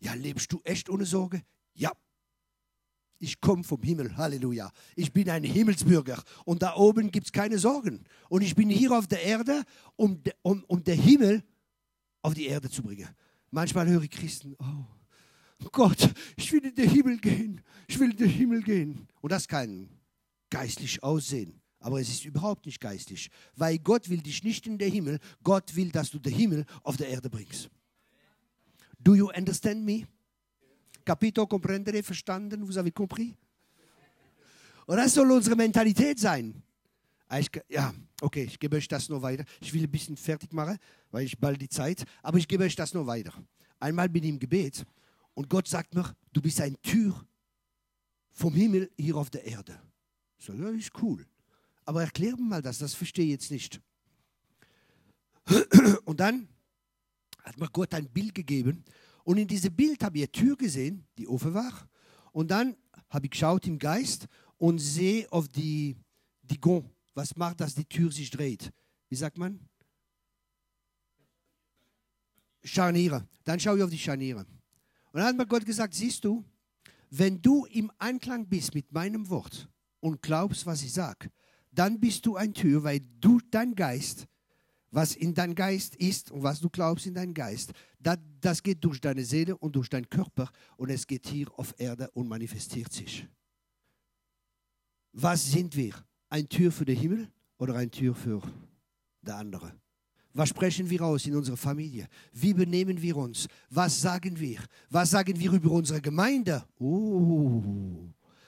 [0.00, 1.42] Ja, lebst du echt ohne Sorge?
[1.74, 1.92] Ja.
[3.20, 4.70] Ich komme vom Himmel, Halleluja.
[4.94, 8.04] Ich bin ein Himmelsbürger und da oben gibt es keine Sorgen.
[8.28, 9.64] Und ich bin hier auf der Erde,
[9.96, 11.42] um, um, um den Himmel
[12.22, 13.08] auf die Erde zu bringen.
[13.50, 14.84] Manchmal höre ich Christen, oh
[15.72, 19.08] Gott, ich will in den Himmel gehen, ich will in den Himmel gehen.
[19.20, 19.88] Und das kann
[20.50, 21.60] geistlich aussehen.
[21.80, 25.74] Aber es ist überhaupt nicht geistlich, weil Gott will dich nicht in den Himmel, Gott
[25.76, 27.70] will, dass du den Himmel auf der Erde bringst.
[28.98, 30.06] Do you understand me?
[31.04, 33.34] Capito, comprendere, verstanden, vous avez compris?
[34.86, 36.62] Und das soll unsere Mentalität sein.
[37.28, 39.44] Ah, ich, ja, okay, ich gebe euch das nur weiter.
[39.60, 40.78] Ich will ein bisschen fertig machen,
[41.10, 43.32] weil ich bald die Zeit, aber ich gebe euch das nur weiter.
[43.78, 44.84] Einmal bin ich im Gebet
[45.34, 47.22] und Gott sagt mir, du bist ein Tür
[48.32, 49.78] vom Himmel hier auf der Erde.
[50.38, 51.26] So, ja, ist cool.
[51.84, 53.80] Aber erklär mir mal das, das verstehe ich jetzt nicht.
[56.04, 56.48] Und dann
[57.48, 58.84] hat mir Gott ein Bild gegeben.
[59.24, 61.88] Und in diesem Bild habe ich eine Tür gesehen, die offen war.
[62.32, 62.76] Und dann
[63.10, 64.26] habe ich geschaut im Geist
[64.58, 65.96] und sehe auf die,
[66.42, 68.70] die Gond, was macht, dass die Tür sich dreht?
[69.08, 69.58] Wie sagt man?
[72.62, 73.26] Scharniere.
[73.44, 74.40] Dann schaue ich auf die Scharniere.
[74.40, 76.44] Und dann hat mir Gott gesagt, siehst du,
[77.10, 79.68] wenn du im Einklang bist mit meinem Wort
[80.00, 81.30] und glaubst, was ich sage,
[81.72, 84.26] dann bist du ein Tür, weil du, dein Geist,
[84.90, 88.84] was in deinem Geist ist und was du glaubst in deinem Geist, das, das geht
[88.84, 92.92] durch deine Seele und durch deinen Körper und es geht hier auf Erde und manifestiert
[92.92, 93.26] sich.
[95.12, 95.94] Was sind wir?
[96.30, 98.42] Ein Tür für den Himmel oder ein Tür für
[99.22, 99.72] der andere?
[100.34, 102.06] Was sprechen wir aus in unserer Familie?
[102.32, 103.48] Wie benehmen wir uns?
[103.70, 104.60] Was sagen wir?
[104.90, 106.64] Was sagen wir über unsere Gemeinde?
[106.78, 107.62] Oh.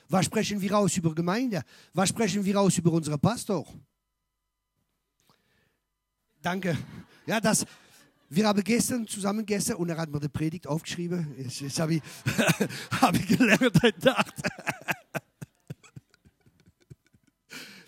[0.09, 1.63] Was sprechen wir aus über Gemeinde?
[1.93, 3.67] Was sprechen wir aus über unseren Pastor?
[6.43, 6.77] Danke.
[7.27, 7.67] Ja, das,
[8.31, 11.35] wir haben gestern zusammen gegessen und er hat mir die Predigt aufgeschrieben.
[11.37, 12.03] Jetzt habe ich,
[13.01, 14.35] hab ich gelernt heute Nacht.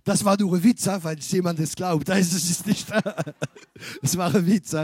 [0.04, 2.08] Das war nur ein Witz, weil jemand es glaubt.
[2.08, 2.88] Es ist nicht.
[4.02, 4.74] Es war ein Witz.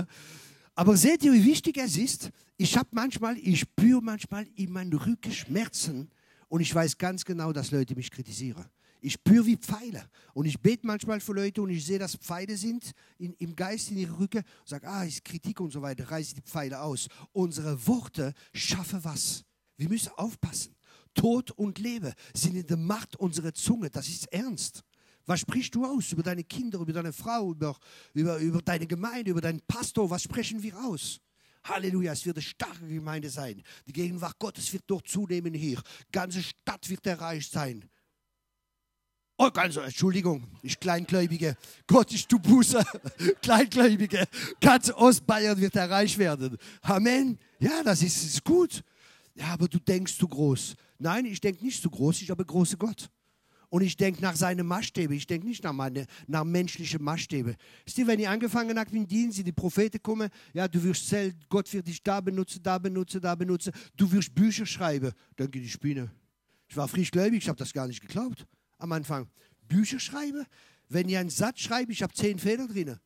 [0.76, 2.30] Aber seht ihr, wie wichtig es ist?
[2.56, 6.08] Ich habe manchmal, ich spüre manchmal in meinen Rücken Schmerzen
[6.46, 8.64] und ich weiß ganz genau, dass Leute mich kritisieren.
[9.00, 10.08] Ich spüre wie Pfeile.
[10.34, 13.90] Und ich bete manchmal für Leute und ich sehe, dass Pfeile sind in, im Geist,
[13.90, 14.38] in ihre Rücken.
[14.38, 16.10] Und sage, ah, ist Kritik und so weiter.
[16.10, 17.08] Reiße die Pfeile aus.
[17.32, 19.44] Unsere Worte schaffen was.
[19.76, 20.74] Wir müssen aufpassen.
[21.14, 23.90] Tod und Leben sind in der Macht unserer Zunge.
[23.90, 24.82] Das ist ernst.
[25.26, 27.76] Was sprichst du aus über deine Kinder, über deine Frau, über,
[28.14, 30.08] über, über deine Gemeinde, über deinen Pastor?
[30.08, 31.20] Was sprechen wir aus?
[31.64, 33.62] Halleluja, es wird eine starke Gemeinde sein.
[33.86, 35.82] Die Gegenwart Gottes wird dort zunehmen hier.
[36.08, 37.84] Die ganze Stadt wird erreicht sein.
[39.40, 41.56] Oh, ganz, Entschuldigung, ich Kleingläubige.
[41.86, 42.84] Gott, ich tu Buße.
[43.42, 44.24] Kleingläubige.
[44.60, 46.58] Ganz Ostbayern wird erreicht werden.
[46.82, 47.38] Amen.
[47.60, 48.82] Ja, das ist, ist gut.
[49.36, 50.74] Ja, aber du denkst zu groß.
[50.98, 52.20] Nein, ich denke nicht zu groß.
[52.22, 53.08] Ich habe große Gott.
[53.68, 55.16] Und ich denke nach seinen Maßstäben.
[55.16, 57.54] Ich denke nicht nach, meine, nach menschlichen Maßstäben.
[57.86, 61.72] Sieh, wenn ich angefangen habe mit Dienst, die Propheten kommen, ja, du wirst zählen, Gott
[61.72, 63.72] wird dich da benutzen, da benutzen, da benutzen.
[63.96, 65.12] Du wirst Bücher schreiben.
[65.38, 66.10] Denke die Spinne.
[66.66, 68.44] Ich war frisch gläubig, ich habe das gar nicht geglaubt
[68.78, 69.28] am Anfang.
[69.68, 70.46] Bücher schreiben?
[70.88, 72.98] Wenn ich einen Satz schreibe, ich habe zehn Fehler drin.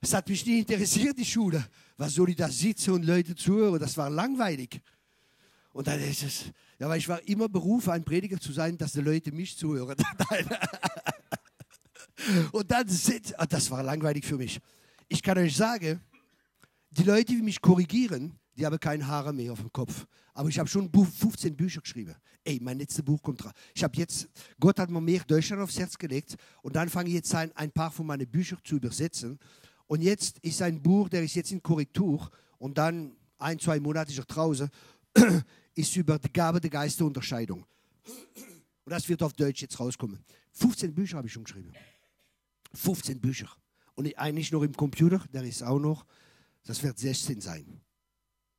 [0.00, 1.66] Es hat mich nie interessiert, die Schule.
[1.96, 3.78] Was soll ich da sitzen und Leute zuhören?
[3.78, 4.80] Das war langweilig.
[5.72, 6.44] Und dann ist es,
[6.78, 9.96] ja, weil ich war immer berufen, ein Prediger zu sein, dass die Leute mich zuhören.
[12.52, 14.58] Und dann sind, ah, das war langweilig für mich.
[15.08, 16.00] Ich kann euch sagen,
[16.90, 20.06] die Leute, die mich korrigieren, die haben keine Haare mehr auf dem Kopf.
[20.34, 22.14] Aber ich habe schon 15 Bücher geschrieben.
[22.44, 23.52] Ey, mein letztes Buch kommt dran.
[23.74, 24.28] Ich habe jetzt,
[24.58, 27.70] Gott hat mir mehr Deutschland aufs Herz gelegt und dann fange ich jetzt an, ein
[27.70, 29.38] paar von meinen Büchern zu übersetzen.
[29.86, 34.12] Und jetzt ist ein Buch, der ist jetzt in Korrektur und dann ein, zwei Monate
[34.12, 34.68] ist er draußen
[35.74, 37.64] ist über die Gabe der Geisterunterscheidung.
[38.84, 40.24] Und das wird auf Deutsch jetzt rauskommen.
[40.52, 41.72] 15 Bücher habe ich schon geschrieben.
[42.72, 43.48] 15 Bücher.
[43.94, 46.06] Und eigentlich noch im Computer, der ist auch noch,
[46.64, 47.80] das wird 16 sein.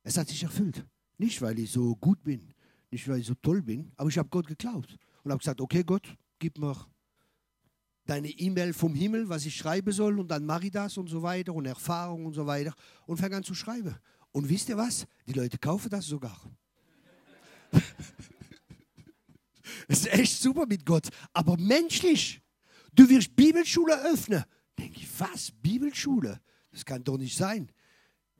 [0.08, 0.86] Es hat sich erfüllt.
[1.18, 2.54] Nicht, weil ich so gut bin,
[2.90, 4.96] nicht, weil ich so toll bin, aber ich habe Gott geglaubt.
[5.22, 6.74] Und habe gesagt, okay Gott, gib mir
[8.06, 11.22] deine E-Mail vom Himmel, was ich schreiben soll und dann mache ich das und so
[11.22, 12.72] weiter und Erfahrung und so weiter
[13.04, 13.94] und fange an zu schreiben.
[14.32, 15.06] Und wisst ihr was?
[15.26, 16.40] Die Leute kaufen das sogar.
[19.86, 21.08] Es ist echt super mit Gott.
[21.34, 22.40] Aber menschlich,
[22.94, 24.44] du wirst Bibelschule öffnen.
[24.78, 25.50] Denke ich, was?
[25.50, 26.40] Bibelschule?
[26.70, 27.70] Das kann doch nicht sein.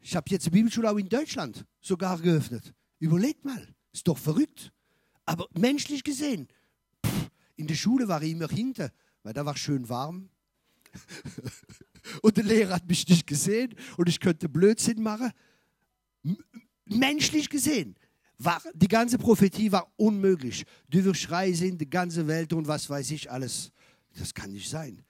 [0.08, 2.72] Ich habe jetzt eine Bibelschule auch in Deutschland sogar geöffnet.
[2.98, 4.72] Überleg mal, ist doch verrückt.
[5.26, 6.48] Aber menschlich gesehen,
[7.04, 8.90] pff, in der Schule war ich immer hinter,
[9.22, 10.30] weil da war schön warm.
[12.22, 15.30] und der Lehrer hat mich nicht gesehen und ich könnte Blödsinn machen.
[16.86, 17.94] Menschlich gesehen,
[18.38, 20.64] war, die ganze Prophetie war unmöglich.
[20.88, 23.72] Du wirst reisen in die ganze Welt und was weiß ich alles.
[24.18, 25.04] Das kann nicht sein.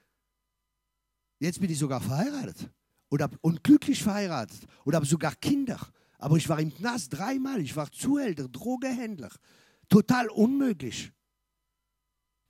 [1.38, 2.68] Jetzt bin ich sogar verheiratet
[3.09, 5.78] und, hab, und glücklich verheiratet und habe sogar Kinder.
[6.18, 7.60] Aber ich war im Knast dreimal.
[7.60, 9.30] Ich war Zuhälter, Drogehändler.
[9.89, 11.12] Total unmöglich.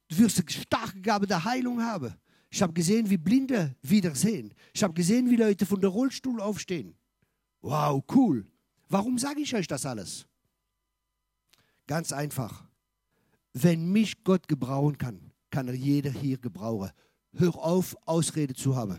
[0.08, 2.14] Du wirst eine starke Gabe der Heilung haben.
[2.50, 4.54] Ich habe gesehen, wie Blinde wiedersehen.
[4.72, 6.96] Ich habe gesehen, wie Leute von der Rollstuhl aufstehen.
[7.60, 8.46] Wow, cool.
[8.88, 10.26] Warum sage ich euch das alles?
[11.86, 12.64] Ganz einfach.
[13.52, 16.90] Wenn mich Gott gebrauchen kann, kann er jeder hier gebrauchen.
[17.34, 18.98] Hör auf, Ausrede zu haben.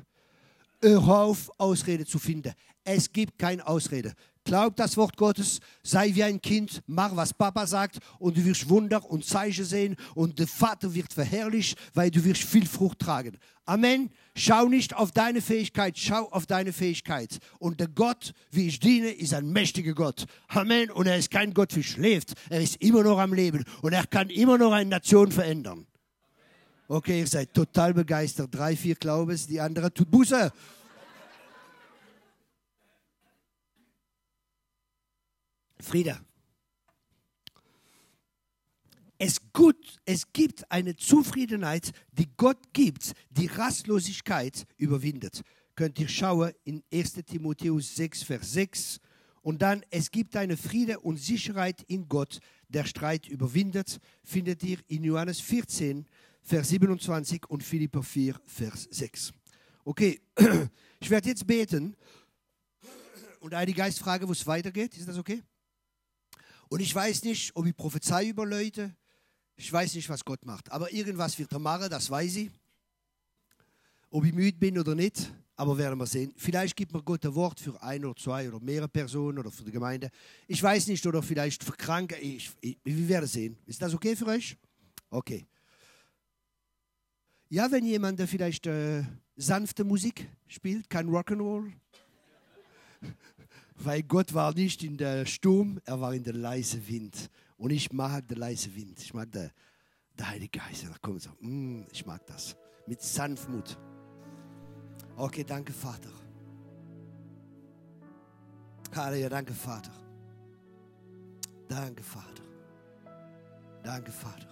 [0.81, 2.53] Hör auf, Ausrede zu finden.
[2.85, 4.13] Es gibt keine Ausrede.
[4.45, 8.69] Glaub das Wort Gottes, sei wie ein Kind, mach, was Papa sagt und du wirst
[8.69, 13.37] Wunder und Zeichen sehen und der Vater wird verherrlicht, weil du wirst viel Frucht tragen.
[13.65, 14.09] Amen.
[14.35, 17.37] Schau nicht auf deine Fähigkeit, schau auf deine Fähigkeit.
[17.59, 20.25] Und der Gott, wie ich diene, ist ein mächtiger Gott.
[20.47, 20.89] Amen.
[20.89, 22.33] Und er ist kein Gott, wie schläft.
[22.49, 25.85] Er ist immer noch am Leben und er kann immer noch eine Nation verändern.
[26.91, 28.49] Okay, ihr seid total begeistert.
[28.51, 30.51] Drei, vier Glaubens, die andere tut Buße.
[35.79, 36.19] Friede.
[39.19, 45.43] Es, gut, es gibt eine Zufriedenheit, die Gott gibt, die Rastlosigkeit überwindet.
[45.75, 48.99] Könnt ihr schauen in 1 Timotheus 6, Vers 6.
[49.43, 54.79] Und dann, es gibt eine Friede und Sicherheit in Gott, der Streit überwindet, findet ihr
[54.87, 56.07] in Johannes 14,
[56.41, 59.33] Vers 27 und Philipper 4, Vers 6.
[59.85, 60.21] Okay,
[60.99, 61.95] ich werde jetzt beten
[63.39, 64.97] und eine Geist frage, wo es weitergeht.
[64.97, 65.41] Ist das okay?
[66.69, 68.95] Und ich weiß nicht, ob ich prophezei über Leute.
[69.55, 70.71] Ich weiß nicht, was Gott macht.
[70.71, 72.51] Aber irgendwas wird er machen, das weiß ich.
[74.11, 76.33] Ob ich müde bin oder nicht, aber werden wir sehen.
[76.37, 79.63] Vielleicht gibt mir Gott ein Wort für ein oder zwei oder mehrere Personen oder für
[79.63, 80.09] die Gemeinde.
[80.47, 82.15] Ich weiß nicht, oder vielleicht für Kranke.
[82.17, 83.57] Ich, ich, wir werden sehen.
[83.65, 84.55] Ist das okay für euch?
[85.09, 85.45] Okay.
[87.51, 89.03] Ja, wenn jemand vielleicht äh,
[89.35, 91.71] sanfte Musik spielt, kein Rock'n'Roll.
[93.75, 97.31] Weil Gott war nicht in der Sturm, er war in der leise Wind.
[97.57, 99.01] Und ich mag den leise Wind.
[99.01, 99.49] Ich mag den,
[100.17, 100.83] den Heiligen Geist.
[100.83, 102.55] Da kommt so, mm, ich mag das.
[102.85, 103.79] Mit Sanftmut.
[105.17, 106.11] Okay, danke, Vater.
[108.95, 109.91] Halleluja, danke, Vater.
[111.67, 112.43] Danke, Vater.
[113.83, 114.47] Danke, Vater.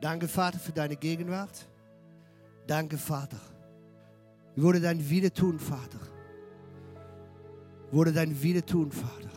[0.00, 1.71] Danke, Vater, für deine Gegenwart.
[2.66, 3.40] Danke, Vater.
[4.54, 5.98] Ich wurde dein Wille tun, Vater.
[7.88, 9.30] Ich wurde dein Wille tun, Vater.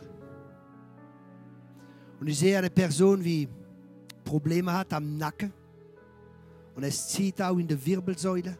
[2.20, 3.48] Und ich sehe eine Person, die
[4.24, 5.52] Probleme hat am Nacken.
[6.74, 8.56] Und es zieht auch in der Wirbelsäule.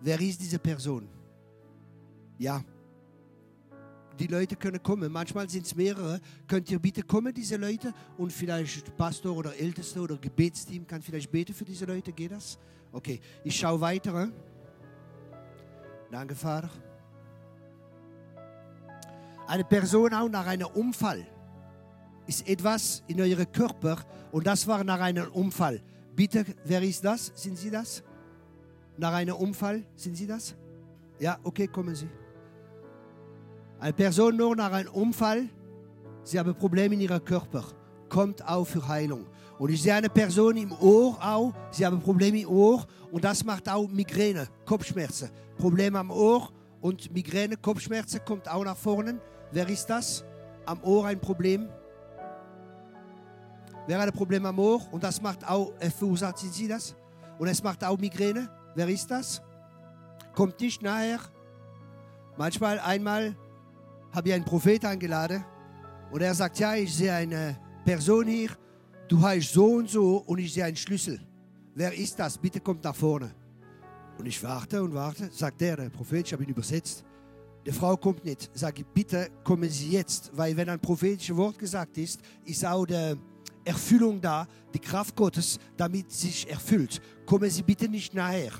[0.00, 1.08] Wer ist diese Person?
[2.38, 2.62] Ja.
[4.18, 5.10] Die Leute können kommen.
[5.10, 6.20] Manchmal sind es mehrere.
[6.46, 7.92] Könnt ihr bitte kommen, diese Leute?
[8.18, 12.12] Und vielleicht Pastor oder Älteste oder Gebetsteam kann vielleicht beten für diese Leute.
[12.12, 12.58] Geht das?
[12.92, 14.30] Okay, ich schaue weiter.
[16.10, 16.70] Danke, Vater.
[19.46, 21.26] Eine Person auch nach einem Unfall
[22.26, 23.98] ist etwas in eurem Körper
[24.30, 25.80] und das war nach einem Unfall.
[26.14, 27.32] Bitte, wer ist das?
[27.34, 28.02] Sind Sie das?
[28.96, 30.54] Nach einem Unfall, sind Sie das?
[31.18, 32.08] Ja, okay, kommen Sie.
[33.82, 35.48] Eine Person nur nach einem Unfall,
[36.22, 37.64] sie haben Probleme in ihrem Körper,
[38.08, 39.26] kommt auch für Heilung.
[39.58, 43.44] Und ich sehe eine Person im Ohr auch, sie haben Probleme im Ohr und das
[43.44, 45.30] macht auch Migräne, Kopfschmerzen.
[45.58, 46.48] Probleme am Ohr
[46.80, 49.20] und Migräne, Kopfschmerzen kommt auch nach vorne.
[49.50, 50.24] Wer ist das?
[50.64, 51.68] Am Ohr ein Problem?
[53.88, 56.94] Wer hat ein Problem am Ohr und das macht auch, verursacht Sie das?
[57.36, 58.48] Und es macht auch Migräne?
[58.76, 59.42] Wer ist das?
[60.36, 61.18] Kommt nicht nachher.
[62.36, 63.34] Manchmal, einmal
[64.12, 65.44] habe ich einen Prophet eingeladen
[66.10, 68.50] und er sagt, ja, ich sehe eine Person hier,
[69.08, 71.20] du heißt so und so und ich sehe einen Schlüssel.
[71.74, 72.36] Wer ist das?
[72.36, 73.34] Bitte kommt nach vorne.
[74.18, 77.04] Und ich warte und warte, sagt der, der Prophet, ich habe ihn übersetzt.
[77.64, 78.50] Die Frau kommt nicht.
[78.52, 83.14] Sage bitte kommen Sie jetzt, weil wenn ein prophetisches Wort gesagt ist, ist auch die
[83.64, 87.00] Erfüllung da, die Kraft Gottes, damit sich erfüllt.
[87.24, 88.52] Kommen Sie bitte nicht nachher.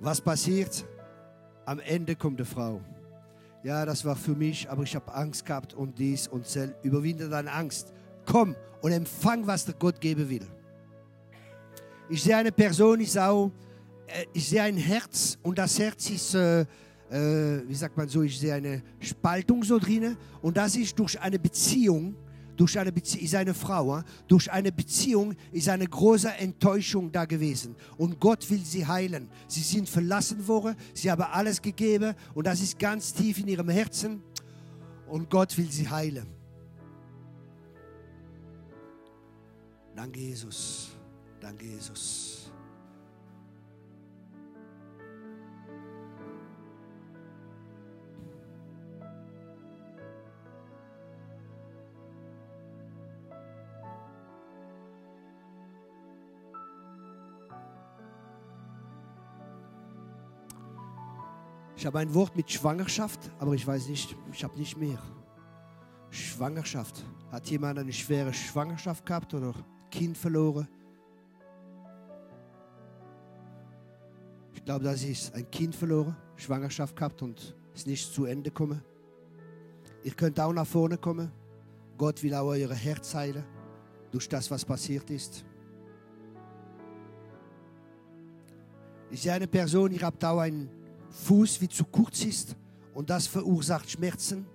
[0.00, 0.84] Was passiert?
[1.64, 2.80] Am Ende kommt die Frau.
[3.62, 6.68] Ja, das war für mich, aber ich habe Angst gehabt und dies und das.
[6.82, 7.92] Überwinde deine Angst.
[8.24, 10.46] Komm und empfang, was der Gott geben will.
[12.08, 13.50] Ich sehe eine Person, ich, auch,
[14.06, 16.60] äh, ich sehe ein Herz und das Herz ist, äh,
[17.10, 21.20] äh, wie sagt man so, ich sehe eine Spaltung so drinnen und das ist durch
[21.20, 22.14] eine Beziehung
[22.56, 27.76] durch eine Beziehung, ist eine Frau, durch eine Beziehung ist eine große Enttäuschung da gewesen.
[27.96, 29.28] Und Gott will sie heilen.
[29.48, 33.68] Sie sind verlassen worden, sie haben alles gegeben und das ist ganz tief in ihrem
[33.68, 34.22] Herzen.
[35.06, 36.26] Und Gott will sie heilen.
[39.94, 40.88] Danke, Jesus.
[41.40, 42.35] Danke, Jesus.
[61.86, 64.98] Ich habe ein Wort mit Schwangerschaft, aber ich weiß nicht, ich habe nicht mehr.
[66.10, 67.04] Schwangerschaft.
[67.30, 69.54] Hat jemand eine schwere Schwangerschaft gehabt oder
[69.88, 70.66] Kind verloren?
[74.52, 78.82] Ich glaube, das ist ein Kind verloren, Schwangerschaft gehabt und ist nicht zu Ende gekommen.
[80.02, 81.30] Ihr könnt auch nach vorne kommen.
[81.96, 83.44] Gott will auch euer Herz heilen
[84.10, 85.44] durch das, was passiert ist.
[89.08, 90.68] Ich sehe eine Person, ihr habt auch ein
[91.24, 92.56] Fuß wie zu kurz ist
[92.94, 94.46] und das verursacht Schmerzen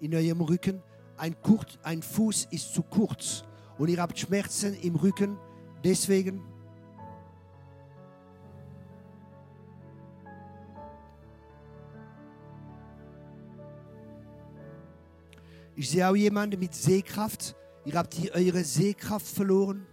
[0.00, 0.82] in eurem Rücken.
[1.16, 3.44] Ein, kurz, ein Fuß ist zu kurz
[3.78, 5.38] und ihr habt Schmerzen im Rücken.
[5.84, 6.42] Deswegen
[15.74, 17.56] Ich sehe auch jemanden mit Sehkraft.
[17.84, 19.86] Ihr habt die, eure Sehkraft verloren.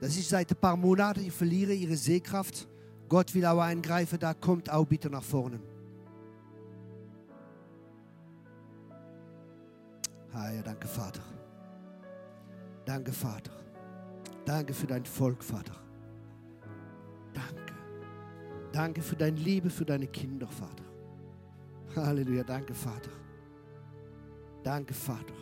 [0.00, 2.69] Das ist seit ein paar Monaten, ich verliere ihre Sehkraft.
[3.10, 5.58] Gott will auch eingreifen, da kommt auch bitte nach vorne.
[10.32, 11.20] Ah danke Vater.
[12.84, 13.50] Danke Vater.
[14.44, 15.74] Danke für dein Volk, Vater.
[17.34, 17.74] Danke.
[18.72, 20.84] Danke für deine Liebe für deine Kinder, Vater.
[21.96, 23.10] Halleluja, danke Vater.
[24.62, 25.34] Danke Vater.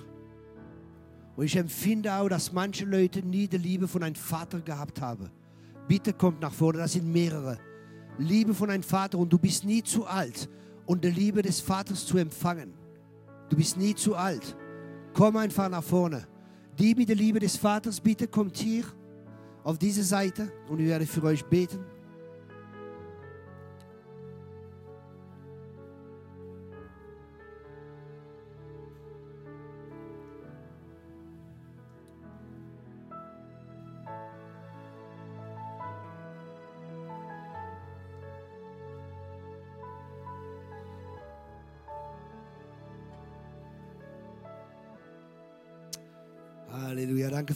[1.36, 5.31] Und ich empfinde auch, dass manche Leute nie die Liebe von einem Vater gehabt haben.
[5.89, 7.59] Bitte kommt nach vorne, das sind mehrere.
[8.19, 10.48] Liebe von einem Vater und du bist nie zu alt,
[10.85, 12.74] um die Liebe des Vaters zu empfangen.
[13.48, 14.55] Du bist nie zu alt.
[15.15, 16.27] Komm einfach nach vorne.
[16.78, 18.85] Die mit der Liebe des Vaters, bitte kommt hier
[19.65, 21.85] auf diese Seite und ich werde für euch beten.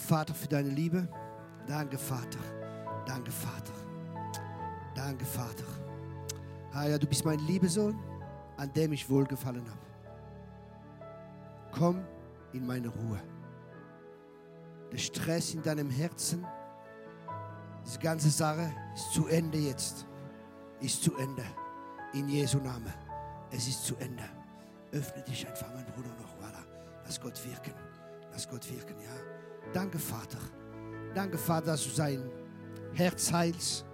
[0.02, 1.08] Vater, für deine Liebe.
[1.66, 2.40] Danke, Vater.
[3.06, 3.72] Danke, Vater.
[4.94, 5.64] Danke, Vater.
[6.72, 7.98] Herr, du bist mein Liebesohn,
[8.56, 9.80] an dem ich wohlgefallen habe.
[11.70, 12.04] Komm
[12.52, 13.20] in meine Ruhe.
[14.90, 16.44] Der Stress in deinem Herzen,
[17.84, 20.06] diese ganze Sache ist zu Ende jetzt.
[20.80, 21.44] Ist zu Ende.
[22.12, 22.92] In Jesu Namen.
[23.50, 24.24] Es ist zu Ende.
[24.92, 26.34] Öffne dich einfach, mein Bruder, noch.
[26.36, 26.62] Voilà.
[27.04, 27.72] Lass Gott wirken.
[28.32, 29.31] Lass Gott wirken, ja.
[29.72, 30.38] Danke, Vater.
[31.14, 32.30] Danke, Vater, dass du sein
[32.92, 33.86] Herz heilst.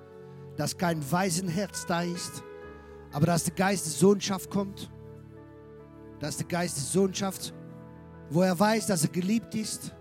[0.57, 2.43] Dass kein Waisenherz da ist,
[3.13, 4.91] aber dass der Geist der Sohnschaft kommt.
[6.19, 7.55] Dass der Geist der Sohnschaft,
[8.31, 9.95] wo er weiß, dass er geliebt ist.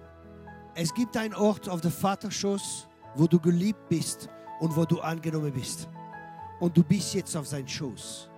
[0.74, 4.30] Es gibt einen Ort auf der Vaterschoß, wo du geliebt bist
[4.60, 5.88] und wo du angenommen bist.
[6.60, 8.30] Und du bist jetzt auf seinem Schoß.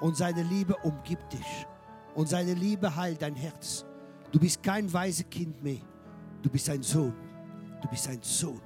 [0.00, 1.66] Und seine Liebe umgibt dich.
[2.16, 3.84] Und seine Liebe heilt dein Herz.
[4.32, 5.80] Du bist kein weises Kind mehr.
[6.42, 7.12] Du bist ein Sohn.
[7.80, 8.60] Du bist ein Sohn.